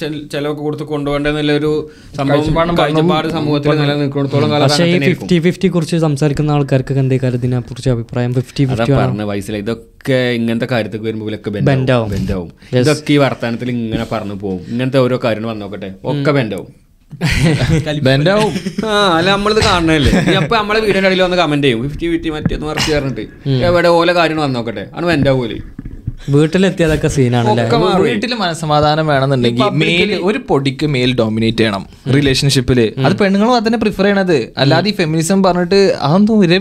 ചിലവൊക്കെ 0.00 0.62
കൊടുത്ത് 0.62 0.84
കൊണ്ടുപോകേണ്ടതെന്നുള്ള 0.90 1.52
ഒരു 1.60 1.70
സംഭവം 2.18 2.76
കാഴ്ചപ്പാട് 2.80 3.28
സമൂഹത്തിൽ 3.36 3.70
നിലനിൽക്കുന്നിടത്തോളം 3.80 4.50
പക്ഷേ 4.64 4.84
ഈ. 4.92 4.98
ഫിഫ്റ്റി 5.08 5.38
ഫിഫ്റ്റി 5.46 5.68
കുറിച്ച് 5.74 5.96
സംസാരിക്കുന്ന 6.06 6.56
ആൾക്കാർക്ക് 6.56 6.98
എന്തേ 7.04 7.18
കാര്യം? 7.22 7.38
ഇതിനെ 7.42 7.60
കുറിച്ച് 7.70 7.90
അഭിപ്രായം 7.94 8.34
ഫിഫ്റ്റി 8.38 8.64
ഫിഫ്റ്റി 8.70 8.92
പറഞ്ഞ 9.00 9.22
വയസ്സിൽ 9.30 9.56
ഇതൊക്കെ 9.62 10.20
ഇങ്ങനത്തെ 10.38 10.68
കാര്യത്തിൽ 10.74 11.02
വരുമ്പോഴൊക്കെ 11.08 11.50
ബെൻഡാവും. 11.70 12.08
ബെൻഡാവും 12.14 12.50
ഇതൊക്കെ 12.80 13.12
ഈ 13.12 13.18
വർത്തമാനത്തിൽ 13.24 13.70
ഇങ്ങനെ 13.76 14.06
പറഞ്ഞു 14.12 14.38
പോകും 14.44 14.62
ഇങ്ങനത്തെ 14.72 15.00
ഓരോ 15.06 15.18
കാര്യങ്ങൾ 15.24 15.50
വന്നു 15.52 15.66
നോക്കട്ടെ. 15.66 15.90
ഒക്കെ 16.12 16.32
ബെൻഡാവും 16.38 16.70
ബെൻഡാവും 18.06 18.52
ആ 18.88 18.92
അല്ല 19.16 19.28
നമ്മളിത് 19.30 19.60
കാണണല്ലേ 19.64 20.12
അപ്പൊ 20.40 20.54
നമ്മളെ 20.56 20.80
വീടിന്റെ 20.84 21.08
അടിയിൽ 21.08 21.22
വന്ന് 21.22 21.36
കമന്റ് 21.40 21.66
ചെയ്യും. 21.66 21.80
ഫിഫ്റ്റി 21.86 22.06
ഫിഫ്റ്റി 22.12 22.30
മറ്റേന്ന് 22.36 22.66
മറിച്ച് 22.66 22.92
പറഞ്ഞിട്ട്. 22.96 23.24
എവിടെ 23.68 23.88
ഓല 23.98 24.10
കാര്യങ്ങൾ 24.18 24.44
വന്നോക്കട്ടെ 24.44 24.84
ആണ് 24.96 25.06
ബെൻഡാവൂലേ 25.10 25.58
വീട്ടിലെത്തിയതൊക്കെ 26.30 27.08
സീനാണ് 27.08 27.48
വീട്ടിൽ 28.02 28.32
മനസ്സമാധാനം 28.34 29.06
വേണമെന്നുണ്ടെങ്കിൽ 29.06 29.64
മെയിൽ 29.82 30.10
ഒരു 30.28 30.38
പൊടിക്ക് 30.48 30.86
മെയിൽ 30.86 31.16
ഡോമിനേറ്റ് 31.18 31.58
ചെയ്യണം 31.58 31.84
റിലേഷൻഷിപ്പിൽ 32.16 32.80
അത് 33.06 33.14
പെണ്ണുങ്ങളും 33.16 33.66
തന്നെ 33.66 33.78
പ്രിഫർ 33.78 34.04
ചെയ്യണത്. 34.04 34.38
അല്ലാതെ 34.58 34.90
ഈ 34.90 34.92
ഫെമിനിസം 34.92 35.42
പറഞ്ഞിട്ട് 35.42 35.80
അതൊന്നും 36.00 36.38
ഒരു 36.38 36.58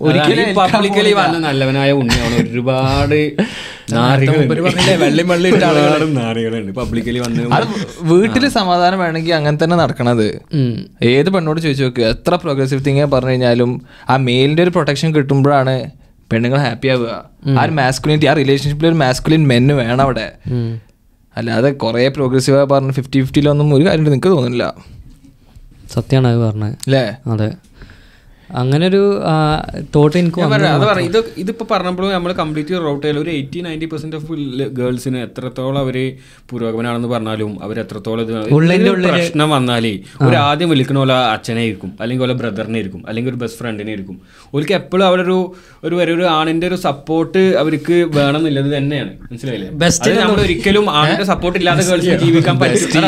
ഒരിക്കലും 0.00 1.40
നല്ലവനായ 1.48 1.90
ഉണ്ണിയാണ് 1.92 2.36
ഒരുപാട് 2.50 3.18
വീട്ടിൽ 8.12 8.48
സമാധാനം 8.48 8.98
വേണമെങ്കിൽ 8.98 9.34
അങ്ങനെ 9.34 9.58
തന്നെ 9.64 9.76
നടക്കണത്. 9.76 10.28
ഏത് 11.02 11.28
പെണ്ണോട് 11.34 11.60
ചോദിച്ചു 11.60 11.84
നോക്കുക 11.84 12.04
എത്ര 12.04 12.34
പ്രോഗ്രസീവ് 12.34 12.84
തിങ് 12.86 13.04
പറഞ്ഞു 13.04 13.30
കഴിഞ്ഞാലും 13.30 13.80
ആ 14.10 14.16
മെയിലിന്റെ 14.16 14.62
ഒരു 14.62 14.70
പ്രൊട്ടക്ഷൻ 14.70 15.14
കിട്ടുമ്പോഴാണ് 15.14 15.76
പെണ്ണുങ്ങൾ 16.32 16.58
ഹാപ്പി 16.58 16.88
ആവുക. 16.88 17.10
ആ 17.58 17.62
ഒരു 17.62 17.70
മാസ്കുലിനിറ്റി 17.70 18.26
ആ 18.26 18.32
റിലേഷൻഷിപ്പിൽ 18.32 18.86
ഒരു 18.86 18.94
മാസ്കുലിൻ 18.94 19.48
മെന്ന് 19.48 19.74
വേണം 19.74 20.02
അവിടെ. 20.02 20.26
അല്ലാതെ 21.36 21.70
കുറെ 21.70 22.08
പ്രോഗ്രസീവ് 22.08 22.66
പറഞ്ഞ് 22.66 22.92
ഫിഫ്റ്റി 22.92 23.20
ഫിഫ്റ്റിയിലൊന്നും 23.20 23.74
ഒരു 23.74 23.84
കാര്യം 23.84 24.04
നിങ്ങൾക്ക് 24.04 24.28
തോന്നുന്നില്ല? 24.28 24.74
സത്യമാണ് 25.92 26.28
അത് 26.28 26.38
പറഞ്ഞത്. 26.38 26.72
അല്ലേ 26.72 27.04
അതെ. 27.30 27.48
അങ്ങനെ 28.60 28.84
ഒരു 28.90 29.00
തോട്ട് 29.94 30.16
എനിക്ക് 30.20 30.40
അത് 30.42 30.84
പറയാം 30.84 31.06
ഇത് 31.08 31.18
ഇതിപ്പോ 31.42 31.64
പറഞ്ഞപ്പോഴും 31.72 32.10
നമ്മൾ 32.16 32.32
കംപ്ലീറ്റ് 32.40 32.80
റൗട്ട് 32.86 33.02
ചെയ്യൽ 33.04 33.18
ഒരു 33.22 33.30
എയ്റ്റി 33.36 33.60
നയന്റി 33.66 33.86
പെർസെന്റ് 33.92 34.16
ഓഫ് 34.20 34.38
ഗേൾസിന് 34.80 35.20
എത്രത്തോളം 35.26 35.80
അവർ 35.84 35.96
പുരോഗമനാണെന്ന് 36.52 37.10
പറഞ്ഞാലും 37.14 37.52
അവർ 37.66 37.76
എത്രത്തോളം 37.84 38.22
ഇത് 38.24 38.90
പ്രശ്നം 39.08 39.50
വന്നാലേ 39.56 39.94
ഒരു 40.26 40.36
ആദ്യം 40.48 40.70
വിളിക്കണ 40.74 40.98
പോലെ 41.02 41.16
അച്ഛനെ 41.34 41.64
ഇരിക്കും 41.68 41.92
അല്ലെങ്കിൽ 42.00 42.24
പോലെ 42.24 42.36
ബ്രദറിനെ 42.42 42.78
ഇരിക്കും 42.82 43.02
അല്ലെങ്കിൽ 43.08 43.32
ഒരു 43.32 43.40
ബെസ്റ്റ് 43.44 43.60
ഫ്രണ്ടിനെ 43.62 43.92
ഇരിക്കും 43.96 44.18
ഓർക്ക് 44.56 44.76
എപ്പോഴും 44.80 45.06
അവരൊരു 45.10 45.38
ഒരു 45.86 45.94
വരെ 46.00 46.10
ഒരു 46.16 46.26
ആണിന്റെ 46.38 46.66
ഒരു 46.70 46.78
സപ്പോർട്ട് 46.86 47.42
അവർക്ക് 47.62 47.96
വേണമെന്നുള്ളത് 48.16 48.68
തന്നെയാണ്. 48.76 49.12
മനസ്സിലായില്ലേ? 49.30 49.68
ബെസ്റ്റ് 49.82 50.10
നമ്മൾ 50.20 50.38
ഒരിക്കലും 50.44 50.86
ആണിന്റെ 50.98 51.26
സപ്പോർട്ട് 51.32 51.58
ഇല്ലാത്ത 51.60 51.82
ഗേൾസിന് 51.90 52.16
ജീവിക്കാൻ 52.24 52.56
പറ്റില്ല. 52.60 53.06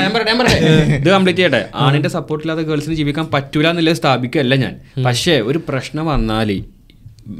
ഇത് 1.01 1.09
കംപ്ലീറ്റ് 1.17 1.41
ചെയ്യട്ടെ. 1.41 1.63
ആണിന്റെ 1.87 2.11
സപ്പോർട്ട് 2.17 2.43
ഇല്ലാത്ത 2.45 2.65
ഗേൾസിന് 2.71 2.97
ജീവിക്കാൻ 3.01 3.27
പറ്റൂല 3.35 3.67
എന്നുള്ളത് 3.73 3.99
സ്ഥാപിക്കുകയല്ല 4.01 4.55
ഞാൻ. 4.65 4.75
പക്ഷേ 5.09 5.34
ഒരു 5.41 5.61
പ്രശ്നം 5.69 6.07
വന്നാൽ 6.07 6.63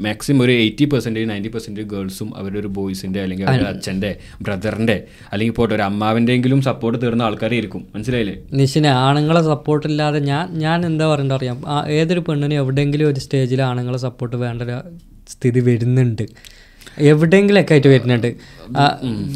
മാക്സിമം 0.05 0.41
ഒരു 0.43 0.51
എയ്റ്റി 0.51 0.85
പെർസെന്റേജ് 0.85 1.29
നയന്റി 1.29 1.47
പെർസെന്റേജ് 1.47 1.87
ഗേൾസും 1.87 2.37
അവരുടെ 2.37 2.59
ഒരു 2.59 2.67
ബോയ്സിന്റെ 2.67 3.19
അല്ലെങ്കിൽ 3.21 3.45
അവരുടെ 3.45 3.69
അച്ഛന്റെ 3.69 4.11
ബ്രദറിന്റെ 4.41 5.03
അല്ലെങ്കിൽ 5.31 5.55
പോട്ടെ 5.55 5.73
ഒരു 5.75 5.81
അമ്മാവിന്റെങ്കിലും 5.81 6.61
സപ്പോർട്ട് 6.61 7.01
തീർന്ന 7.01 7.23
ആൾക്കാരെ 7.23 7.55
ഇരിക്കും 7.55 7.87
മനസ്സിലായില്ലേ? 7.95 8.35
നിശിനെ 8.53 8.89
ആണുങ്ങളെ 8.89 9.41
സപ്പോർട്ട് 9.41 9.87
ഇല്ലാതെ 9.87 10.19
ഞാൻ 10.19 10.45
ഞാൻ 10.63 10.85
എന്താ 10.85 11.07
പറയണ്ട 11.11 11.31
അറിയാം? 11.31 11.59
ഏതൊരു 11.99 12.19
പെണ്ണിനും 12.19 12.55
എവിടെയെങ്കിലും 12.55 13.09
ഒരു 13.09 13.19
സ്റ്റേജിൽ 13.19 13.61
ആണുങ്ങളെ 13.61 13.97
സപ്പോർട്ട് 13.97 14.35
വേണ്ട 14.35 14.61
ഒരു 14.61 14.77
സ്ഥിതി 15.29 15.59
വരുന്നുണ്ട്. 15.59 16.25
എവിടെയെങ്കിലൊക്കെ 17.11 17.73
ആയിട്ട് 17.73 17.87
വരുന്നുണ്ട്. 17.87 18.27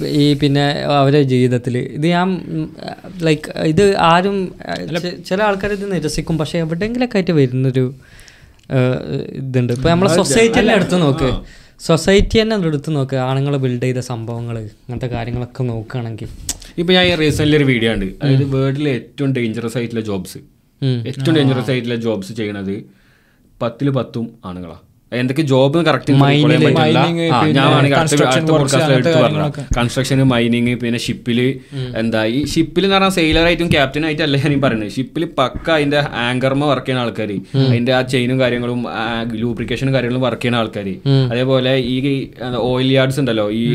ഈ 0.06 0.34
പിന്നെ 0.34 0.66
അവരുടെ 1.00 1.24
ജീവിതത്തിൽ 1.24 1.78
ഇത് 1.78 2.08
ഞാൻ 2.08 2.30
ലൈക്ക് 3.28 3.52
ഇത് 3.74 3.98
ആരും 4.12 4.38
ചില 5.30 5.40
ആൾക്കാർ 5.44 5.72
ഇത് 5.72 5.92
നിരസിക്കും. 5.92 6.38
പക്ഷേ 6.38 6.60
എവിടെയെങ്കിലൊക്കെ 6.60 7.18
ആയിട്ട് 7.18 7.32
വരുന്നൊരു 7.32 7.86
ഇതുണ്ട്. 9.40 9.72
ഇപ്പൊ 9.78 9.90
നമ്മളെ 9.90 10.12
സൊസൈറ്റി 10.20 10.60
തന്നെ 10.60 10.74
എടുത്ത് 10.80 10.98
നോക്ക്. 11.06 11.30
സൊസൈറ്റി 11.88 12.38
തന്നെ 12.42 12.56
എടുത്ത് 12.72 12.92
നോക്ക്. 12.98 13.18
ആണുങ്ങൾ 13.30 13.54
ബിൽഡ് 13.66 13.86
ചെയ്ത 13.88 14.02
സംഭവങ്ങൾ 14.12 14.56
അങ്ങനത്തെ 14.62 15.10
കാര്യങ്ങളൊക്കെ 15.16 15.64
നോക്കുകയാണെങ്കിൽ 15.72 16.30
ഇപ്പൊ 16.82 16.92
ഞാൻ 16.98 17.06
റീസെന്റ് 17.24 17.58
ഒരു 17.60 17.66
വീഡിയോ 17.72 17.92
ഉണ്ട് 17.96 18.08
അതായത് 18.22 18.46
വേൾഡിലെ 18.56 18.92
ഏറ്റവും 19.00 19.32
ഡേഞ്ചറസ് 19.38 19.78
ആയിട്ടുള്ള 19.80 20.04
ജോബ്സ് 20.10 20.40
ഏറ്റവും 21.12 21.34
ഡേഞ്ചറസ് 21.38 21.72
ആയിട്ടുള്ള 21.74 21.98
ജോബ്സ് 22.08 22.34
ചെയ്യണത് 22.40 22.76
പത്തിൽ 23.62 23.88
പത്തും 23.98 24.26
ആണുങ്ങളാ. 24.46 24.78
എന്തൊക്കെ 25.12 25.44
ജോബ് 25.50 25.80
കറക്റ്റ് 25.86 26.14
കൺസ്ട്രക്ഷൻ 29.78 30.20
മൈനിങ് 30.30 30.74
പിന്നെ 30.82 31.00
ഷിപ്പിൽ 31.06 31.40
എന്താ 32.00 32.22
ഈ 32.32 32.40
ഷിപ്പിൽ 32.52 32.84
എന്ന് 32.84 32.96
പറഞ്ഞാൽ 32.96 33.14
സെയിലർ 33.18 33.46
ആയിട്ടും 33.46 33.70
ക്യാപ്റ്റൻ 33.72 34.04
ആയിട്ടും 34.08 34.26
അല്ല 34.26 34.38
ഞാൻ 34.44 34.60
പറയുന്നത്. 34.62 34.92
ഷിപ്പിൽ 34.96 35.24
പക്ക 35.40 35.68
അതിന്റെ 35.76 36.00
ആങ്കർമ 36.24 36.62
വർക്ക് 36.72 36.88
ചെയ്യുന്ന 36.88 37.06
ആൾക്കാർ 37.06 37.32
അതിന്റെ 37.66 37.94
ആ 37.94 38.02
ചെയിനും 38.12 38.38
കാര്യങ്ങളും 38.44 38.80
ലൂബ്രിക്കേഷനും 39.42 39.94
കാര്യങ്ങളും 39.96 40.24
വർക്ക് 40.28 40.44
ചെയ്യുന്ന 40.44 40.62
ആൾക്കാർ 40.62 40.88
അതേപോലെ 41.32 41.74
ഈ 41.88 41.96
ഓയിൽ 42.68 42.90
യാർഡ്സ് 42.94 43.20
ഉണ്ടല്ലോ 43.24 43.48
ഈ 43.60 43.66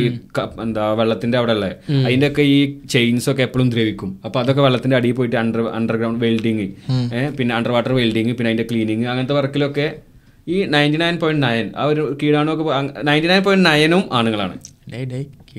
എന്താ 0.65 0.87
വെള്ളത്തിന്റെ 1.01 1.39
അവിടെ 1.41 1.55
ഉള്ള 1.57 1.67
അതിന്റെ 2.03 2.29
ഒക്കെ 2.31 2.45
ഈ 2.53 2.59
ചെയിൻസ് 2.95 3.29
ഒക്കെ 3.33 3.43
എപ്പോഴും 3.47 3.69
ദ്രവിക്കും. 3.71 4.11
അപ്പൊ 4.27 4.39
അതൊക്കെ 4.43 4.63
വെള്ളത്തിന്റെ 4.63 4.97
അടിയിൽ 4.99 5.17
പോയിട്ട് 5.17 5.39
അണ്ടർ 5.43 5.63
അണ്ടർഗ്രൗണ്ട് 5.75 6.21
വെൽഡിങ് 6.25 6.67
പിന്നെ 7.39 7.53
അണ്ടർ 7.57 7.73
വാട്ടർ 7.73 7.93
വെൽഡിങ് 7.95 8.35
പിന്നെ 8.35 8.51
അതിന്റെ 8.51 8.67
ക്ലീനിങ് 8.71 9.07
അങ്ങനത്തെ 9.07 9.37
വർക്കിലൊക്കെ 9.39 9.87
ഈ 10.49 10.65
നയന്റി 10.65 10.99
നയൻ 10.99 11.17
പോയിന്റ് 11.17 11.47
നയൻ 11.47 11.71
ആ 11.77 11.85
ഒരു 11.85 12.19
കീടാണുമൊക്കെ 12.23 13.05
നയന്റി 13.05 13.29
നയൻ 13.29 13.43
പോയിന്റ് 13.43 13.71
നയനും 13.71 14.05
ആണുങ്ങളാണ്. 14.13 14.53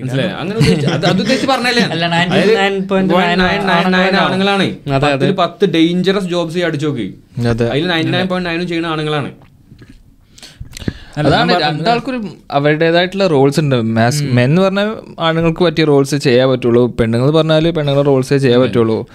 മനസ്സിലായോ? 0.01 0.35
അങ്ങനെ 0.35 0.57
ഉദ്ദേശിച്ച്- 0.57 0.91
അത് 0.91 1.05
അത് 1.05 1.19
ഉദ്ദേശിച്ച് 1.19 1.47
പറഞ്ഞല്ലേ 1.47 1.83
അല്ല, 1.83 2.07
99.9 2.07 4.15
ആണുങ്ങളാണ്. 4.15 4.75
അതിൽ 5.05 5.31
പത്ത് 5.31 5.65
ഡേഞ്ചറസ് 5.65 6.25
ജോബ്സ് 6.25 6.57
അടിച്ചു 6.57 6.87
നോക്കി. 6.87 7.17
അതിൽ 7.63 7.87
നയന്റി 7.87 8.11
നയൻ 8.11 8.27
പോയിന്റ് 8.27 8.49
നയനും 8.49 8.67
ചെയ്യുന്ന 8.67 8.87
ആണുങ്ങളാണ്. 8.87 9.31
അതാണ് 11.17 11.61
രണ്ടാൾക്കൊരു 11.61 12.23
അവരുടേതായിട്ടുള്ള 12.51 13.27
റോൾസ് 13.27 13.59
ഉണ്ട്. 13.59 13.81
മാസ് 13.81 14.23
മെൻ 14.23 14.43
എന്ന് 14.43 14.61
പറഞ്ഞാൽ 14.61 14.95
ആണുങ്ങൾക്ക് 15.19 15.63
പറ്റിയ 15.63 15.83
റോൾസ് 15.83 16.15
ചെയ്യാൻ 16.15 16.49
പറ്റുള്ളൂ. 16.49 16.95
പെണ്ണുങ്ങൾ 16.95 17.31
പറഞ്ഞാൽ 17.31 17.71
പെണ്ണുങ്ങളുടെ 17.71 18.09
റോൾസേ 18.09 18.37
ചെയ്യാൻ 18.37 18.61
പറ്റുള്ളൂ. 18.61 19.05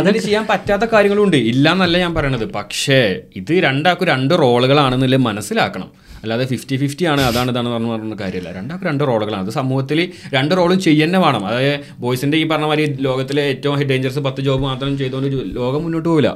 തന്നെ 0.00 0.18
ചെയ്യാൻ 0.18 0.46
പറ്റാത്ത 0.50 0.82
കാര്യങ്ങളുണ്ട്. 0.82 1.36
ഇല്ല 1.36 1.72
എന്നല്ല 1.72 1.98
ഞാൻ 1.98 2.14
പറയണത്. 2.14 2.52
പക്ഷേ 2.52 3.20
ഇത് 3.36 3.52
രണ്ടാക്കും 3.52 4.06
രണ്ട് 4.06 4.38
റോളുകളാണെന്നുള്ളത് 4.38 5.20
മനസ്സിലാക്കണം. 5.20 6.03
അല്ലാതെ 6.24 6.44
ഫിഫ്റ്റി 6.52 6.76
ഫിഫ്റ്റി 6.82 7.04
ആണ് 7.12 7.22
അതാണ് 7.30 7.50
ഇതാണ് 7.54 7.70
പറഞ്ഞു 7.74 7.90
പറഞ്ഞ 7.94 8.16
കാര്യമില്ല. 8.22 8.50
രണ്ടാൾക്ക് 8.58 8.86
രണ്ട് 8.90 9.04
റോളുകളാണ്. 9.10 9.44
അത് 9.46 9.52
സമൂഹത്തിൽ 9.60 10.00
രണ്ട് 10.36 10.54
റോളും 10.60 10.80
ചെയ്യുന്നേ 10.86 11.20
വേണം. 11.26 11.44
അതായത് 11.50 11.76
ബോയ്സിന്റെ 12.04 12.38
ഈ 12.42 12.46
പറഞ്ഞ 12.52 12.68
മാതിരി 12.72 12.86
ലോകത്തിലെ 13.08 13.44
ഏറ്റവും 13.52 13.82
ഡേഞ്ചറസ് 13.92 14.22
പത്ത് 14.28 14.42
ജോബ് 14.48 14.64
മാത്രം 14.70 14.98
ചെയ്തുകൊണ്ട് 15.02 15.56
ലോകം 15.60 15.82
മുന്നോട്ട് 15.86 16.08
പോകില്ല 16.08 16.30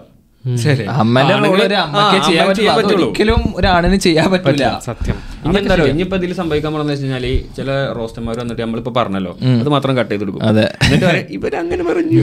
ഒരിക്കലും 2.99 3.41
ഒരാണിന് 3.57 3.97
ചെയ്യാൻ 3.97 4.31
പറ്റില്ല. 4.33 4.67
സത്യം. 4.85 5.17
ഇനി 5.47 5.59
ഇനിയിപ്പോ 5.91 6.17
ഇതിൽ 6.17 6.35
സംഭവിക്കാൻ 6.35 6.73
പോണെന്ന് 6.73 6.93
വെച്ച് 6.93 7.05
കഴിഞ്ഞാൽ 7.05 7.25
ചില 7.57 7.69
റോസ്റ്റർമാർ 7.99 8.39
വന്നിട്ട് 8.39 8.63
നമ്മളിപ്പോ 8.63 8.93
പറഞ്ഞല്ലോ 8.97 9.33
അത് 9.61 9.69
മാത്രം 9.69 9.97
കട്ട് 9.99 10.11
ചെയ്ത് 10.11 10.25
കൊടുക്കും. 10.25 10.45
അതെ. 10.49 10.67
എന്നിട്ട് 10.85 11.33
ഇവരങ്ങനെ 11.39 11.85
പറഞ്ഞു. 11.85 12.23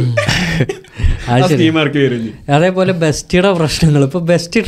അതേപോലെ 2.49 2.93
ബെസ്റ്റിയുടെ 3.03 3.51
പ്രശ്നങ്ങൾ 3.53 4.03
ഇപ്പൊ 4.03 4.19
ബെസ്റ്റ്. 4.19 4.61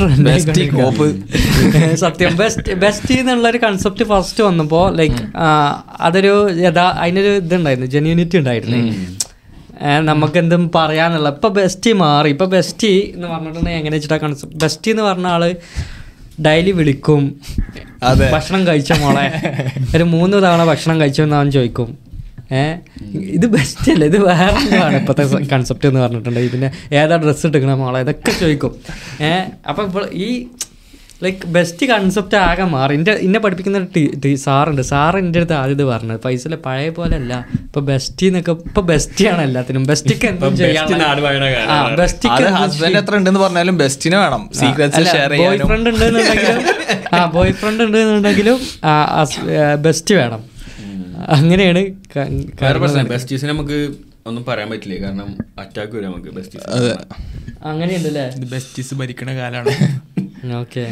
സത്യം. 1.96 2.32
ബെസ്റ്റ് 2.38 2.74
ബെസ്റ്റ് 2.74 3.14
എന്നുള്ള 3.20 3.48
ഒരു 3.50 3.58
കൺസെപ്റ്റ് 3.58 4.04
ഫസ്റ്റ് 4.04 4.44
വന്നപ്പോ 4.44 4.90
ലൈക്ക് 5.00 5.22
അതൊരു 6.08 6.34
യഥാ 6.66 6.88
അതിനൊരു 7.04 7.34
ഇതുണ്ടായിരുന്നു 7.44 7.90
ജെന്യൂനിറ്റി 7.96 8.38
ഉണ്ടായിരുന്നു. 8.38 8.82
ഏഹ് 9.82 10.02
നമുക്ക് 10.02 10.38
എന്തും 10.38 10.72
പറയാനുള്ള 10.76 11.30
ഇപ്പൊ 11.30 11.50
ബെസ്റ്റി 11.50 11.92
മാറി. 11.92 12.30
ഇപ്പൊ 12.30 12.46
ബെസ്റ്റി 12.46 13.12
എന്ന് 13.16 13.28
പറഞ്ഞിട്ടുണ്ടെങ്കിൽ 13.28 13.80
എങ്ങനെ 13.80 13.96
വെച്ചിട്ടാ 13.96 14.18
കൺസെപ്റ്റ് 14.18 14.60
ബെസ്റ്റി 14.60 14.92
എന്ന് 14.92 15.04
പറഞ്ഞ 15.04 15.28
ആൾ 15.28 15.56
ഡെയിലി 16.42 16.72
വിളിക്കും. 16.72 17.36
ഭക്ഷണം 18.32 18.68
കഴിച്ച 18.68 18.92
മോളെ? 18.92 19.32
ഒരു 19.96 20.04
മൂന്ന് 20.04 20.38
തവണ 20.38 20.64
ഭക്ഷണം 20.64 21.00
കഴിച്ചു 21.02 21.22
എന്ന് 21.22 21.36
അവൻ 21.36 21.52
ചോദിക്കും. 21.52 21.98
ഏഹ് 22.52 22.78
ഇത് 23.18 23.46
ബെസ്റ്റ് 23.46 23.92
അല്ലേ? 23.92 24.08
ഇത് 24.08 24.18
വേറെ 24.26 24.60
എന്താണ് 24.60 24.96
ഇപ്പോഴത്തെ 24.96 25.46
കൺസെപ്റ്റ് 25.46 25.88
എന്ന് 25.88 26.00
പറഞ്ഞിട്ടുണ്ടെങ്കിൽ. 26.00 26.52
പിന്നെ 26.52 26.72
ഏതാ 26.96 27.16
ഡ്രസ്സ് 27.16 27.48
എടുക്കണ 27.48 27.74
മോളെ? 27.74 28.00
ഇതൊക്കെ 28.00 28.32
ചോദിക്കും. 28.32 28.76
ഏഹ് 29.22 29.46
അപ്പം 29.70 29.86
ഇപ്പോൾ 29.86 30.10
ഈ 30.14 30.48
ലൈക്ക് 31.24 31.48
ബെസ്റ്റ് 31.56 31.86
കൺസെപ്റ്റ് 31.92 32.38
ആകെ 32.48 32.66
മാറി. 32.74 32.94
എന്റെ 33.00 33.14
എന്നെ 33.28 33.40
പഠിപ്പിക്കുന്ന 33.44 34.36
സാറുണ്ട്. 34.46 34.82
സാർ 34.92 35.14
എന്റെ 35.22 35.40
അടുത്ത് 35.40 35.56
ആദ്യം 35.60 35.76
ഇത് 35.78 35.84
പറഞ്ഞത്. 35.92 36.20
പൈസയിലെ 36.26 36.58
പഴയ 36.66 36.90
പോലെ 36.98 37.16
അല്ല 37.22 37.34
ഇപ്പൊ 37.68 37.82
ബെസ്റ്റ് 37.90 38.28
എന്നൊക്കെ 38.30 38.54
ഇപ്പൊ 38.70 38.82
ബെസ്റ്റിയാണ് 38.92 39.42
എല്ലാത്തിനും 39.48 39.86
ബെസ്റ്റിക്ക് 39.92 40.28
ഹസ്ബൻഡ് 42.60 42.98
എത്ര 43.02 43.16
ഉണ്ടെന്ന് 43.22 43.42
പറഞ്ഞാലും 43.46 43.78
ബെസ്റ്റിന് 43.84 44.18
വേണം. 44.24 44.44
സീക്രറ്റ്സ് 44.60 45.04
ഷെയർ 45.14 45.34
ബോയ് 45.44 45.60
ഫ്രണ്ട് 45.70 45.90
ഉണ്ടെന്നുണ്ടെങ്കിലും 45.90 46.60
ആ 47.14 47.26
ബോയ് 47.38 47.54
ഫ്രണ്ട് 47.62 47.84
ഉണ്ടെന്നുണ്ടെങ്കിലും 47.88 48.60
ബെസ്റ്റ് 49.88 50.16
വേണം. 50.22 50.44
അങ്ങനെയാണ് 51.36 51.82
ബെസ്റ്റീസിനെ 53.14 53.52
നമുക്ക് 53.54 53.78
ഒന്നും 54.30 54.44
പറയാൻ 54.48 54.68
പറ്റില്ല. 54.72 54.96
കാരണം 55.06 55.30
അറ്റാക്ക് 55.64 55.94
വരും 55.98 56.08
നമുക്ക്. 56.10 56.32
ബെസ്റ്റീസ് 56.38 56.66
അങ്ങനെയുണ്ടല്ലേ 57.72 58.26
ബെസ്റ്റീസ് 58.54 58.94
ഭരിക്കണ 59.02 59.32
കാലാണ്. 59.40 59.74
ഓക്കെ. 60.56 60.86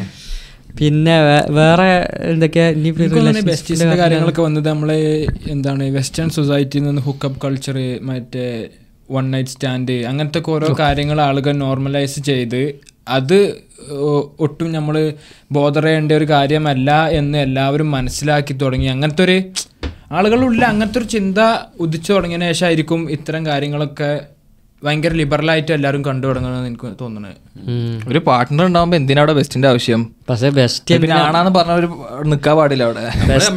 പിന്നെ 0.78 1.16
വേറെ 1.50 1.90
എന്തൊക്കെയാ? 2.24 2.72
ബെസ്റ്റീസിന്റെ 3.46 3.96
കാര്യങ്ങളൊക്കെ 3.96 4.42
വന്നത് 4.42 4.70
നമ്മളെ 4.70 4.98
എന്താണ് 5.50 5.84
വെസ്റ്റേൺ 5.90 6.30
സൊസൈറ്റിയിൽ 6.30 6.84
നിന്ന് 6.84 7.02
ഹുക്കപ്പ് 7.02 7.42
കൾച്ചർ 7.46 7.78
മറ്റേ 8.02 8.70
വൺ 9.12 9.32
നൈറ്റ് 9.32 9.50
സ്റ്റാൻഡ് 9.50 10.06
അങ്ങനത്തെ 10.06 10.42
ഓരോ 10.48 10.76
കാര്യങ്ങൾ 10.80 11.22
ആളുകൾ 11.22 11.52
നോർമലൈസ് 11.52 12.20
ചെയ്ത് 12.20 12.62
അത് 13.08 13.40
ഒട്ടും 14.40 14.72
നമ്മൾ 14.72 15.14
ബോധറേണ്ട 15.52 16.12
ഒരു 16.12 16.30
കാര്യമല്ല 16.30 17.08
എന്ന് 17.10 17.38
എല്ലാവരും 17.38 17.92
മനസ്സിലാക്കി 17.92 18.54
തുടങ്ങി. 18.54 18.86
അങ്ങനത്തെ 18.86 19.24
ഒരു 19.24 19.38
ആളുകളുള്ള 20.12 20.66
അങ്ങനത്തെ 20.66 21.00
ഒരു 21.00 21.06
ചിന്ത 21.06 21.40
ഉദിച്ചു 21.80 22.14
തുടങ്ങിയതിനു 22.14 22.48
ശേഷമായിരിക്കും 22.48 23.12
ഇത്തരം 23.12 23.46
കാര്യങ്ങളൊക്കെ 23.46 24.10
ഭയങ്കര 24.82 25.14
ലിബറലായിട്ട് 25.20 25.72
എല്ലാവരും 25.76 26.02
കണ്ടു 26.06 26.26
തുടങ്ങണമെന്ന് 26.28 26.68
എനിക്ക് 26.72 26.88
തോന്നുന്നത് 27.00 27.38
ഒരു 28.08 28.20
പാർട്ട്ണർ 28.28 28.64
ഉണ്ടാവുമ്പോ 28.66 28.96
എന്തിനാ 29.00 29.22
അവിടെ 29.22 29.34
ബെസ്റ്റിന്റെ 29.38 29.68
ആവശ്യം? 29.70 30.02
പക്ഷെ 30.30 30.50
ബെസ്റ്റ് 30.58 30.96
ആണെന്ന് 31.20 31.52
പറഞ്ഞ 31.58 31.74
ഒരു 31.80 31.88
നിക്കാൻ 32.32 32.56
പാടില്ല 32.60 32.84
അവിടെ. 32.88 33.04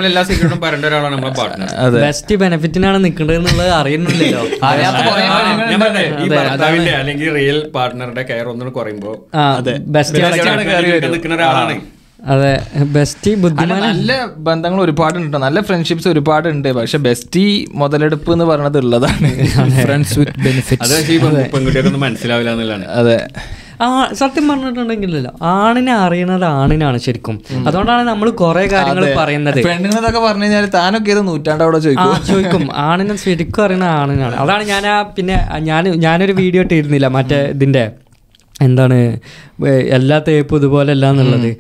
എല്ലാ 0.09 0.23
സീക്രട്ടും 0.29 0.61
പറയേണ്ട 0.65 0.87
ഒരാളാണ് 0.91 1.15
നമ്മളെ 1.17 1.35
പാർട്ട്ണർ 1.41 1.97
ബെസ്റ്റ് 1.99 2.37
ബെനിഫിറ്റിനാണ് 2.43 2.99
നിൽക്കേണ്ടത് 3.05 3.37
എന്നുള്ളത് 3.41 3.73
അറിയുന്നില്ലല്ലോ 3.81 4.43
അല്ലെങ്കിൽ 7.01 7.29
റിയൽ 7.39 7.61
പാർട്ട്ണറുടെ 7.77 8.25
കെയർ 8.31 8.49
ഒന്നും 8.55 8.73
കുറയുമ്പോൾ 8.79 9.17
ബെസ്റ്റ് 9.97 10.19
നിൽക്കുന്ന 11.07 11.37
ഒരാളാണ്. 11.39 11.77
അതെ 12.27 12.83
ബെസ്റ്റി 12.83 13.35
ബുദ്ധിമാൻ 13.35 13.81
നല്ല 13.81 14.27
ബന്ധങ്ങൾ 14.27 14.81
ഒരുപാടുണ്ട്. 14.81 15.37
നല്ല 15.37 15.61
ഫ്രണ്ട്ഷിപ്സ് 15.61 16.09
ഒരുപാടുണ്ട്. 16.09 16.69
പക്ഷെ 16.69 16.99
ബെസ്റ്റി 16.99 17.69
മുതലെടുപ്പ് 17.75 18.33
എന്ന് 18.33 18.45
പറയുന്നത് 18.45 18.79
ഉള്ളതാണ്. 18.79 19.31
ഫ്രണ്ട്സ് 19.83 20.19
വിത്ത് 20.19 20.41
ബെനിഫിറ്റ് 20.45 21.97
മനസ്സിലാവില്ല 21.97 22.51
എന്നുള്ളതാണ്. 22.51 22.87
അതെ. 22.87 23.29
ആ 23.83 24.09
സത്യം 24.13 24.49
പറഞ്ഞിട്ടുണ്ടെങ്കിലല്ലോ 24.49 25.33
ആണിനെ 25.43 25.95
അറിയണത് 25.95 26.45
ആണിനാണ് 26.45 26.99
ശരിക്കും. 26.99 27.41
അതുകൊണ്ടാണ് 27.67 28.09
നമ്മൾ 28.09 28.31
കുറെ 28.31 28.67
കാര്യങ്ങൾ 28.67 29.15
പറയുന്നത്. 29.19 29.65
പെണ്ണുങ്ങളെന്നൊക്കെ 29.65 30.21
പറഞ്ഞു 30.21 30.45
കഴിഞ്ഞാൽ 30.45 30.67
താനൊക്കെ 30.67 31.11
ഇത് 31.11 31.29
നൂറ്റാണ്ടവിടെ 31.29 31.79
ചോദിക്കും. 31.79 32.27
ചോദിക്കും. 32.27 32.73
ആണിനെ 32.77 33.17
ശരിക്കും 33.17 33.65
അറിയുന്ന 33.65 33.85
ആണിനാണ്. 33.85 34.37
അതാണ് 34.37 34.63
ഞാൻ 34.63 34.87
ആ 34.87 35.03
പിന്നെ 35.03 35.49
ഞാൻ 35.59 35.85
ഞാനൊരു 35.85 36.33
വീഡിയോ 36.33 36.63
ഇട്ടിരുന്നില്ല 36.63 37.07
മറ്റേ 37.07 37.45
ഇതിന്റെ. 37.45 37.93
എന്താണ് 38.67 38.97
എല്ലാ 39.97 40.17
തേപ്പും 40.27 40.57
ഇതുപോലെ 40.61 40.91
അല്ല 40.95 41.11
എന്നുള്ളത്. 41.13 41.51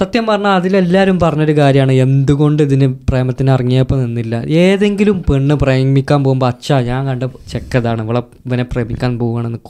സത്യം 0.00 0.24
പറഞ്ഞാൽ 0.30 0.54
അതിലെല്ലാവരും 0.58 1.16
പറഞ്ഞൊരു 1.24 1.54
കാര്യമാണ് 1.60 1.92
എന്തുകൊണ്ട് 2.04 2.60
ഇതിന് 2.66 2.86
പ്രേമത്തിന് 3.08 3.50
ഇറങ്ങിയപ്പോൾ 3.56 3.98
നിന്നില്ല? 4.04 4.34
ഏതെങ്കിലും 4.64 5.16
പെണ്ണ് 5.28 5.54
പ്രേമിക്കാൻ 5.62 6.20
പോകുമ്പോൾ 6.26 6.48
അച്ഛാ 6.52 6.78
ഞാൻ 6.90 7.00
കണ്ട 7.10 7.24
ചെക്കതാണ് 7.52 8.02
ഇവളെ 8.06 8.22
ഇവനെ 8.48 8.66
പ്രേമിക്കാൻ 8.74 9.12
പോവുകയാണെന്ന് 9.22 9.60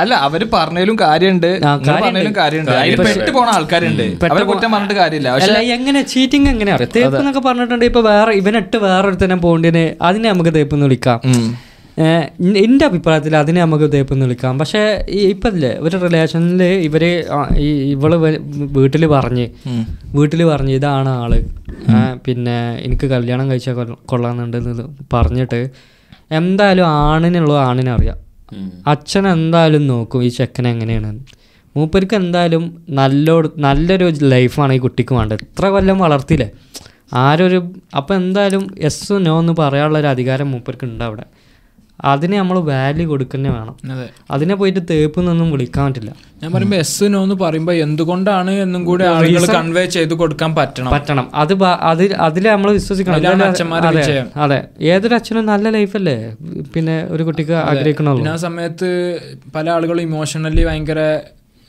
അല്ല 0.00 0.12
അവർ 0.26 0.42
പറഞ്ഞാലും 0.56 0.96
കാര്യമുണ്ട് 1.04 1.48
പെട്ട് 3.06 3.30
പോണ 3.36 3.48
ആൾക്കാരുണ്ട്. 3.54 4.04
അവരെ 4.32 4.44
കുറ്റം 4.50 4.70
പറഞ്ഞിട്ട് 4.74 4.96
കാര്യമില്ല. 5.00 5.30
പക്ഷെ 5.36 5.54
എങ്ങനെ 5.76 6.02
ചീറ്റിംഗ് 6.12 6.50
എങ്ങനെ 6.52 6.70
അറിയാം? 6.74 6.92
തേപ്പ് 6.96 7.18
എന്നൊക്കെ 7.22 7.42
പറഞ്ഞിട്ടുണ്ടെങ്കിൽ 7.48 7.92
ഇപ്പൊ 7.92 8.02
വേറെ 8.10 8.34
ഇവനിട്ട് 8.42 8.78
വേറൊരുത്തനെ 8.86 9.38
പോണ്ടിന് 9.46 9.84
അതിനെ 10.08 10.28
നമുക്ക് 10.32 10.52
തേപ്പ് 10.58 10.76
എന്ന് 10.76 10.88
വിളിക്കാം. 10.88 11.18
എന്റെ 12.62 12.84
അഭിപ്രായത്തിൽ 12.88 13.32
അതിനെ 13.40 13.60
നമുക്ക് 13.64 13.86
ഇതേപ്പം 13.90 14.20
വിളിക്കാം 14.24 14.54
പക്ഷേ 14.60 14.82
ഈ 15.16 15.20
ഇപ്പം 15.32 15.50
ഇല്ലേ 15.54 15.72
ഒരു 15.86 15.96
റിലേഷനിൽ 16.04 16.62
ഇവർ 16.88 17.02
ഈ 17.66 17.68
ഇവൾ 17.94 18.12
വീട്ടിൽ 18.76 19.04
പറഞ്ഞ് 19.14 19.46
വീട്ടിൽ 20.18 20.40
പറഞ്ഞ് 20.50 20.74
ഇതാണ് 20.78 21.10
ആൾ. 21.22 21.32
പിന്നെ 22.26 22.56
എനിക്ക് 22.86 23.06
കല്യാണം 23.14 23.46
കഴിച്ചാൽ 23.50 23.90
കൊള്ളാന്നുണ്ട് 24.12 24.56
എന്ന് 24.60 24.86
പറഞ്ഞിട്ട് 25.14 25.60
എന്തായാലും 26.38 26.86
ആണിനുള്ളത് 27.08 27.60
ആണിനറിയാം 27.68 28.18
അച്ഛൻ 28.92 29.24
എന്തായാലും 29.36 29.82
നോക്കും 29.90 30.22
ഈ 30.26 30.30
ചെക്കൻ 30.38 30.66
എങ്ങനെയാണ്. 30.72 31.10
മൂപ്പർക്ക് 31.76 32.16
എന്തായാലും 32.22 32.64
നല്ല 33.00 33.26
നല്ലൊരു 33.66 34.06
ലൈഫാണ് 34.32 34.72
ഈ 34.76 34.80
കുട്ടിക്ക് 34.86 35.14
വേണ്ടത്. 35.18 35.42
ഇത്ര 35.48 35.66
കൊല്ലം 35.74 35.98
വളർത്തിയില്ലേ? 36.04 36.48
ആരൊരു 37.24 37.58
അപ്പം 37.98 38.14
എന്തായാലും 38.22 38.64
എസ് 38.88 39.18
നോ 39.26 39.34
എന്ന് 39.42 39.54
പറയാനുള്ള 39.60 39.98
ഒരു 40.02 40.08
അധികാരം 40.14 40.48
മൂപ്പർക്ക് 40.54 40.86
ഉണ്ട് 40.88 41.04
അവിടെ. 41.08 41.24
അതിന് 42.04 42.36
നമ്മൾ 42.36 42.58
വാല്യൂ 42.58 43.08
കൊടുക്കുന്നേ 43.08 43.50
വേണം. 43.50 43.76
അതെ. 43.92 44.08
അതിനെ 44.30 44.54
പോയിട്ട് 44.54 44.80
തേപ്പ് 44.90 45.20
നിന്നും 45.28 45.50
വിളിക്കാൻ 45.50 45.86
പറ്റില്ല. 45.86 46.10
ഞാൻ 46.42 46.52
പറയുമ്പോ 46.52 46.76
എസ് 46.76 47.04
നോ 47.04 47.22
എന്ന് 47.22 47.34
പറയുമ്പോ 47.34 47.72
എന്തുകൊണ്ടാണ് 47.72 48.50
എന്നും 48.50 48.84
കൂടി 48.84 49.04
ആളുകൾ 49.04 49.46
കൺവേ 49.46 49.84
ചെയ്ത് 49.86 50.14
കൊടുക്കാൻ 50.14 50.54
പറ്റണം? 50.54 50.92
പറ്റണം. 50.92 51.30
അത് 51.34 51.52
അതിൽ 51.64 52.12
അത് 52.12 52.14
അതിൽ 52.20 52.48
നമ്മൾ 52.48 52.72
വിശ്വസിക്കണം. 52.72 53.16
അതെ, 53.88 54.22
അതെ. 54.36 54.64
ഏതൊരു 54.80 55.14
അച്ഛനും 55.14 55.46
നല്ല 55.46 55.70
ലൈഫല്ലേ 55.70 56.16
പിന്നെ 56.74 57.06
ഒരു 57.10 57.22
കുട്ടിക്ക് 57.22 57.52
ആഗ്രഹിക്കണമല്ലോ 57.52 58.32
ആ 58.32 58.36
സമയത്ത് 58.36 58.88
പല 59.54 59.70
ആളുകളും 59.70 60.02
ഇമോഷണലി 60.02 60.64
ഭയങ്കര 60.64 61.00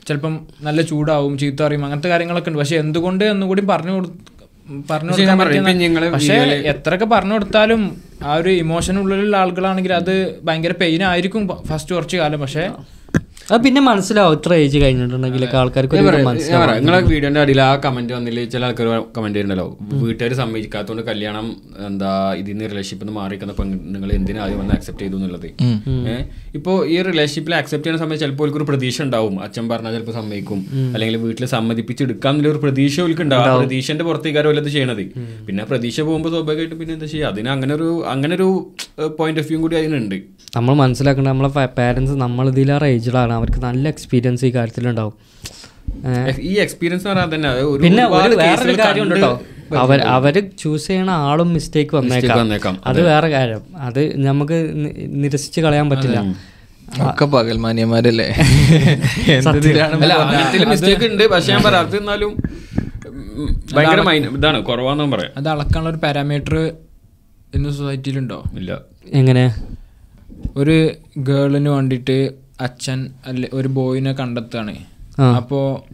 ചിലപ്പം 0.07 0.39
നല്ല 0.61 0.81
ചൂടാവും 0.81 1.37
ചീത്ത 1.37 1.63
അറിയും 1.63 1.85
അങ്ങനത്തെ 1.85 2.09
കാര്യങ്ങളൊക്കെ 2.09 2.49
ഉണ്ട്. 2.49 2.59
പക്ഷെ 2.59 2.75
എന്തുകൊണ്ട് 2.75 3.25
എന്നും 3.25 3.47
കൂടി 3.47 3.61
പറഞ്ഞു 3.61 3.95
പറഞ്ഞു 4.89 5.11
പക്ഷേ 5.11 5.21
കൊടുക്കാൻ 5.21 5.37
പറ്റുന്ന- 5.39 5.69
എത്രയൊക്കെ 6.67 7.05
പറഞ്ഞു 7.05 7.33
കൊടുത്താലും 7.33 7.81
ആ 8.23 8.35
ഒരു 8.35 8.49
ഇമോഷൻ 8.49 8.99
ഉള്ളിലുള്ള 8.99 9.37
ആളുകളാണെങ്കിൽ 9.37 9.93
അത് 9.93 10.13
ഭയങ്കര 10.43 10.71
പെയിൻ 10.81 11.03
ആയിരിക്കും 11.03 11.49
ഫസ്റ്റ് 11.67 11.95
കുറച്ച് 11.95 12.17
കാലം. 12.17 12.39
പക്ഷെ 12.39 12.63
അത് 13.51 13.59
പിന്നെ 13.63 13.81
മനസ്സിലാവും. 13.87 14.33
ഇത്ര 14.37 14.51
ഏജ് 14.63 14.77
കഴിഞ്ഞിട്ടുണ്ടെങ്കിലൊക്കെ 14.81 15.57
ആൾക്കാർക്ക് 15.61 15.95
മനസ്സിലാവും. 16.27 16.69
നിങ്ങളെ 16.79 16.99
വീഡിയോന്റെ 17.11 17.39
അടിയിൽ 17.43 17.61
ആ 17.69 17.71
കമന്റ് 17.85 18.13
വന്നില്ല 18.17 18.43
ചില 18.53 18.63
ആൾക്കാർ 18.67 18.87
കമന്റ് 19.15 19.37
ചെയ്യുന്നുണ്ടല്ലോ 19.37 19.65
വീട്ടുകാർ 20.03 20.33
സമ്മതിക്കാത്തതുകൊണ്ട് 20.41 21.03
കല്യാണം 21.09 21.47
എന്താ 21.87 22.11
ഇതിന്ന് 22.41 22.69
റിലേഷൻഷിപ്പിൽ 22.73 23.05
നിന്ന് 23.07 23.17
മാറിക്കുന്ന 23.19 23.55
പെണ്ണുങ്ങൾ 23.59 24.11
എന്തിനാ 24.19 24.41
ആദ്യം 24.45 24.59
വന്ന് 24.61 24.75
അക്സെപ്റ്റ് 24.77 25.03
ചെയ്തു 25.05 25.17
എന്നുള്ളത്. 25.19 25.47
ഇപ്പോ 26.59 26.71
ഈ 26.93 26.97
റിലേഷൻഷിപ്പിൽ 27.09 27.55
അക്സെപ്റ്റ് 27.59 27.87
ചെയ്യുന്ന 27.87 28.03
സമയത്ത് 28.05 28.23
ചിലപ്പോൾ 28.25 28.55
ഒരു 28.59 28.67
പ്രതീക്ഷ 28.71 29.01
ഉണ്ടാവും. 29.07 29.35
അച്ഛൻ 29.47 29.67
പറഞ്ഞാൽ 29.73 29.93
ചിലപ്പോൾ 29.97 30.17
സമ്മതിക്കും. 30.19 30.61
അല്ലെങ്കിൽ 30.93 31.17
വീട്ടിൽ 31.25 31.45
സമ്മതിപ്പിച്ചെടുക്കാം 31.55 32.31
എന്നുള്ള 32.35 32.53
ഒരു 32.53 32.61
പ്രതീക്ഷ 32.65 32.95
അവർക്ക് 33.05 33.25
ഉണ്ടാവും. 33.27 33.49
ആ 33.51 33.57
പ്രതീക്ഷന്റെ 33.63 34.05
പുറത്തേക്കാരും 34.09 34.49
വല്ലത് 34.53 34.69
ചെയ്യണത്. 34.75 35.03
പിന്നെ 35.49 35.65
പ്രതീക്ഷ 35.71 35.99
പോകുമ്പോൾ 36.09 36.33
സ്വാഭാവികമായിട്ടും 36.35 36.79
പിന്നെ 36.83 36.95
എന്താ 36.97 37.09
ചെയ്യുക 37.13 37.33
അതിന് 37.33 37.51
അങ്ങനെ 37.55 37.73
ഒരു 37.79 37.89
അങ്ങനെ 38.15 38.33
ഒരു 38.39 38.49
പോയിന്റ് 39.19 39.41
ഓഫ് 39.43 39.49
വ്യൂ 39.51 39.59
കൂടി 39.65 39.77
അതിനുണ്ട്. 39.81 40.17
നമ്മൾ 40.55 40.73
മനസ്സിലാക്കേണ്ട 40.83 41.29
നമ്മളെ 41.33 41.49
പാരൻസ് 41.77 42.15
നമ്മൾ 42.23 42.45
ഇതിലേറെ 42.53 42.87
ഏജിലാണ് 42.95 43.33
അവർക്ക് 43.41 43.61
നല്ല 43.67 43.85
എക്സ്പീരിയൻസ് 43.95 44.43
ഈ 44.49 44.51
കാര്യത്തിലുണ്ടാവും. 44.57 45.15
ഈ 46.49 46.53
എക്സ്പീരിയൻസ് 46.65 47.05
തന്നെ 47.07 47.49
പിന്നെ 47.85 48.03
വേറൊരു 48.13 48.75
കണ്ട് 48.81 49.25
അവർ 49.81 49.99
അവർ 50.15 50.35
ചൂസ് 50.61 50.87
ചെയ്യണ 50.87 51.11
ആളും 51.29 51.49
മിസ്റ്റേക്ക് 51.55 51.93
വന്നേക്കാം. 51.97 52.75
അത് 52.89 52.99
വേറെ 53.09 53.27
കാര്യം. 53.35 53.61
അത് 53.87 54.01
നമുക്ക് 54.27 54.57
നിരസിച്ച് 55.23 55.59
കളയാൻ 55.65 55.87
പറ്റില്ല. 55.91 56.17
ഒക്കെ 57.09 57.25
പകൽമാന്യന്മാരല്ലേ? 57.33 58.27
മിസ്റ്റേക്ക് 60.71 61.05
ഉണ്ട്. 61.11 61.23
പക്ഷെ 61.33 61.49
ഞാൻ 61.53 61.61
പറയാം 61.67 61.83
അത് 61.87 61.95
എന്നാലും 62.01 62.31
ഭയങ്കര 63.75 64.01
ഇതാണ് 64.37 64.59
കുറവാന്ന് 64.69 65.11
പറയാം. 65.15 65.31
അത് 65.37 65.47
അളക്കാനുള്ള 65.53 65.89
ഒരു 65.93 65.99
പാരാമീറ്റർ 66.05 66.55
ഇന്ന് 67.57 67.69
സൊസൈറ്റിയിലുണ്ടോ 67.77 68.39
ഇല്ല. 68.59 68.71
എങ്ങനെ? 69.19 69.45
ഒരു 70.61 70.75
ഗേളിന് 71.29 71.69
വേണ്ടിയിട്ട് 71.69 72.17
അച്ഛൻ 72.61 73.09
അല്ലെ 73.27 73.49
ഒരു 73.53 73.67
ബോയിനെ 73.67 74.13
കണ്ടെത്തുകയാണ്. 74.13 74.75
അപ്പോ 75.35 75.85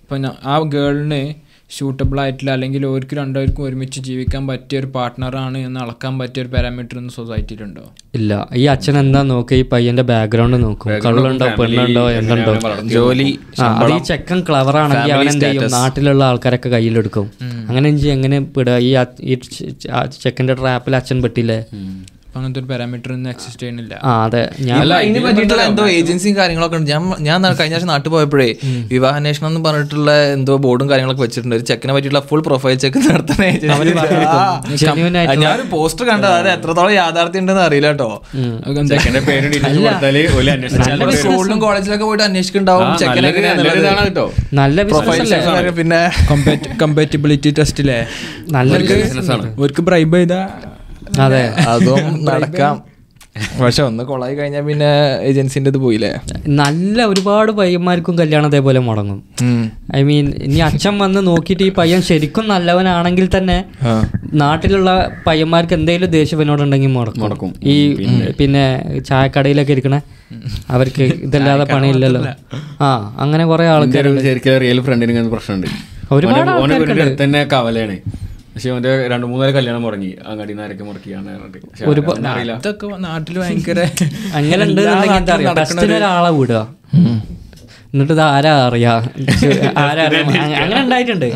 അപ്പോൾ 0.00 0.16
ഇപ്പം 0.16 0.50
ആ 0.50 0.58
ഗേളിന് 0.58 1.34
ഷൂട്ടബിൾ 1.78 2.20
ആയിട്ടില്ല 2.20 2.50
അല്ലെങ്കിൽ 2.50 2.86
ഓർക്ക് 2.86 3.16
രണ്ടുപേർക്കും 3.16 3.62
ഒരുമിച്ച് 3.62 4.00
ജീവിക്കാൻ 4.00 4.46
പറ്റിയ 4.46 4.78
ഒരു 4.78 4.86
പാർട്ട്ണറാണ് 4.86 5.58
എന്ന് 5.58 5.80
അളക്കാൻ 5.80 6.18
പറ്റിയ 6.18 6.42
ഒരു 6.42 6.48
പാരാമീറ്റർ 6.48 6.98
ഒന്നും 6.98 7.14
സൊസൈറ്റിയിലുണ്ടോ 7.14 7.92
ഇല്ല. 8.14 8.48
ഈ 8.54 8.64
അച്ഛൻ 8.64 8.98
എന്താ 8.98 9.22
നോക്കുക? 9.22 9.56
ഈ 9.56 9.62
പയ്യന്റെ 9.62 10.02
ബാക്ക്ഗ്രൗണ്ട് 10.02 10.62
നോക്കും. 10.62 10.92
കള്ളുണ്ടോ 11.04 11.46
പെണ്ണുണ്ടോ 11.58 12.10
എന്തുണ്ടോ? 12.10 12.58
ജോലി 12.82 13.38
ആ, 13.60 13.64
അത് 13.66 13.92
ഈ 13.92 13.98
ചെക്കൻ 13.98 14.40
ക്ലവർ 14.40 14.76
ആണെങ്കിൽ 14.76 15.12
അവൻ 15.12 15.28
എന്ത് 15.28 15.44
ചെയ്യും? 15.44 15.70
നാട്ടിലുള്ള 15.70 16.24
ആൾക്കാരൊക്കെ 16.24 16.68
കയ്യിലെടുക്കും. 16.68 17.30
അങ്ങനെ 17.68 17.88
എങ്ങനെ 17.88 18.40
പെടുക? 18.40 18.76
ഈ 18.76 18.92
അ- 18.92 19.04
ഈ 19.20 19.34
ചെ- 19.34 19.70
ചെ- 19.70 19.90
ആ 19.90 20.06
ചെക്കന്റെ 20.22 20.54
ട്രാപ്പിൽ 20.54 20.96
അച്ഛൻ 20.96 21.22
പെട്ടില്ലേ? 21.22 21.64
അങ്ങനത്തെ 22.36 22.60
ഒരു 22.60 22.68
പാരാമീറ്റർ 22.68 23.10
ഒന്നും 23.14 23.30
എക്സിസ്റ്റ് 23.32 23.62
ചെയ്യുന്നില്ല. 23.62 23.94
ആ 24.08 24.12
അതെ. 24.26 24.42
ഞാൻ 24.68 24.78
ഇതിനെ 25.06 25.20
പറ്റിയിട്ടുള്ള 25.24 25.62
എന്തോ 25.70 25.84
ഏജൻസിയും 25.96 26.34
കാര്യങ്ങളൊക്കെ 26.38 26.76
ഉണ്ട്. 26.78 26.88
ഞാൻ 26.92 27.02
ഞാൻ 27.26 27.38
കഴിഞ്ഞ 27.58 27.74
ആഴ്ച 27.76 27.88
നാട്ടിൽ 27.90 28.10
പോയപ്പോഴേ 28.14 28.46
വിവാഹാന്വേഷണം 28.92 29.48
എന്ന് 29.50 29.60
പറഞ്ഞിട്ടുള്ള 29.66 30.12
എന്തോ 30.36 30.54
ബോർഡും 30.66 30.86
കാര്യങ്ങളൊക്കെ 30.92 31.22
വെച്ചിട്ടുണ്ട്. 31.26 31.56
ഒരു 31.58 31.66
ചെക്കിനെ 31.70 31.92
പറ്റിയിട്ടുള്ള 31.96 32.22
ഫുൾ 32.30 32.42
പ്രൊഫൈൽ 32.48 32.78
ചെക്ക് 32.84 33.02
നടത്തുന്ന 33.08 33.44
ഏജൻസി 33.50 33.92
ഞാനൊരു 35.44 35.66
പോസ്റ്റർ 35.74 36.06
കണ്ടത്. 36.10 36.34
അത് 36.38 36.48
എത്രത്തോളം 36.54 36.94
യാഥാർത്ഥ്യം 37.00 37.42
ഉണ്ടെന്ന് 37.44 37.64
അറിയില്ല 37.66 37.90
കേട്ടോ. 37.92 38.10
ചെക്കന്റെ 38.92 39.22
പേര് 39.28 39.46
ഒരു 41.06 41.16
സ്കൂളിലും 41.22 41.60
കോളേജിലൊക്കെ 41.66 42.06
പോയിട്ട് 42.08 42.24
അന്വേഷിക്കുന്നുണ്ടാവും. 42.30 42.88
ചെക്കനെ 43.04 43.30
നല്ലൊരു 43.60 43.80
ഇതാണ് 43.84 44.04
കേട്ടോ. 44.08 44.26
നല്ല 44.62 44.82
ബിസിനസ് 44.90 45.22
അല്ലേ? 45.26 45.72
പിന്നെ 45.82 46.02
കമ്പാറ്റിബിലിറ്റി 46.84 47.52
ടെസ്റ്റിലെ 47.60 48.00
നല്ല 48.58 48.74
അവർക്ക് 49.56 49.84
ബ്രൈബ് 49.90 50.18
ചെയ്താ 50.20 50.42
അതെ. 51.20 51.54
അതും. 51.68 51.98
നടക്കാം. 52.28 52.82
പക്ഷെ 53.62 53.82
ഒന്ന് 53.82 54.04
കൊളായി 54.04 54.34
കഴിഞ്ഞാൽ 54.34 54.62
പിന്നെ 54.62 55.20
ഏജൻസിന്റെ 55.20 55.70
ഇത് 55.70 55.78
പോയില്ലേ? 55.78 56.20
നല്ല 56.48 57.04
ഒരുപാട് 57.04 57.52
പയ്യന്മാർക്കും 57.52 58.18
കല്യാണം 58.18 58.46
അതേപോലെ 58.46 58.78
മുടങ്ങും. 58.78 59.22
ഐ 59.96 60.02
മീൻ 60.02 60.34
ഇനി 60.42 60.58
അച്ഛൻ 60.58 60.98
വന്ന് 60.98 61.26
നോക്കിയിട്ട് 61.26 61.62
ഈ 61.62 61.68
പയ്യൻ 61.68 62.02
ശരിക്കും 62.02 62.48
നല്ലവനാണെങ്കിൽ 62.48 63.28
തന്നെ 63.36 63.64
നാട്ടിലുള്ള 64.34 65.12
പയ്യന്മാർക്ക് 65.26 65.72
എന്തെങ്കിലും 65.72 66.10
ദേഷ്യവനോടുണ്ടെങ്കിൽ 66.10 66.88
മുടക്കും. 66.88 67.52
ഈ 67.62 67.96
പിന്നെ. 68.38 68.82
ചായക്കടയിലൊക്കെ 69.08 69.72
ഇരിക്കണേ 69.72 70.00
അവർക്ക് 70.70 71.02
ഇതല്ലാതെ 71.02 71.64
പണിയില്ലല്ലോ. 71.64 72.22
ആ 72.80 73.14
അങ്ങനെ 73.18 73.46
കുറെ 73.46 73.68
ആൾക്കാർ 73.68 74.22
ശരിക്കും 74.22 74.58
റിയൽ 74.58 74.80
ഫ്രണ്ടിന് 74.80 75.30
പ്രശ്നമുണ്ട്. 75.30 75.66
ഒരുപാട് 76.12 77.22
തന്നെ 77.22 77.44
കവലയാണ്. 77.44 77.96
പക്ഷെ 78.54 78.70
അവന്റെ 78.70 78.90
രണ്ടു 79.08 79.26
മൂന്നാൽ 79.26 79.50
കല്യാണം 79.50 79.82
മുടങ്ങി. 79.82 80.10
അങ്ങാടി 80.26 80.52
നാരൊക്കെ 80.52 80.84
മുടക്കിയാണ് 80.84 81.30
ഇതൊക്കെ 82.54 82.86
നാട്ടിൽ 83.04 83.36
ഭയങ്കര 83.38 83.78
അങ്ങനെ 84.36 84.64
ഒരാളെ 85.96 86.30
വിടുക. 86.30 86.60
എന്നിട്ട് 87.92 88.12
ഇത് 88.12 88.20
ആരാ 88.26 88.52
അറിയാ? 88.66 88.92
ആരാ 89.82 90.02
അറിയാ? 90.04 90.20
അങ്ങനെ 90.60 90.80
ഉണ്ടായിട്ടുണ്ട്. 90.82 91.26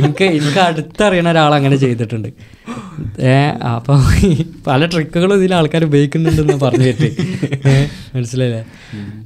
എനിക്ക് 0.00 0.24
എനിക്ക് 0.38 0.60
അടുത്തറിയണ 0.60 1.28
ഒരാൾ 1.30 1.54
അങ്ങനെ 1.54 1.76
ചെയ്തിട്ടുണ്ട്. 1.76 2.28
ഏ 3.24 3.34
അപ്പൊ 3.68 3.94
ഈ 4.26 4.30
പല 4.66 4.86
ട്രിക്കുകളും 4.86 5.34
ഇതിൽ 5.38 5.54
ആൾക്കാർ 5.54 5.84
ഉപയോഗിക്കുന്നുണ്ടെന്ന് 5.84 6.56
പറഞ്ഞു 6.64 6.86
കേട്ടി 6.86 7.08
മനസ്സിലല്ലേ 7.14 7.78
മനസ്സിലായില്ലേ 8.14 8.62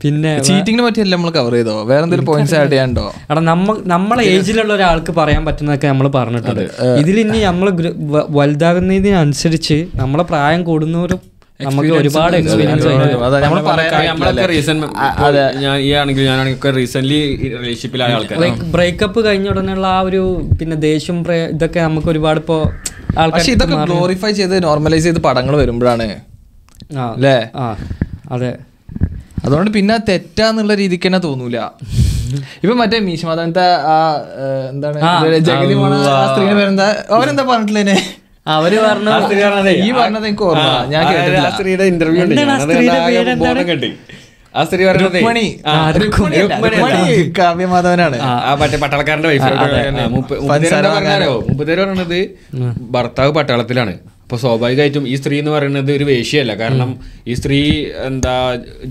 പിന്നെ 0.02 0.30
ചീറ്റിങ്ങിനെ 0.48 0.84
പറ്റിയല്ല 0.86 1.14
നമ്മൾ 1.16 1.30
കവർ 1.30 1.52
ചെയ്തോ 1.52 1.74
വേറെ 1.82 2.02
എന്തെങ്കിലും 2.02 2.28
പോയിന്റ്സ് 2.30 2.54
ആഡ് 2.54 2.70
ചെയ്യാണ്ടോ 2.70 3.04
എടാ 3.30 3.40
നമ്മ 3.42 3.76
നമ്മളെ 3.86 4.24
ഏജിലുള്ള 4.34 4.72
ഒരാൾക്ക് 4.74 5.12
പറയാൻ 5.12 5.44
പറ്റുന്നതൊക്കെ 5.46 5.86
നമ്മൾ 5.86 6.08
പറഞ്ഞിട്ടുണ്ട്. 6.08 6.64
ഇതിൽ 7.00 7.18
ഇനി 7.20 7.40
നമ്മൾ 7.42 7.68
വലുതാകുന്നതിനനുസരിച്ച് 8.38 9.78
നമ്മളെ 9.94 10.22
പ്രായം 10.22 10.64
കൂടുന്നവരും 10.64 11.20
നമുക്ക് 11.64 11.92
ഒരുപാട് 12.00 12.34
എക്സ്പീരിയൻസ് 12.36 12.88
ബ്രേക്കപ്പ് 18.74 19.20
കഴിഞ്ഞ 19.26 19.48
ഉടനെയുള്ള 19.48 19.86
ആ 19.96 20.00
ഒരു 20.02 20.22
പിന്നെ 20.60 20.76
ദേഷ്യം 20.88 21.18
ഇതൊക്കെ 21.54 21.80
നമുക്ക് 21.80 22.10
ഒരുപാട് 22.14 22.40
ഇപ്പോ 22.40 22.58
പക്ഷെ 23.32 23.50
ഇതൊക്കെ 23.52 23.78
ഗ്ലോറിഫൈ 23.84 24.32
ചെയ്ത് 24.32 24.56
നോർമലൈസ് 24.64 25.04
ചെയ്ത് 25.04 25.20
പടങ്ങൾ 25.20 25.54
വരുമ്പോഴാണ്. 25.56 26.06
ആ 26.98 27.04
അല്ലേ 27.16 27.36
അതെ. 28.34 28.52
അതുകൊണ്ട് 29.44 29.70
പിന്നെ 29.76 29.94
തെറ്റാന്നുള്ള 30.08 30.72
രീതിക്ക് 30.74 31.06
തന്നെ 31.08 31.20
തോന്നൂല. 31.24 31.58
ഇപ്പൊ 32.62 32.74
മറ്റേ 32.74 32.98
മീശമാധവനത്തെ 33.06 33.64
ആ 33.92 33.96
എന്താണ് 34.70 34.98
ജഗതി 35.48 35.74
പോണ 35.74 35.94
ആ 36.12 36.18
സ്ത്രീയുടെ 36.30 36.56
പേരെന്താ? 36.60 36.88
അവരെന്താ 37.16 37.44
പറഞ്ഞിട്ടില്ലേ 37.50 37.96
അവർ 38.46 38.72
പറഞ്ഞു 38.84 39.10
ഈ 39.86 39.90
പറഞ്ഞത് 39.98 40.26
എനിക്ക് 40.28 40.44
ഓർമ്മ 40.50 40.68
ഞാൻ 40.92 41.02
കേട്ടിട്ടില്ല. 41.08 41.48
സ്ത്രീയുടെ 41.56 41.84
ഇന്റർവ്യൂ 41.92 42.22
ഉണ്ട്. 42.24 42.40
ആ 42.40 42.56
സ്ത്രീയുടെ 42.62 42.98
പേര് 43.08 43.30
എന്താണ്? 43.34 43.62
കെട്ടി. 43.70 43.90
ആ 44.54 44.62
സ്ത്രീ 44.68 44.82
കാവ്യമാധവനാണ്. 47.38 48.16
മറ്റേ 48.62 48.78
പട്ടാളക്കാരന്റെ 48.84 49.28
വൈഫ് 49.32 49.50
മുപ്പത്തേര് 50.14 51.82
പറയണത് 51.86 52.18
ഭർത്താവ് 52.96 53.32
പട്ടാളത്തിലാണ്. 53.38 53.94
അപ്പൊ 54.24 54.36
സ്വാഭാവികമായിട്ടും 54.42 55.04
ഈ 55.12 55.14
സ്ത്രീ 55.20 55.36
എന്ന് 55.42 55.52
പറയുന്നത് 55.54 55.90
ഒരു 55.96 56.04
വേശിയല്ല 56.10 56.52
കാരണം 56.60 56.90
ഈ 57.30 57.34
സ്ത്രീ 57.40 57.58
എന്താ 58.10 58.34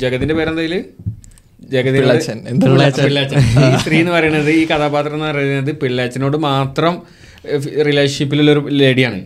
ജഗതിന്റെ 0.04 0.36
പേരെന്തേൽ? 0.40 0.74
ജഗതി 1.74 1.98
പിള്ളാച്ചൻ. 2.02 2.38
ഈ 3.66 3.78
സ്ത്രീ 3.82 3.98
എന്ന് 4.04 4.14
പറയുന്നത് 4.18 4.52
ഈ 4.60 4.64
കഥാപാത്രം 4.72 5.16
എന്ന് 5.18 5.28
പറയുന്നത് 5.32 5.72
പിള്ളാച്ചനോട് 5.84 6.38
മാത്രം 6.50 6.96
റിലേഷൻഷിപ്പിലുള്ള 7.88 8.52
ഒരു 8.52 8.62
ലേഡിയാണ്. 8.82 9.20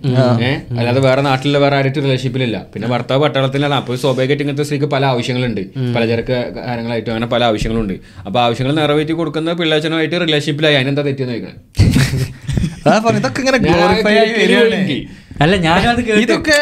ഏഹ് 0.48 0.60
അല്ലാതെ 0.78 1.02
വേറെ 1.02 1.22
നാട്ടിലുള്ള 1.22 1.60
വേറെ 1.64 1.76
ആരും 1.76 1.94
റിലേഷൻഷിപ്പിലില്ല 2.06 2.58
പിന്നെ 2.74 2.88
ഭർത്താവ് 2.88 3.22
പട്ടാളത്തിലാണ്. 3.24 3.74
അപ്പോൾ 3.74 3.96
സ്വാഭാവികമായിട്ട് 4.04 4.44
ഇങ്ങനത്തെ 4.44 4.64
സ്ത്രീക്ക് 4.64 4.86
പല 4.86 5.06
ആവശ്യങ്ങളുണ്ട്. 5.06 5.62
പലചരക്ക് 5.96 6.38
കാര്യങ്ങളായിട്ടും 6.58 7.12
അങ്ങനെ 7.12 7.30
പല 7.34 7.44
ആവശ്യങ്ങളുണ്ട്. 7.44 7.94
അപ്പൊ 8.26 8.40
ആവശ്യങ്ങൾ 8.40 8.76
നിറവേറ്റി 8.76 9.14
കൊടുക്കുന്ന 9.14 9.54
പിള്ളേച്ചനുമായിട്ട് 9.54 10.16
റിലേഷൻഷിപ്പിലായി 10.26 10.76
അതിനെന്താ 10.76 11.02
തെറ്റെന്ന് 11.02 11.34
ചോദിക്കണം? 11.34 11.60
ഇതൊക്കെ 13.18 13.40
ഇങ്ങനെ 13.40 13.60
അല്ല 15.42 15.56
ഞാനത് 15.56 16.02
ഇതൊക്കെ 16.12 16.60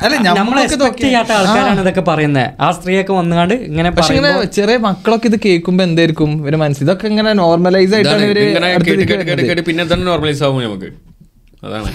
അല്ല 0.00 0.14
നമ്മൾ 0.18 0.36
നമ്മളൊക്കെ 0.38 0.66
എക്സ്പെക്ട് 0.68 1.02
ചെയ്യാത്ത 1.02 1.32
ആൾക്കാരാണ് 1.36 1.80
ഇതൊക്കെ 1.82 2.02
പറയുന്നത് 2.06 2.46
ആ 2.60 2.68
സ്ത്രീയൊക്കെ 2.76 3.14
വന്നുകൊണ്ട് 3.16 3.54
ഇങ്ങനെ 3.68 3.90
പക്ഷെ 3.96 4.12
ഇങ്ങനെ 4.14 4.30
ചെറിയ 4.56 4.76
മക്കളൊക്കെ 4.86 5.28
ഇത് 5.30 5.38
കേൾക്കുമ്പോ 5.44 5.82
എന്തായിരിക്കും? 5.86 6.30
ഇവർ 6.42 6.56
മനസ്സിൽ 6.62 6.84
ഇതൊക്കെ 6.86 7.06
ഇങ്ങനെ 7.12 7.32
നോർമലൈസ് 7.40 7.94
ആയിട്ടാണ് 7.96 9.62
പിന്നെ 9.66 9.84
തന്നെ 9.86 10.04
നോർമലൈസ് 10.06 10.42
ആവും 10.46 10.62
നമുക്ക്. 10.66 10.90
അതാണ്. 11.66 11.90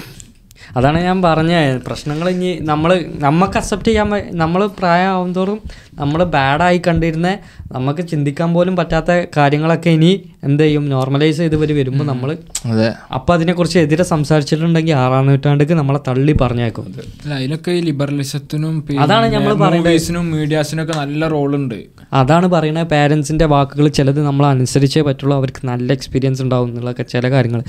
അതാണ് 0.75 0.99
ഞാൻ 1.03 1.17
പറഞ്ഞ. 1.23 1.53
പ്രശ്നങ്ങൾ 1.85 2.27
ഇനി 2.31 2.51
നമ്മൾ 2.69 2.91
നമുക്ക് 3.23 3.57
അക്സെപ്റ്റ് 3.59 3.89
ചെയ്യാൻ 3.89 4.07
നമ്മൾ 4.35 4.61
പ്രായം 4.79 5.31
തോറും 5.35 5.59
നമ്മൾ 5.99 6.23
ബാഡായി 6.23 6.81
കണ്ടിരുന്ന 6.87 7.37
നമുക്ക് 7.71 8.07
ചിന്തിക്കാൻ 8.07 8.53
പോലും 8.53 8.75
പറ്റാത്ത 8.75 9.25
കാര്യങ്ങളൊക്കെ 9.37 9.89
ഇനി 9.89 10.29
എന്ത് 10.43 10.63
ചെയ്യും? 10.63 10.89
നോർമലൈസ് 10.89 11.37
ചെയ്ത് 11.37 11.55
വരെ 11.55 11.73
വരുമ്പോൾ 11.73 12.03
നമ്മൾ 12.03 12.37
അതെ. 12.65 12.93
അപ്പം 13.13 13.33
അതിനെക്കുറിച്ച് 13.33 13.79
എതിരെ 13.79 14.03
സംസാരിച്ചിട്ടുണ്ടെങ്കിൽ 14.03 14.93
ആറാം 14.93 15.27
നൂറ്റാണ്ടിക്ക് 15.27 15.73
നമ്മളെ 15.73 15.99
തള്ളി 16.07 16.31
പറഞ്ഞേക്കും. 16.41 16.95
അല്ല 17.23 17.33
അതിലൊക്കെ 17.33 17.71
ഈ 17.71 17.81
ലിബറലിസത്തിനും 17.81 18.85
അതാണ് 18.99 19.33
നമ്മൾ 19.33 19.53
പറയുന്നത്. 19.53 20.11
മീഡിയാസിനൊക്കെ 20.17 20.93
നല്ല 20.93 21.27
റോളുണ്ട്. 21.27 21.75
അതാണ് 22.13 22.47
പറയുന്നത് 22.47 22.87
പാരൻസിന്റെ 22.87 23.45
വാക്കുകൾ 23.45 23.87
ചിലത് 23.87 24.21
നമ്മൾ 24.23 24.45
അനുസരിച്ചേ 24.45 25.01
പറ്റുള്ളൂ. 25.01 25.37
അവർക്ക് 25.37 25.67
നല്ല 25.67 25.93
എക്സ്പീരിയൻസ് 25.93 26.41
ഉണ്ടാവും 26.41 26.69
എന്നുള്ളതൊക്കെ 26.69 27.03
ചില 27.03 27.29
കാര്യങ്ങൾ 27.29 27.63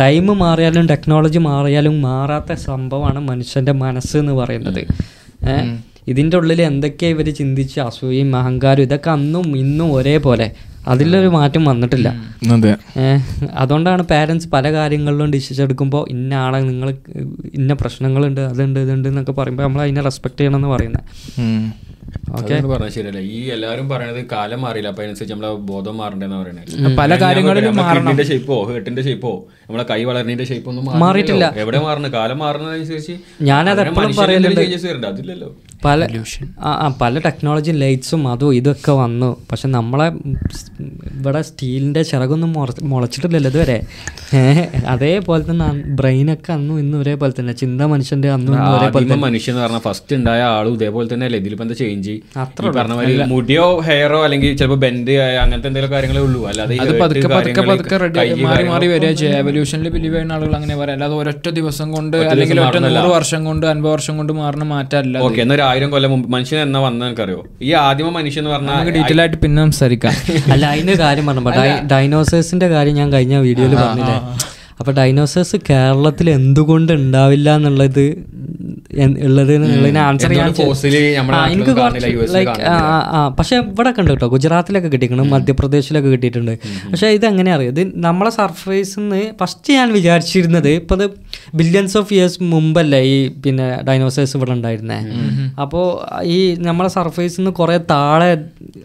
ടൈം 0.00 0.38
മാറിയാലും 0.38 0.86
ടെക്നോളജി 0.86 1.38
മാറിയാലും 1.38 2.02
മാറാത്ത 2.02 2.52
സംഭവമാണ് 2.52 3.18
മനുഷ്യന്റെ 3.18 3.72
മനസ്സ് 3.72 4.16
എന്ന് 4.16 4.32
പറയുന്നത്. 4.32 4.80
ഏഹ് 5.48 5.78
ഇതിന്റെ 6.08 6.36
ഉള്ളിൽ 6.36 6.62
എന്തൊക്കെയാണ് 6.62 7.14
ഇവർ 7.14 7.28
ചിന്തിച്ച് 7.34 7.78
അസൂയയും 7.80 8.36
അഹങ്കാരം 8.36 8.82
ഇതൊക്കെ 8.82 9.10
അന്നും 9.10 9.56
ഇന്നും 9.56 9.88
ഒരേപോലെ. 9.92 10.46
അതിലൊരു 10.86 11.28
മാറ്റം 11.28 11.64
വന്നിട്ടില്ല. 11.64 12.08
അതെ. 12.52 12.70
അതുകൊണ്ടാണ് 13.54 14.02
പാരൻസ് 14.02 14.48
പല 14.48 14.72
കാര്യങ്ങളിലും 14.72 15.30
ഡിസിഷൻ 15.30 15.64
എടുക്കുമ്പോൾ 15.64 16.04
ഇന്ന 16.10 16.34
ആളെ 16.34 16.60
നിങ്ങൾ 16.60 16.88
ഇന്ന 17.54 17.72
പ്രശ്നങ്ങളുണ്ട് 17.74 18.40
അതുണ്ട് 18.40 18.80
ഇതുണ്ട് 18.80 19.08
എന്നൊക്കെ 19.08 19.32
പറയുമ്പോൾ 19.32 19.62
നമ്മൾ 19.62 19.82
അതിനെ 19.82 20.00
റെസ്പെക്ട് 20.00 20.40
ചെയ്യണം 20.40 20.58
എന്ന് 20.58 20.68
പറയുന്നത് 20.68 21.04
അതാണ് 22.36 22.68
പറഞ്ഞത് 22.72 22.94
ശരിയല്ല. 22.96 23.20
ഈ 23.36 23.40
എല്ലാരും 23.54 23.86
പറയണത് 23.92 24.20
കാലം 24.32 24.60
മാറിയില്ല. 24.64 24.88
അപ്പൊ 24.92 25.02
അതിനനുസരിച്ച് 25.02 25.34
നമ്മളെ 25.34 25.50
ബോധം 25.70 25.96
മാറണ്ടെന്ന് 26.00 26.36
പറയുന്നത് 26.42 26.96
പല 27.00 27.20
കാര്യങ്ങളിലും 27.22 27.76
മാറണം. 27.82 28.18
ഷേപ്പോ 28.30 28.56
ഹേട്ടിന്റെ 28.70 29.02
ഷേപ്പോ 29.08 29.32
നമ്മളെ 29.68 29.86
കൈ 29.92 30.00
വളർന്നിന്റെ 30.10 30.46
ഷേപ്പോ 30.50 30.70
ഒന്നും 30.72 31.00
മാറിയിട്ടില്ല. 31.04 31.46
എവിടെ 31.64 31.80
മാറുന്നത് 31.86 32.12
കാലം 32.18 32.38
മാറുന്നതനുസരിച്ച് 32.44 33.16
ഞാനത് 33.50 33.82
എപ്പോഴും 33.86 34.14
പറയലുണ്ട്. 34.20 34.62
അതില്ലല്ലോ. 35.12 35.50
പല 35.84 36.04
ആ 36.68 36.70
ആ, 36.84 36.86
പല 37.00 37.18
ടെക്നോളജി 37.24 37.72
ലൈറ്റ്സും 37.82 38.22
അതും 38.28 38.54
ഇതൊക്കെ 38.54 38.92
വന്നു. 39.00 39.28
പക്ഷെ 39.50 39.68
നമ്മളെ 39.74 40.06
ഇവിടെ 41.12 41.40
സ്റ്റീലിന്റെ 41.48 42.02
ചിറകൊന്നും 42.02 42.50
മുളച്ചിട്ടില്ലല്ലോ 42.92 43.50
ഇതുവരെ. 43.52 43.76
അതേപോലെ 44.94 45.42
തന്നെ 45.50 45.68
ബ്രെയിനൊക്കെ 46.00 46.52
അന്നും 46.56 46.78
ഇന്നും 46.82 46.98
ഒരേപോലെ 47.00 47.32
തന്നെ. 47.40 47.52
ചിന്ത 47.62 47.82
മനുഷ്യന്റെ 47.92 48.30
അന്നും 48.36 48.54
ഇന്നും 48.56 48.72
ഒരേപോലെ 48.78 49.18
മനുഷ്യൻ 49.26 49.52
എന്ന് 49.54 49.64
പറഞ്ഞാൽ 49.64 49.84
ഫസ്റ്റ് 49.88 50.16
ഉണ്ടായ 50.16 50.42
ആളും 50.56 50.74
ഇതേപോലെ 50.78 51.08
തന്നെ 51.14 51.26
അല്ലേ 51.28 51.40
ഇതിലിപ്പോ 51.42 51.64
എന്താ 51.64 51.74
ചേഞ്ച് 51.74 51.97
ചേഞ്ച് 52.06 52.74
പറഞ്ഞ 52.78 53.26
മുടിയോ 53.32 53.66
ഹെയറോ 53.86 54.18
അല്ലെങ്കിൽ 54.26 54.50
ചിലപ്പോൾ 54.60 54.78
ബെൻഡ് 54.84 55.14
അങ്ങനത്തെ 55.42 55.68
എന്തെങ്കിലും 55.70 55.92
കാര്യങ്ങളേ 55.94 56.22
ഉള്ളൂ. 56.26 56.40
അല്ലാതെ 56.50 56.76
അത് 56.84 56.92
പതുക്കെ 57.02 57.28
പതുക്കെ 57.70 57.96
റെഡി 58.04 58.18
മാറി 58.46 58.64
മാറി 58.72 58.86
വരിക 58.92 59.10
ചെയ്യുക 59.20 59.42
എവല്യൂഷനിൽ 59.42 59.88
ബിലീവ് 59.96 60.14
ചെയ്യുന്ന 60.14 60.36
ആളുകൾ 60.36 60.54
അങ്ങനെ 60.60 60.76
പറയാം. 60.80 60.96
അല്ലാതെ 60.96 61.16
ഒരൊറ്റ 61.22 61.48
ദിവസം 61.58 61.88
കൊണ്ട് 61.96 62.16
അല്ലെങ്കിൽ 62.32 62.60
ഒറ്റ 62.66 62.78
നൂറ് 62.86 63.10
വർഷം 63.16 63.40
കൊണ്ട് 63.48 63.66
അൻപത് 63.72 63.92
വർഷം 63.94 64.16
കൊണ്ട് 64.20 64.32
മാറുന്ന 64.40 64.66
മാറ്റമല്ല 64.74 65.24
ഓക്കെ 65.28 65.40
എന്നൊരു 65.46 65.64
ആയിരം 65.70 65.90
കൊല്ലം 65.94 66.12
മുമ്പ് 66.14 66.28
മനുഷ്യൻ 66.36 66.60
എന്നാ 66.66 66.82
വന്ന 66.86 67.08
എനിക്കറിയോ? 67.10 67.40
ഈ 67.68 67.72
ആദ്യമ 67.86 68.10
മനുഷ്യൻ 68.18 68.42
എന്ന് 68.42 68.52
നമുക്ക് 68.54 68.74
പറഞ്ഞാൽ 68.74 68.94
ഡീറ്റെയിൽ 68.98 69.20
ആയിട്ട് 69.24 69.38
പിന്നെ 69.44 69.62
സംസാരിക്കാം. 69.66 70.14
അല്ല 70.54 70.64
അതിന്റെ 70.74 70.96
കാര്യം 71.04 71.26
പറഞ്ഞപ്പോ 71.30 71.54
ഡൈനോസേഴ്സിന്റെ 71.94 72.68
കാര്യം 72.76 72.96
ഞാൻ 73.00 73.08
കഴിഞ്ഞ 73.16 73.34
വീഡിയോയിൽ 73.48 73.74
പറഞ്ഞില്ലേ? 73.82 74.16
അപ്പൊ 74.80 74.92
ഡൈനോസേഴ്സ് 74.92 75.56
കേരളത്തിൽ 75.70 76.30
എന്തുകൊണ്ട് 76.30 76.92
ഉണ്ടാവില്ല 76.92 77.56
എന്നുള്ളത് 77.56 78.04
ഉള്ളത് 79.26 79.52
എന്നുള്ളതിന് 79.54 79.98
ആൻസർ 79.98 80.28
ചെയ്യാൻ 80.28 80.54
എനിക്ക് 81.50 81.70
കുറച്ച് 81.70 82.30
ലൈക്ക് 82.34 82.62
ആ 83.14 83.28
പക്ഷെ 83.28 83.56
ഇവിടെ 83.56 83.90
കണ്ടു 83.90 84.10
കേട്ടോ 84.12 84.26
ഗുജറാത്തിലൊക്കെ 84.26 84.88
കിട്ടിക്കണം 84.88 85.30
മധ്യപ്രദേശിലൊക്കെ 85.30 86.10
കിട്ടിയിട്ടുണ്ട്. 86.10 86.58
പക്ഷേ 86.90 87.08
ഇത് 87.08 87.26
എങ്ങനെ 87.26 87.52
അറിയാം? 87.52 87.72
ഇത് 87.78 87.92
നമ്മളെ 88.04 88.30
സർഫേസിൽ 88.30 89.00
നിന്ന് 89.00 89.22
ഫസ്റ്റ് 89.40 89.72
ഞാൻ 89.72 89.92
വിചാരിച്ചിരുന്നത് 89.92 90.68
ഇപ്പോൾ 90.68 90.94
അത് 90.94 91.06
ബില്യൺസ് 91.54 91.98
ഓഫ് 91.98 92.14
ഇയേഴ്സ് 92.14 92.38
മുമ്പല്ലേ 92.42 93.00
ഈ 93.00 93.28
പിന്നെ 93.28 93.68
ഡൈനോസേഴ്സ് 93.88 94.36
ഇവിടെ 94.36 94.50
ഉണ്ടായിരുന്നേ. 94.50 94.98
അപ്പോൾ 95.60 95.86
ഈ 96.22 96.54
നമ്മളെ 96.54 96.88
സർഫേസിൽ 96.88 97.40
നിന്ന് 97.40 97.50
കുറേ 97.50 97.78
താഴെ 97.90 98.32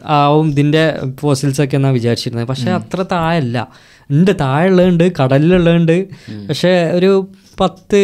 ആവും 0.04 0.50
ഇതിന്റെ 0.50 0.84
ഫോസിൽസൊക്കെ 1.22 1.76
എന്നാണ് 1.76 1.94
വിചാരിച്ചിരുന്നത്. 1.94 2.48
പക്ഷേ 2.48 2.72
അത്ര 2.72 3.06
താഴെയല്ല. 3.12 3.68
ഉണ്ട് 4.12 4.32
താഴെയുള്ളതുണ്ട് 4.40 5.12
കടലിലുള്ളതുണ്ട്. 5.22 6.08
പക്ഷെ 6.50 6.92
ഒരു 6.94 7.28
പത്ത് 7.60 8.00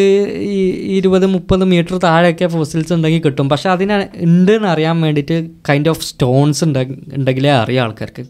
ഇരുപത് 0.97 1.25
മുപ്പത് 1.25 1.63
മീറ്റർ 1.63 1.97
താഴെയൊക്കെ 1.97 2.47
ഫോസിൽസ് 2.47 2.93
ഉണ്ടെങ്കിൽ 2.93 3.21
കിട്ടും. 3.25 3.49
പക്ഷെ 3.49 3.69
അതിന് 3.69 4.07
ഉണ്ട് 4.23 4.51
എന്ന് 4.51 4.67
അറിയാൻ 4.67 5.01
വേണ്ടിയിട്ട് 5.01 5.49
കൈൻഡ് 5.69 5.89
ഓഫ് 5.89 6.03
സ്റ്റോൺസ് 6.03 6.63
ഉണ്ടെങ്കിലേ 6.63 7.51
അറിയാം 7.51 7.83
ആൾക്കാർക്ക്. 7.85 8.25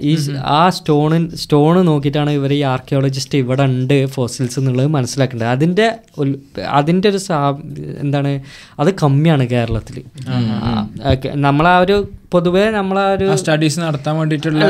ഈ 0.00 0.16
ആ 0.36 0.68
സ്റ്റോണിൻ 0.68 1.30
സ്റ്റോണ് 1.30 1.88
നോക്കിയിട്ടാണ് 1.88 2.30
ഇവർ 2.30 2.52
ഈ 2.52 2.60
ആർക്കിയോളജിസ്റ്റ് 2.62 3.38
ഇവിടെ 3.38 3.62
ഉണ്ട് 3.62 4.06
ഫോസിൽസ് 4.06 4.58
എന്നുള്ളത് 4.58 4.86
മനസ്സിലാക്കേണ്ടത്. 4.86 5.48
അതിന്റെ 5.48 5.96
അതിന്റെ 6.68 7.08
ഒരു 7.08 7.16
സാ 7.16 7.58
എന്താണ് 7.98 8.40
അത് 8.78 8.94
കമ്മിയാണ് 8.94 9.46
കേരളത്തിൽ 9.46 10.02
നമ്മളാ 11.34 11.80
ഒരു 11.80 12.08
പൊതുവേ 12.36 12.64
നമ്മളാ 12.78 13.04
ഒരു 13.18 13.28
സ്റ്റഡീസ് 13.42 13.80
നടത്താൻ 13.84 14.14
വേണ്ടിയിട്ടുള്ള. 14.20 14.64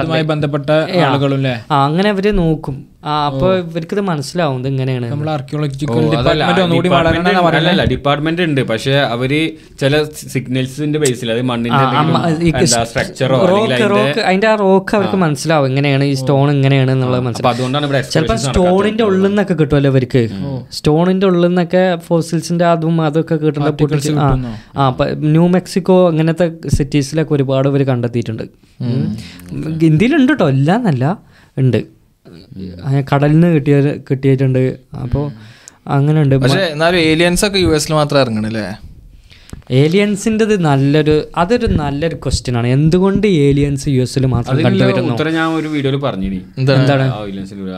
അതുമായി 0.00 0.26
ബന്ധപ്പെട്ട 0.34 0.70
ആളുകളും 1.08 1.48
ആ 1.72 1.84
അങ്ങനെ 1.86 2.08
അവർ 2.16 2.28
നോക്കും. 2.42 2.76
അപ്പൊ 3.26 3.48
ഇവർക്ക് 3.54 3.94
ഇത് 3.96 4.00
മനസ്സിലാവും 4.08 4.56
ഇത് 4.60 4.68
ഇങ്ങനെയാണ് 4.68 5.06
നമ്മൾ 5.10 5.26
ആർക്കിയോളജിക്കൽ 5.30 5.88
ഡിപ്പാർട്ട്മെന്റ് 7.90 8.42
ഉണ്ട്. 8.46 8.60
പക്ഷെ 8.70 8.94
അവർ 9.14 9.32
ചില 9.80 10.00
സിഗ്നൽസിന്റെ 10.32 10.98
ബേസിൽ 11.02 11.28
അത് 11.34 11.42
മണ്ണിന്റെ 11.50 12.66
സ്ട്രക്ചറോ 12.66 13.38
റോക്ക് 13.92 14.20
അതിന്റെ 14.20 14.48
ആ 14.52 14.54
റോക്ക് 14.62 14.92
അവർക്ക് 14.96 15.18
മനസ്സിലാവും 15.24 15.66
ഇങ്ങനെയാണ് 15.68 16.04
ഈ 16.04 16.14
സ്റ്റോൺ 16.20 16.50
ഇങ്ങനെയാണ് 16.50 16.90
എന്നുള്ളത് 16.90 17.22
മനസ്സിലാവും. 17.26 18.10
ചിലപ്പോ 18.14 18.36
സ്റ്റോണിന്റെ 18.46 19.04
ഉള്ളിൽ 19.04 19.28
നിന്നൊക്കെ 19.28 19.54
കിട്ടുമല്ലോ 19.60 19.90
അവർക്ക് 19.90 20.22
സ്റ്റോണിന്റെ 20.78 21.26
ഉള്ളിൽ 21.26 21.46
നിന്നൊക്കെ 21.48 21.84
ഫോസിൽസിന്റെ 22.08 22.66
അതും 22.72 22.98
അതൊക്കെ 23.06 23.36
കിട്ടുന്ന 23.44 23.70
ന്യൂ 25.34 25.46
മെക്സിക്കോ 25.56 25.98
അങ്ങനത്തെ 26.10 26.48
സിറ്റീസിലൊക്കെ 26.76 27.32
ഒരുപാട് 27.36 27.68
പേര് 27.74 27.84
കണ്ടെത്തിയിട്ടുണ്ട്. 27.90 28.44
ഇന്ത്യയിലുണ്ട് 29.90 30.32
കേട്ടോ 30.32 30.48
ഇല്ല 30.56 30.70
എന്നല്ല 30.80 31.04
ഉണ്ട്. 31.62 31.80
കടലിൽ 33.10 33.36
നിന്ന് 33.36 33.48
കിട്ടിയ 33.56 33.76
കിട്ടിയിട്ടുണ്ട്. 34.10 34.62
അപ്പോൾ 35.04 35.24
അങ്ങനെ 35.96 36.18
ഉണ്ട് 36.24 36.34
പക്ഷേ 36.44 36.62
എന്നാലും 36.74 37.00
ഏലിയൻസ് 37.10 37.44
ഒക്കെ 37.48 37.58
യു 37.64 37.70
എസിൽ 37.78 37.92
മാത്രം 38.00 38.20
ഇറങ്ങണല്ലേ? 38.24 38.66
ഏലിയൻസിന്റെത് 39.82 40.54
നല്ലൊരു 40.66 41.14
അതൊരു 41.40 41.68
നല്ലൊരു 41.80 42.16
ക്വസ്റ്റ്യൻ 42.24 42.54
ആണ് 42.60 42.68
എന്തുകൊണ്ട് 42.76 43.26
ഏലിയൻസ് 43.46 43.86
യു 43.94 44.02
എസിൽ 44.06 44.26
മാത്രം 44.34 44.60
കണ്ടുവരുന്നു? 44.66 45.14
ഉത്തരം 45.14 45.32
ഞാൻ 45.38 45.48
ഒരു 45.60 45.68
വീഡിയോയിൽ 45.74 45.98
പറഞ്ഞു 46.06 46.28
എന്താണ്? 46.60 47.06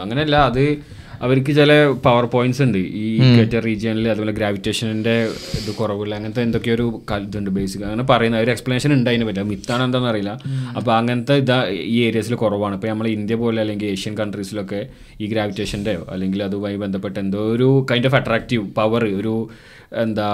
അങ്ങനെയല്ല 0.05 0.36
അത് 0.51 0.64
അവർക്ക് 1.25 1.53
ചില 1.59 1.73
പവർ 2.05 2.25
പോയിന്റ്സ് 2.35 2.62
ഉണ്ട്. 2.66 2.79
ഈ 2.79 3.07
ഇക്വേറ്റർ 3.23 3.61
റീജിയനിൽ 3.68 4.07
അതുപോലെ 4.12 4.33
ഗ്രാവിറ്റേഷന്റെ 4.39 5.16
ഇത് 5.59 5.71
കുറവുള്ള 5.81 6.12
അങ്ങനത്തെ 6.18 6.43
എന്തൊക്കെയോ 6.47 6.75
ഒരു 6.79 6.87
ഇതുണ്ട് 7.27 7.51
ബേസിക് 7.57 7.85
അങ്ങനെ 7.89 8.05
പറയുന്ന 8.11 8.39
ഒരു 8.45 8.51
എക്സ്പ്ലനേഷൻ 8.55 8.93
ഉണ്ട് 8.97 9.11
അതിനെ 9.11 9.27
പറ്റി. 9.29 9.43
മിത്താണ് 9.53 9.83
എന്താണെന്ന് 9.89 10.11
അറിയില്ല. 10.12 10.33
അപ്പോൾ 10.77 10.93
അങ്ങനത്തെ 10.99 11.37
ഇതാ 11.43 11.59
ഈ 11.95 11.99
ഏരിയസിൽ 12.09 12.35
കുറവാണ്. 12.45 12.77
ഇപ്പോൾ 12.79 12.91
നമ്മൾ 12.93 13.09
ഇന്ത്യ 13.16 13.37
പോലെ 13.43 13.61
അല്ലെങ്കിൽ 13.64 13.89
ഏഷ്യൻ 13.97 14.16
കൺട്രീസിലൊക്കെ 14.23 14.81
ഈ 15.21 15.29
ഗ്രാവിറ്റേഷന്റെയോ 15.35 16.05
അല്ലെങ്കിൽ 16.14 16.43
അതുമായി 16.49 16.79
ബന്ധപ്പെട്ട 16.85 17.16
എന്തോ 17.25 17.43
ഒരു 17.57 17.68
കൈൻഡ് 17.93 18.11
ഓഫ് 18.11 18.18
അട്രാക്റ്റീവ് 18.21 18.64
പവർ 18.81 19.05
ഒരു 19.21 19.35
എന്താ 20.03 20.26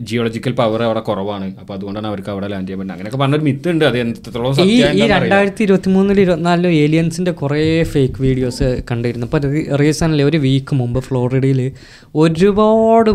ജിയോളജിക്കൽ 0.00 0.52
പവർ 0.52 0.82
അവിടെ 0.82 1.00
കുറവാണ്. 1.00 1.54
അപ്പോൾ 1.60 1.74
അതുകൊണ്ടാണ് 1.74 2.06
അവർക്ക് 2.06 2.30
അവിടെ 2.30 2.46
ലാൻഡ് 2.46 2.68
ചെയ്യാൻ 2.68 2.78
പറ്റുന്നത്. 2.78 2.96
അങ്ങനെയൊക്കെ 2.96 3.18
പറഞ്ഞൊരു 3.18 3.42
മിത്ത് 3.42 3.68
ഉണ്ട്. 3.68 3.84
അത് 3.84 3.98
എത്രത്തോളം 3.98 4.60
ഈ. 4.66 5.06
രണ്ടായിരത്തി 5.06 5.62
ഇരുപത്തി 5.62 5.90
മൂന്നിൽ 5.90 6.20
ഇരുപത്തിനാലിലും 6.20 6.70
ഏലിയൻസിന്റെ 6.70 7.30
കുറേ 7.30 7.82
ഫേക്ക് 7.82 8.22
വീഡിയോസ് 8.22 8.82
കണ്ടിരുന്നു. 8.90 9.26
അപ്പോൾ 9.26 9.76
റീസെന്റ് 9.82 10.22
ഒരു 10.22 10.36
വീക്ക് 10.36 10.74
മുമ്പ് 10.74 11.00
ഫ്ലോറിഡയിൽ 11.00 11.72
ഒരുപാട് 12.14 13.10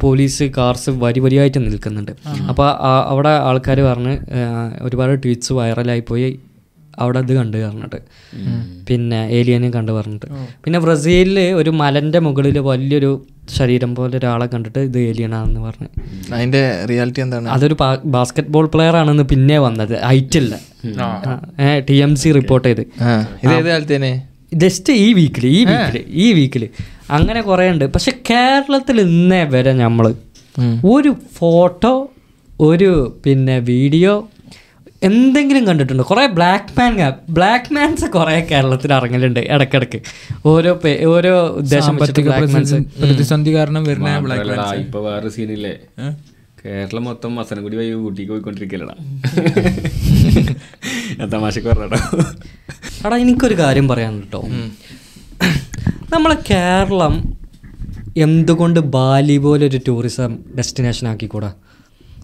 പോലീസ് 0.00 0.42
കാർസ് 0.58 0.90
വരി 0.90 1.20
വരിയായിട്ട് 1.20 1.66
നിൽക്കുന്നുണ്ട്. 1.66 2.12
അപ്പോൾ 2.48 2.68
അവിടെ 3.12 3.28
ആൾക്കാർ 3.28 3.80
പറഞ്ഞ് 3.80 4.18
ഒരുപാട് 4.82 5.22
ട്വീറ്റ്സ് 5.24 5.52
വൈറലായി 5.52 6.00
പോയി. 6.00 6.40
അവിടെ 7.02 7.18
അത് 7.24 7.32
കണ്ടു 7.38 7.56
പറഞ്ഞിട്ട്. 7.64 7.98
പിന്നെ 8.88 9.20
ഏലിയനെ 9.38 9.68
കണ്ടു 9.76 9.92
പറഞ്ഞിട്ട്. 9.98 10.28
പിന്നെ 10.64 10.78
ബ്രസീലിൽ 10.86 11.38
ഒരു 11.60 11.72
മലന്റെ 11.82 12.20
മുകളിൽ 12.26 12.58
വലിയൊരു 12.70 13.10
ശരീരം 13.58 13.90
പോലെ 13.98 14.14
ഒരാളെ 14.20 14.46
കണ്ടിട്ട് 14.52 14.80
ഇത് 14.88 14.98
ഏലിയനാണെന്ന് 15.08 15.60
പറഞ്ഞു. 15.66 15.88
അതിന്റെ 16.34 16.62
റിയാലിറ്റി 16.90 17.20
എന്താണ്? 17.24 17.48
അതൊരു 17.56 17.76
ബാസ്കറ്റ് 18.16 18.52
ബോൾ 18.56 18.66
പ്ലെയർ 18.74 18.96
ആണെന്ന് 19.02 19.24
പിന്നെ 19.32 19.56
വന്നത്. 19.66 19.94
ഐറ്റില്ല 20.16 20.54
ടി 21.88 21.96
എം 22.06 22.12
സി 22.22 22.28
റിപ്പോർട്ട് 22.38 22.66
ചെയ്ത്. 22.68 22.84
ആ 23.06 23.10
ഇത് 23.44 23.52
ഏത് 23.58 23.68
കാലത്തേനെ? 23.72 24.12
ജസ്റ്റ് 24.62 24.92
ഈ 25.04 25.08
വീക്കിൽ 25.18 25.44
ഈ 25.58 25.60
വീക്കിൽ 25.70 25.98
ഈ 26.24 26.26
വീക്കിൽ 26.38 26.62
അങ്ങനെ 27.16 27.40
കുറേ 27.48 27.66
ഉണ്ട്. 27.74 27.84
പക്ഷെ 27.94 28.12
കേരളത്തിൽ 28.30 28.96
ഇന്നേ 29.08 29.42
വരെ 29.54 29.72
നമ്മൾ 29.82 30.06
ഒരു 30.92 31.10
ഫോട്ടോ 31.38 31.92
ഒരു 32.68 32.90
പിന്നെ 33.24 33.56
വീഡിയോ 33.72 34.12
എന്തെങ്കിലും 35.02 35.66
കണ്ടിട്ടുണ്ട്. 35.66 36.02
കുറേ 36.02 36.26
ബ്ലാക്ക് 36.30 36.80
മാൻ 36.80 36.94
ബ്ലാക്ക് 37.28 37.74
മാൻസ് 37.74 38.04
കുറേ 38.10 38.40
കേരളത്തിൽ 38.50 38.92
ഇറങ്ങലുണ്ട് 38.92 39.40
ഇടക്കിടക്ക്. 39.48 39.98
ഓരോ 40.46 40.72
ഓരോ 41.08 41.32
പ്രതിസന്ധി- 43.14 43.54
കാരണം 43.54 43.84
വരുന്ന 43.84 44.10
ബ്ലാക്ക് 44.18 44.80
ഇപ്പൊ 44.80 45.00
വേറെ 45.00 45.28
സീനില്ലേ 45.28 45.72
കേരളം 46.64 47.04
മൊത്തം 47.04 47.34
മസനഗുടി 47.34 47.76
വഴി 47.76 47.92
ഊട്ടിക്ക് 48.00 48.30
പോയിക്കൊണ്ടിരിക്കലടാ 48.30 48.94
തമാശക്ക് 51.26 51.68
പറഞ്ഞടാ 51.68 52.00
എടാ 53.06 53.16
എനിക്കൊരു 53.16 53.54
കാര്യം 53.58 53.88
പറയാൻ 53.88 54.20
കേട്ടോ 54.20 54.40
നമ്മളെ 56.12 56.36
കേരളം 56.50 57.14
എന്തുകൊണ്ട് 58.16 58.80
ബാലി 58.90 59.36
പോലെ 59.38 59.66
ഒരു 59.66 59.80
ടൂറിസം 59.88 60.30
ഡെസ്റ്റിനേഷൻ 60.56 61.08
ആക്കിക്കൂടാ? 61.08 61.50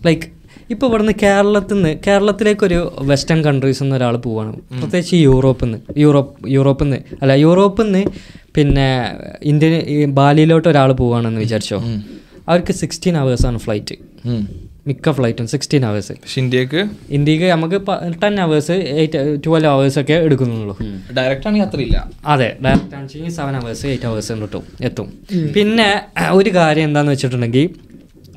ലൈക്ക് 0.07 0.27
ഇപ്പോൾ 0.73 0.87
ഇവിടുന്ന് 0.89 1.13
കേരളത്തിൽ 1.23 1.77
നിന്ന് 1.79 1.93
കേരളത്തിലേക്കൊരു 2.07 2.79
വെസ്റ്റേൺ 3.11 3.41
കൺട്രീസ് 3.45 3.83
നിന്ന് 3.83 3.97
ഒരാൾ 3.97 4.15
പോവാണ്. 4.27 4.53
പ്രത്യേകിച്ച് 4.81 5.17
യൂറോപ്പിൽ 5.27 5.67
നിന്ന് 5.67 5.79
യൂറോപ്പ് 6.05 6.51
യൂറോപ്പിൽ 6.57 6.87
നിന്ന് 6.91 7.01
അല്ല 7.23 7.33
യൂറോപ്പിൽ 7.45 7.87
നിന്ന് 7.89 8.03
പിന്നെ 8.57 8.89
ഇന്ത്യൻ 9.51 9.75
ഈ 9.95 9.97
ബാലിയിലോട്ട് 10.21 10.69
ഒരാൾ 10.73 10.93
പോവുകയാണെന്ന് 11.01 11.41
വിചാരിച്ചോ? 11.47 11.79
അവർക്ക് 12.49 12.73
സിക്സ്റ്റീൻ 12.83 13.17
അവേഴ്സാണ് 13.23 13.59
ഫ്ലൈറ്റ് 13.67 13.97
മിക്ക 14.89 15.13
ഫ്ലൈറ്റും 15.19 15.47
സിക്സ്റ്റീൻ 15.53 15.85
അവേഴ്സ് 15.87 16.15
പക്ഷെ 16.25 16.39
ഇന്ത്യയ്ക്ക്? 16.43 16.83
ഇന്ത്യയ്ക്ക് 17.17 17.47
നമുക്ക് 17.53 17.79
ten 18.23 18.35
hours 18.45 18.77
eight 18.99 19.23
twelve 19.45 19.71
hours 19.73 19.99
ഒക്കെ 20.03 20.17
എടുക്കുന്നുള്ളൂ. 20.27 20.75
ഡയറക്റ്റ് 21.17 21.49
ആണെങ്കിൽ 21.49 21.67
അത്ര 21.69 21.81
ഇല്ല 21.87 21.97
അതെ 22.35 22.49
ഡയറക്റ്റ് 22.65 22.97
ആണെങ്കിൽ 22.99 23.33
സെവൻ 23.39 23.57
അവേഴ്സ് 23.61 23.85
എയ്റ്റ് 23.93 24.07
അവേഴ്സ് 24.11 24.37
കിട്ടും 24.43 24.65
എത്തും. 24.89 25.09
പിന്നെ 25.57 25.89
ഒരു 26.41 26.53
കാര്യം 26.59 26.87
എന്താണെന്ന് 26.89 27.15
വെച്ചിട്ടുണ്ടെങ്കിൽ 27.15 27.67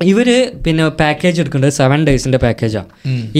ഇവർ 0.00 0.28
പിന്നെ 0.64 0.84
പാക്കേജ് 1.00 1.40
എടുക്കേണ്ടത് 1.42 1.74
സെവൻ 1.78 2.00
ഡേയ്സിന്റെ 2.06 2.38
പാക്കേജാണ് 2.44 2.88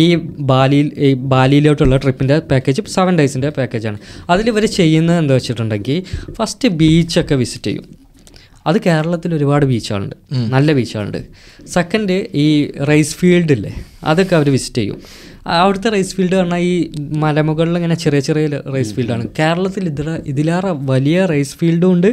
ഈ 0.02 0.04
ബാലിയിൽ 0.50 0.88
ഈ 1.06 1.08
ബാലിയിലോട്ടുള്ള 1.32 1.96
ട്രിപ്പിന്റെ 2.02 2.36
പാക്കേജ് 2.50 2.82
സെവൻ 2.96 3.14
ഡേയ്സിന്റെ 3.20 3.50
പാക്കേജാണ് 3.58 3.98
അതിൽ 4.32 4.48
ഇവർ 4.52 4.64
ചെയ്യുന്നത് 4.78 5.18
എന്താ 5.22 5.34
വെച്ചിട്ടുണ്ടെങ്കിൽ 5.38 5.98
ഫസ്റ്റ് 6.38 6.70
ബീച്ചൊക്കെ 6.80 7.38
വിസിറ്റ് 7.42 7.70
ചെയ്യും. 7.70 7.86
അത് 8.68 8.78
കേരളത്തിൽ 8.86 9.30
ഒരുപാട് 9.38 9.64
ബീച്ചുകളുണ്ട് 9.72 10.16
നല്ല 10.54 10.72
ബീച്ചുകളുണ്ട് 10.78 11.20
സെക്കൻഡ് 11.76 12.16
ഈ 12.44 12.46
റൈസ് 12.90 13.16
ഫീൽഡ് 13.20 13.52
ഇല്ലേ 13.56 13.72
അതൊക്കെ 14.10 14.34
അവർ 14.38 14.48
വിസിറ്റ് 14.56 14.80
ചെയ്യും. 14.80 14.98
അവിടുത്തെ 15.62 15.88
റൈസ് 15.96 16.14
ഫീൽഡ് 16.16 16.36
പറഞ്ഞാൽ 16.40 16.62
ഈ 16.70 16.74
മലമുകളിൽ 17.24 17.76
ഇങ്ങനെ 17.80 17.96
ചെറിയ 18.04 18.20
ചെറിയ 18.28 18.46
റൈസ് 18.74 18.94
ഫീൽഡാണ് 18.96 19.24
കേരളത്തിൽ 19.38 19.84
ഇതിലെ 19.92 20.16
ഇതിലേറെ 20.32 20.72
വലിയ 20.92 21.18
റൈസ് 21.34 21.56
ഫീൽഡും 21.60 21.92
ഉണ്ട്. 21.94 22.10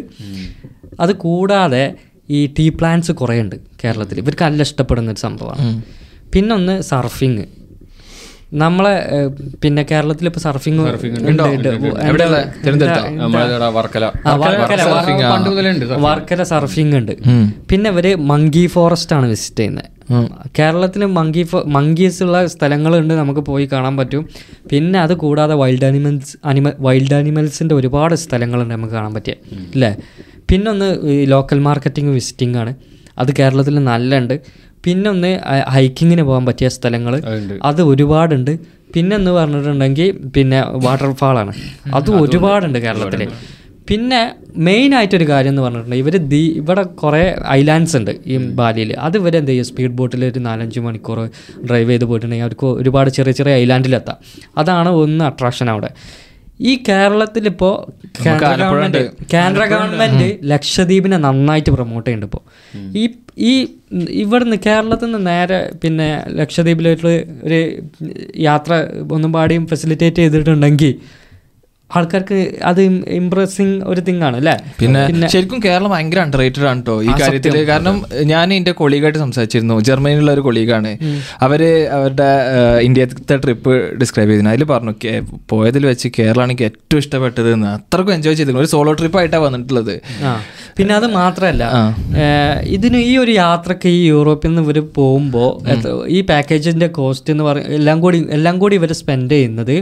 അത് 1.03 1.11
കൂടാതെ 1.23 1.85
ഈ 2.29 2.39
ടീ 2.59 2.69
പ്ലാന്റ്സ് 2.69 3.11
കുറേ 3.11 3.35
ഉണ്ട് 3.41 3.55
കേരളത്തിൽ 3.83 4.17
ഇവർക്ക് 4.23 4.43
നല്ല 4.43 4.61
ഇഷ്ടപ്പെടുന്ന 4.69 5.11
ഒരു 5.11 5.21
സംഭവമാണ്. 5.27 5.83
പിന്നൊന്ന് 6.33 6.81
സർഫിങ്. 6.81 7.45
നമ്മളെ 8.53 8.93
പിന്നെ 9.63 9.81
കേരളത്തിൽ 9.91 10.25
ഇപ്പൊ 10.25 10.39
സർഫിംഗ് 10.39 10.81
വർക്കല. 16.07 16.43
സർഫിംഗ് 16.43 16.95
ഉണ്ട്. 16.99 17.13
പിന്നെ 17.69 17.89
ഇവർ 17.89 18.07
മങ്കി 18.31 18.65
ഫോറസ്റ്റ് 18.75 19.15
ആണ് 19.15 19.27
വിസിറ്റ് 19.33 19.59
ചെയ്യുന്നത് 19.59 19.91
കേരളത്തിൽ 20.59 21.01
മങ്കി 21.05 21.43
മങ്കീസ് 21.77 22.19
ഉള്ള 22.23 22.37
സ്ഥലങ്ങളുണ്ട് 22.53 23.13
നമുക്ക് 23.13 23.39
പോയി 23.39 23.65
കാണാൻ 23.71 23.97
പറ്റും. 23.97 24.23
പിന്നെ 24.71 24.97
അത് 24.99 25.13
കൂടാതെ 25.23 25.55
വൈൽഡ് 25.55 25.85
അനിമൽസ് 25.85 26.37
അനിമൽ 26.45 26.73
വൈൽഡ് 26.79 27.13
അനിമൽസിന്റെ 27.13 27.75
ഒരുപാട് 27.75 28.15
സ്ഥലങ്ങളുണ്ട് 28.15 28.73
നമുക്ക് 28.73 28.93
കാണാൻ 28.93 29.13
പറ്റിയ. 29.13 29.35
അല്ലേ 29.73 29.91
പിന്നെ 30.49 30.67
ഒന്ന് 30.73 30.89
ലോക്കൽ 31.33 31.59
മാർക്കറ്റിംഗ് 31.67 32.13
വിസിറ്റിംഗ് 32.17 32.57
ആണ്. 32.61 32.71
അത് 33.21 33.29
കേരളത്തിൽ 33.39 33.75
നല്ല 33.91 34.19
ഉണ്ട് 34.21 34.35
പിന്നെ 34.85 35.07
ഒന്ന് 35.13 35.31
ഹൈക്കിങ്ങിന് 35.75 36.23
പോകാൻ 36.29 36.43
പറ്റിയ 36.49 36.67
സ്ഥലങ്ങൾ 36.77 37.13
അത് 37.69 37.81
ഒരുപാടുണ്ട്. 37.91 38.51
പിന്നെന്ന് 38.95 39.31
പറഞ്ഞിട്ടുണ്ടെങ്കിൽ 39.37 40.09
പിന്നെ 40.35 40.59
വാട്ടർഫാളാണ് 40.85 41.53
അത് 41.97 42.09
ഒരുപാടുണ്ട് 42.23 42.79
കേരളത്തിൽ 42.85 43.23
പിന്നെ 43.89 44.19
മെയിൻ 44.67 44.91
ആയിട്ടൊരു 44.95 45.25
കാര്യം 45.31 45.51
എന്ന് 45.51 45.61
പറഞ്ഞിട്ടുണ്ടെങ്കിൽ 45.61 46.05
ഇവർ 46.05 46.15
ദീ 46.31 46.41
ഇവിടെ 46.61 46.83
കുറേ 47.01 47.21
ഐലാൻഡ്സ് 47.57 47.95
ഉണ്ട് 47.99 48.11
ഈ 48.31 48.37
ബാലിയിൽ 48.59 48.89
അത് 49.05 49.15
ഇവർ 49.17 49.33
എന്ത് 49.39 49.51
ചെയ്യും 49.51 49.65
സ്പീഡ് 49.69 49.95
ബോട്ടിൽ 49.99 50.23
ഒരു 50.25 50.39
നാലഞ്ച് 50.47 50.79
മണിക്കൂർ 50.87 51.19
ഡ്രൈവ് 51.69 51.89
ചെയ്ത് 51.91 52.05
പോയിട്ടുണ്ടെങ്കിൽ 52.05 52.47
അവർക്ക് 52.47 52.67
ഒരുപാട് 52.81 53.09
ചെറിയ 53.17 53.33
ചെറിയ 53.39 53.53
ഐലാൻഡിലെത്താം 53.63 54.17
അതാണ് 54.57 54.91
ഒന്ന് 55.03 55.23
അട്രാക്ഷൻ 55.25 55.69
അവിടെ. 55.69 55.91
ഈ 56.59 56.83
കേരളത്തിലിപ്പോൾ 56.89 57.73
കേന്ദ്ര 58.25 58.99
കേന്ദ്ര 59.33 59.65
ഗവൺമെന്റ് 59.65 60.39
ലക്ഷദ്വീപിനെ 60.43 61.17
നന്നായിട്ട് 61.17 61.69
പ്രൊമോട്ട് 61.69 62.07
ചെയ്യുന്നുണ്ട് 62.09 62.25
ഇപ്പോൾ 62.25 62.43
ഈ 62.97 63.03
ഈ 63.37 63.53
ഇവിടുന്ന് 64.11 64.57
കേരളത്തിൽ 64.65 65.05
നിന്ന് 65.05 65.27
നേരെ 65.27 65.69
പിന്നെ 65.81 66.23
ലക്ഷദ്വീപിലോട്ട് 66.29 67.07
ഒരു 67.43 67.59
യാത്ര 68.39 68.73
ഒന്നും 69.11 69.33
പാടിയും 69.33 69.67
ഫെസിലിറ്റേറ്റ് 69.67 70.15
ചെയ്തിട്ടുണ്ടെങ്കിൽ 70.15 70.93
ആൾക്കാർക്ക് 71.91 72.37
അത് 72.63 72.79
ഇംപ്രസിങ് 73.11 73.81
ഒരു 73.83 74.01
തിങ് 74.01 74.23
ആണ് 74.23 74.37
അല്ലേ? 74.37 74.53
പിന്നെ 74.79 75.01
ശരിക്കും 75.27 75.59
കേരളം 75.65 75.89
ഭയങ്കര 75.89 76.19
അണ്ടർ 76.19 76.39
റേറ്റഡ് 76.39 76.67
ആണ് 76.67 76.79
കേട്ടോ 76.79 76.95
ഈ 77.03 77.11
കാര്യത്തിൽ 77.21 77.55
കാരണം 77.67 77.95
ഞാൻ 78.23 78.53
എന്റെ 78.53 78.71
കൊളീഗായിട്ട് 78.71 79.19
സംസാരിച്ചിരുന്നു. 79.19 79.79
ജർമ്മനിയിലുള്ള 79.79 80.31
ഒരു 80.31 80.41
കൊളീഗാണ്. 80.41 80.91
അവർ 81.41 81.61
അവരുടെ 81.91 82.27
ഇന്ത്യത്തെ 82.81 83.37
ട്രിപ്പ് 83.37 83.71
ഡിസ്ക്രൈബ് 84.01 84.29
ചെയ്തിരുന്നു. 84.29 84.49
അതിൽ 84.49 84.63
പറഞ്ഞു 84.65 84.93
"കേ- 85.03 85.21
പോയതിൽ 85.49 85.85
വെച്ച് 85.85 86.07
കേരളമാണ് 86.19 86.49
എനിക്ക് 86.49 86.63
ഏറ്റവും 86.63 86.99
ഇഷ്ടപ്പെട്ടത് 86.99 87.53
എന്ന് 87.53 87.67
അത്രക്കും 87.67 88.13
എൻജോയ് 88.13 88.35
ചെയ്തിരുന്നു. 88.35 88.61
ഒരു 88.61 88.67
സോളോ 88.67 88.93
ട്രിപ്പ് 88.93 89.17
ആയിട്ടാണ് 89.17 89.43
വന്നിട്ടുള്ളത്. 89.43 89.95
പിന്നെ 90.77 90.93
അത് 90.95 91.07
മാത്രമല്ല 91.13 91.63
ഇതിന് 92.69 92.97
ഈ 93.03 93.17
ഒരു 93.17 93.31
യാത്രയ്ക്ക് 93.37 93.89
ഈ 93.91 94.05
യൂറോപ്പിൽ 94.07 94.47
നിന്ന് 94.49 94.61
ഇവർ 94.61 94.79
പോകുമ്പോൾ 94.95 95.49
ഈ 96.07 96.21
പാക്കേജിന്റെ 96.23 96.87
കോസ്റ്റ് 96.95 97.31
എന്ന് 97.31 97.43
പറയും 97.43 97.65
എല്ലാം 97.73 98.01
കൂടി 98.01 98.27
എല്ലാം 98.31 98.59
കൂടി 98.59 98.75
ഇവർ 98.75 98.93
സ്പെൻഡ് 98.93 99.31
ചെയ്യുന്നത് 99.31 99.75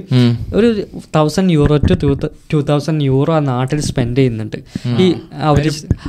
ഒരു 0.55 0.69
thousand 1.15 1.51
euro 1.51 1.77
to 1.85 1.94
two 2.53 2.59
thousand 2.69 3.03
euro 3.09 3.33
ആ 3.37 3.39
നാട്ടിൽ 3.51 3.79
സ്പെൻഡ് 3.89 4.17
ചെയ്യുന്നുണ്ട്. 4.17 4.57
ഈ 5.03 5.07
അവർ 5.49 5.65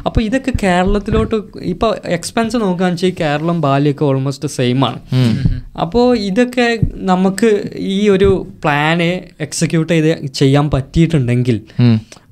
അപ്പോൾ 0.07 0.21
ഇതൊക്കെ 0.29 0.53
കേരളത്തിലോട്ട് 0.65 1.37
ഇപ്പോൾ 1.73 1.93
എക്സ്പെൻസ് 2.19 2.57
നോക്കുകയാണെന്ന് 2.65 3.07
വെച്ചാൽ 3.07 3.17
കേരളം 3.23 3.61
ബാലിയൊക്കെ 3.67 4.05
ഓൾമോസ്റ്റ് 4.11 4.51
സെയിം 4.59 4.83
ആണ്. 4.89 5.01
അപ്പോൾ 5.85 6.07
ഇതൊക്കെ 6.31 6.69
നമുക്ക് 7.13 7.51
ഈ 7.97 8.01
ഒരു 8.17 8.31
പ്ലാന് 8.65 9.11
എക്സിക്യൂട്ട് 9.47 9.93
ചെയ്ത് 9.93 10.13
ചെയ്യാൻ 10.41 10.69
പറ്റിയിട്ടുണ്ടെങ്കിൽ 10.77 11.59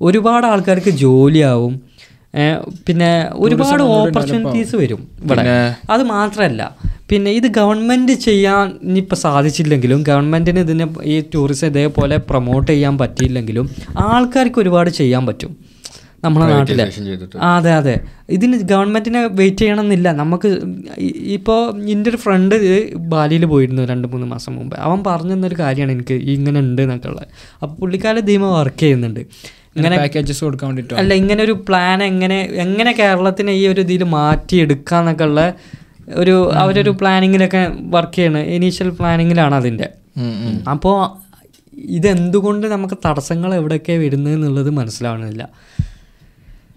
ഒരുപാട് 0.07 0.47
ആൾക്കാർക്ക് 0.51 0.93
ജോലിയാവും. 1.05 1.75
പിന്നെ 2.87 3.09
ഒരുപാട് 3.43 3.83
ഓപ്പർച്യൂണിറ്റീസ് 3.97 4.75
വരും 4.81 5.01
ഇവിടെ. 5.23 5.43
അത് 5.93 6.03
മാത്രമല്ല 6.15 6.63
പിന്നെ 7.09 7.31
ഇത് 7.31 7.47
ഗവൺമെന്റ് 7.47 8.13
ചെയ്യാൻ 8.27 8.67
ഇനിയിപ്പോൾ 8.83 9.15
സാധിച്ചില്ലെങ്കിലും 9.15 10.03
ഗവൺമെന്റിന് 10.03 10.59
ഇതിനെ 10.59 10.85
ഈ 11.03 11.23
ടൂറിസം 11.33 11.67
ഇതേപോലെ 11.67 12.17
പ്രൊമോട്ട് 12.29 12.69
ചെയ്യാൻ 12.71 12.97
പറ്റിയില്ലെങ്കിലും 12.97 13.65
ആൾക്കാർക്ക് 14.07 14.59
ഒരുപാട് 14.63 14.89
ചെയ്യാൻ 14.89 15.25
പറ്റും. 15.25 15.51
നമ്മുടെ 16.23 16.45
നാട്ടിൽ 16.51 16.81
അതെ 17.55 17.71
അതെ. 17.79 17.93
ഇതിന് 18.29 18.57
ഗവൺമെന്റിനെ 18.71 19.21
വെയിറ്റ് 19.39 19.61
ചെയ്യണമെന്നില്ല. 19.61 20.07
നമുക്ക് 20.21 20.49
ഇപ്പോൾ 21.37 21.59
എന്റെ 21.93 22.09
ഒരു 22.09 22.17
ഫ്രണ്ട് 22.17 22.55
ബാലിയിൽ 23.13 23.45
പോയിരുന്നു 23.45 23.85
രണ്ട് 23.91 24.07
മൂന്ന് 24.13 24.27
മാസം 24.33 24.55
മുമ്പ്. 24.55 24.75
അവൻ 24.85 25.03
പറഞ്ഞു 25.09 25.33
തന്നൊരു 25.33 25.57
കാര്യമാണ് 25.59 25.91
എനിക്ക് 25.91 26.13
ഇങ്ങനെ 26.35 26.59
ഉണ്ട് 26.59 26.81
എന്നൊക്കെ 26.81 27.07
ഉള്ളത്. 27.07 27.27
അപ്പോൾ 27.61 27.75
പുള്ളിക്കാലം 27.81 28.25
ധീമ 28.31 28.49
വർക്ക് 28.57 28.81
ചെയ്യുന്നുണ്ട്. 28.85 29.21
ഇങ്ങനെ 29.77 29.95
പാക്കേജസ് 29.97 30.43
കൊടുക്കാൻ 30.43 30.67
വേണ്ടിയിട്ട് 30.69 30.93
അല്ല 31.01 31.13
ഇങ്ങനെ 31.21 31.41
ഒരു 31.43 31.55
പ്ലാൻ 31.67 32.03
എങ്ങനെ 32.03 32.37
എങ്ങനെ 32.65 32.91
കേരളത്തിനെ 32.99 33.53
ഈ 33.61 33.63
ഒരു 33.67 33.81
ഇതിൽ 33.81 34.03
മാറ്റിയെടുക്കാന്നൊക്കെ 34.17 35.23
ഉള്ള 35.23 35.41
ഒരു 36.21 36.51
അവരൊരു 36.53 36.89
പ്ലാനിങ്ങിലൊക്കെ 36.89 37.61
വർക്ക് 37.95 38.15
ചെയ്യണ. 38.15 38.37
ഇനീഷ്യൽ 38.37 38.89
പ്ലാനിങ്ങിലാണ് 38.89 39.55
അതിന്റെ 39.55 39.89
അപ്പോൾ 40.67 40.97
ഇതെന്തുകൊണ്ട് 41.95 42.67
നമുക്ക് 42.67 42.97
തടസ്സങ്ങൾ 43.05 43.53
എവിടെയൊക്കെ 43.55 43.93
വരുന്നത് 43.97 44.33
എന്നുള്ളത് 44.33 44.69
മനസ്സിലാവണില്ല. 44.69 45.43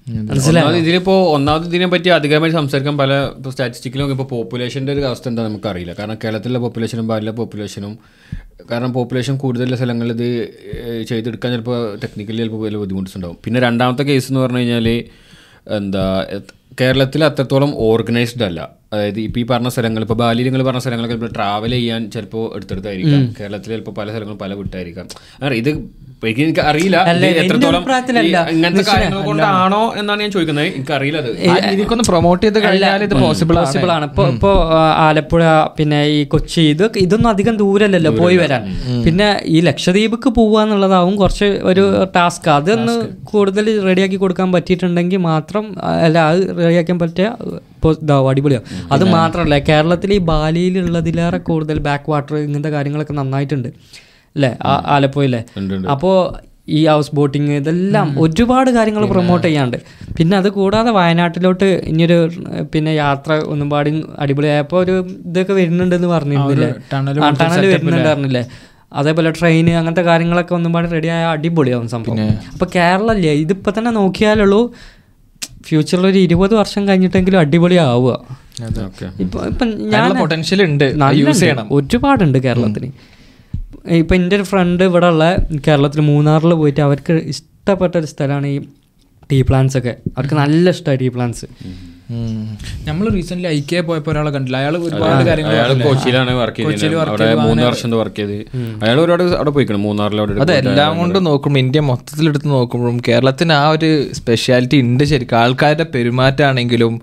ഒന്നാമത് 0.06 0.76
ഇതിലിപ്പോ 0.76 1.14
ഒന്നാമത് 1.32 1.66
ഇതിനെ 1.66 1.86
പറ്റി 1.86 2.08
അധികമായി 2.08 2.52
സംസാരിക്കാൻ 2.52 2.98
പല 2.98 3.12
ഇപ്പോൾ 3.36 3.50
സ്റ്റാറ്റിസ്റ്റിക്കിലും 3.50 4.12
ഇപ്പോൾ 4.12 4.28
പോപ്പുലേഷന്റെ 4.30 4.92
ഒരു 4.92 5.00
അവസ്ഥ 5.00 5.28
എന്താ 5.28 5.42
നമുക്ക് 5.48 5.68
അറിയില്ല 5.68 5.92
കാരണം 5.98 6.18
കേരളത്തിലെ 6.24 6.58
പോപ്പുലേഷനും 6.58 7.08
ബാലിലെ 7.08 7.32
പോപ്പുലേഷനും 7.32 7.98
കാരണം 8.70 8.92
പോപ്പുലേഷൻ 8.92 9.36
കൂടുതലുള്ള 9.36 9.76
സ്ഥലങ്ങളിൽ 9.76 10.12
ഇത് 10.12 10.28
ചെയ്തെടുക്കാൻ 11.08 11.52
ചിലപ്പോൾ 11.52 11.98
ടെക്നിക്കലി 12.04 12.36
ചിലപ്പോൾ 12.36 12.62
വലിയ 12.64 12.78
ബുദ്ധിമുട്ടുണ്ടാവും. 12.78 13.36
പിന്നെ 13.44 13.60
രണ്ടാമത്തെ 13.60 14.02
കേസ് 14.02 14.28
എന്ന് 14.32 14.40
പറഞ്ഞു 14.40 14.58
കഴിഞ്ഞാൽ 14.58 14.88
എന്താ 15.76 16.04
കേരളത്തിൽ 16.80 17.24
അത്രത്തോളം 17.24 17.70
ഓർഗനൈസ്ഡ് 17.76 18.44
അല്ല. 18.44 18.60
അതായത് 18.92 19.20
ഇപ്പോൾ 19.20 19.40
ഈ 19.40 19.44
പറഞ്ഞ 19.50 19.68
സ്ഥലങ്ങൾ 19.68 20.02
ഇപ്പോൾ 20.02 20.14
ബാലിയിൽ 20.14 20.46
നിങ്ങൾ 20.46 20.62
പറഞ്ഞ 20.62 20.78
സ്ഥലങ്ങളൊക്കെ 20.78 21.16
ചിലപ്പോൾ 21.16 21.34
ട്രാവൽ 21.34 21.70
ചെയ്യാൻ 21.70 22.10
ചിലപ്പോൾ 22.10 22.56
എടുത്തെടുത്തായിരിക്കാം. 22.56 23.34
കേരളത്തിൽ 23.40 23.70
ചിലപ്പോൾ 23.70 23.90
പല 23.90 24.10
സ്ഥലങ്ങളും 24.10 24.38
പല 24.38 24.54
വിട്ടായിരിക്കാം. 24.54 25.08
ഇത് 25.54 25.70
എനിക്ക് 26.44 26.62
അറിയില്ല 26.68 26.96
എത്രത്തോളം 27.40 27.82
ഇങ്ങനത്തെ 28.54 28.84
കാര്യങ്ങൾ 28.88 29.20
കൊണ്ടാണോ 29.28 29.82
എന്നാണ് 30.00 30.20
ഞാൻ 30.24 30.30
ചോദിക്കുന്നത്. 30.36 30.66
എനിക്ക് 30.78 30.94
അറിയില്ല 30.96 31.18
അത് 31.22 31.28
ഇതൊക്കെ 31.74 31.96
പ്രൊമോട്ട് 32.08 32.42
ചെയ്ത് 32.44 32.58
കഴിഞ്ഞാൽ 32.64 33.02
ഇത് 33.06 33.14
പോസിബിൾ 33.24 33.56
പോസിബിൾ 33.60 33.90
ആണ്. 33.96 34.06
ഇപ്പൊ 34.10 34.24
ഇപ്പൊ 34.32 34.50
ആലപ്പുഴ 35.06 35.42
പിന്നെ 35.78 36.00
ഈ 36.16 36.18
കൊച്ചി 36.32 36.62
ഇത് 36.72 36.84
ഇതൊന്നും 37.04 37.30
അധികം 37.34 37.56
ദൂരല്ലല്ലോ 37.62 38.12
പോയി 38.22 38.38
വരാൻ. 38.42 38.64
പിന്നെ 39.06 39.28
ഈ 39.56 39.60
ലക്ഷദ്വീപ്ക്ക് 39.68 40.32
പോവുക 40.38 40.64
എന്നുള്ളതാവും 40.64 41.14
കുറച്ച് 41.22 41.50
ഒരു 41.72 41.84
ടാസ്ക് 42.16 42.50
അതൊന്ന് 42.56 42.96
കൂടുതൽ 43.32 43.68
റെഡിയാക്കി 43.88 44.18
കൊടുക്കാൻ 44.24 44.48
പറ്റിയിട്ടുണ്ടെങ്കിൽ 44.56 45.22
മാത്രം 45.30 45.64
അല്ല 46.06 46.18
അത് 46.32 46.42
റെഡിയാക്കാൻ 46.64 46.98
പറ്റിയ 47.04 47.28
ഇപ്പോൾ 47.76 47.94
ഇതാവും 48.04 48.28
അടിപൊളിയാവും 48.32 48.66
അത് 48.94 49.06
മാത്രമല്ല 49.16 49.58
കേരളത്തിൽ 49.70 50.12
ഈ 50.18 50.20
ബാലിയിലുള്ളതിലേറെ 50.32 51.40
കൂടുതൽ 51.50 51.78
ബാക്ക് 51.88 52.10
വാട്ടർ 52.12 52.36
ഇങ്ങനത്തെ 52.44 52.72
കാര്യങ്ങളൊക്കെ 52.76 53.16
നന്നായിട്ടുണ്ട്. 53.20 53.70
അല്ലേ 54.38 54.52
ആലപ്പുഴയിലെ. 54.96 55.42
അപ്പോൾ 55.94 56.14
ഈ 56.76 56.80
ഹൗസ് 56.90 57.12
ബോട്ടിങ് 57.16 57.52
ഇതെല്ലാം 57.60 58.08
ഒരുപാട് 58.24 58.70
കാര്യങ്ങൾ 58.76 59.04
പ്രൊമോട്ട് 59.12 59.44
ചെയ്യാണ്ട്. 59.46 59.76
പിന്നെ 60.16 60.34
അത് 60.40 60.48
കൂടാതെ 60.56 60.90
വയനാട്ടിലോട്ട് 60.98 61.68
ഇനിയൊരു 61.90 62.18
പിന്നെ 62.72 62.92
യാത്ര 63.04 63.38
ഒന്നും 63.52 63.68
പാടി 63.72 63.92
അടിപൊളിയായപ്പോൾ 64.24 64.78
ഒരു 64.84 64.94
ഇതൊക്കെ 65.30 65.54
വരുന്നുണ്ടെന്ന് 65.60 66.10
പറഞ്ഞിരുന്നില്ലേ? 66.14 66.70
ടണൽ 66.92 67.64
വരുന്നുണ്ട് 67.72 68.08
പറഞ്ഞില്ലേ? 68.10 68.44
അതേപോലെ 69.00 69.30
ട്രെയിൻ 69.38 69.66
അങ്ങനത്തെ 69.78 70.04
കാര്യങ്ങളൊക്കെ 70.10 70.54
ഒന്നും 70.58 70.70
പാടി 70.74 70.86
റെഡി 70.86 70.96
റെഡിയായ 70.98 71.24
അടിപൊളിയാവും 71.34 71.88
സംഭവം. 71.94 72.20
അപ്പോൾ 72.52 72.68
കേരളല്ലേ 72.76 73.34
ഇതിപ്പോൾ 73.44 73.72
തന്നെ 73.78 73.90
നോക്കിയാലുള്ളൂ 74.00 74.62
ഫ്യൂച്ചറിൽ 75.68 76.06
ഒരു 76.12 76.18
ഇരുപത് 76.26 76.54
വർഷം 76.62 76.82
കഴിഞ്ഞിട്ടെങ്കിലും 76.88 77.38
അടിപൊളിയാവുക. 77.44 78.12
ആവുക 78.62 79.10
ഇപ്പൊ 79.24 79.38
ഇപ്പൊ 79.50 79.64
ഞാൻ 79.94 80.10
പൊട്ടൻഷ്യൽ 80.22 80.60
ഉണ്ട് 80.70 80.86
ഒരുപാടുണ്ട് 81.78 82.38
കേരളത്തിന്. 82.46 82.90
ഇപ്പൊ 83.98 84.14
എന്റെ 84.18 84.34
ഒരു 84.38 84.46
ഫ്രണ്ട് 84.50 84.82
ഇവിടെ 84.90 85.08
ഉള്ള 85.12 85.24
കേരളത്തിൽ 85.66 86.00
മൂന്നാറിൽ 86.10 86.54
പോയിട്ട് 86.62 86.80
അവർക്ക് 86.88 87.14
ഇഷ്ടപ്പെട്ട 87.34 87.94
ഒരു 88.00 88.08
സ്ഥലമാണ് 88.14 88.46
ഈ 88.54 88.58
ടീ 89.30 89.38
പ്ലാന്റ്സ് 89.48 89.76
ഒക്കെ. 89.78 89.92
അവർക്ക് 90.16 90.36
നല്ല 90.42 90.70
ഇഷ്ടമായി 90.74 90.98
ടീ 91.02 91.08
പ്ലാന്റ്സ്. 91.14 91.46
നമ്മൾ 92.86 93.06
റീസെന്റ് 93.14 93.48
ഐക്യ 93.56 93.80
പോയപ്പോ 93.88 94.10
ഒരാളെ 94.12 94.30
കണ്ടില്ല. 94.34 94.56
അയാൾ 94.62 94.74
ഒരുപാട് 94.86 95.24
കാര്യങ്ങൾ 95.28 95.52
അയാൾ 95.56 95.72
കൊച്ചിയിലാണ് 95.86 96.32
വർക്ക് 96.38 96.56
ചെയ്തത്. 96.82 97.34
മൂന്ന് 97.46 97.64
വർഷം 97.68 97.96
വർക്ക് 98.02 98.16
ചെയ്ത്. 98.20 98.38
അയാൾ 98.84 98.96
ഒരുപാട് 99.02 99.24
അവിടെ 99.38 99.52
പോയിക്കണം 99.56 99.82
മൂന്നാറിൽ 99.88 100.20
അവിടെ 100.22 100.32
എല്ലാം 100.32 100.46
അതെല്ലാം 100.46 100.96
കൊണ്ട് 101.00 101.18
നോക്കുമ്പോൾ 101.26 101.60
ഇന്ത്യ 101.64 101.82
മൊത്തത്തിൽ 101.90 102.28
എടുത്ത് 102.32 102.48
നോക്കുമ്പോഴും 102.54 102.98
കേരളത്തിന് 103.08 103.54
ആ 103.60 103.68
ഒരു 103.76 103.90
സ്പെഷ്യാലിറ്റി 104.20 104.80
ഉണ്ട് 104.86 105.04
ശരിക്കും. 105.12 105.38
ആൾക്കാരുടെ 105.42 105.86
പെരുമാറ്റാണെങ്കിലും 105.94 106.96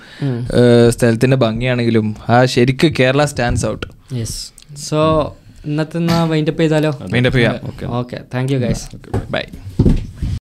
സ്ഥലത്തിന്റെ 0.97 1.39
ഭംഗിയാണെങ്കിലും 1.45 2.09
ആ 2.29 2.39
ശരിക്കും 2.55 2.93
Kerala 2.99 3.25
stands 3.33 3.67
out 3.73 3.87
yes 4.21 4.39
so 4.89 5.01
ഇന്നത്തെ 5.65 5.99
വൈൻഡപ്പ് 6.29 6.61
ചെയ്താലോ? 6.61 6.91
വൈൻഡപ്പ് 7.13 7.37
ചെയ്യാം. 7.37 7.55
Okay 7.99 8.17
thank 8.33 8.53
you 8.53 8.59
guys 8.59 8.85
bye 9.31 9.43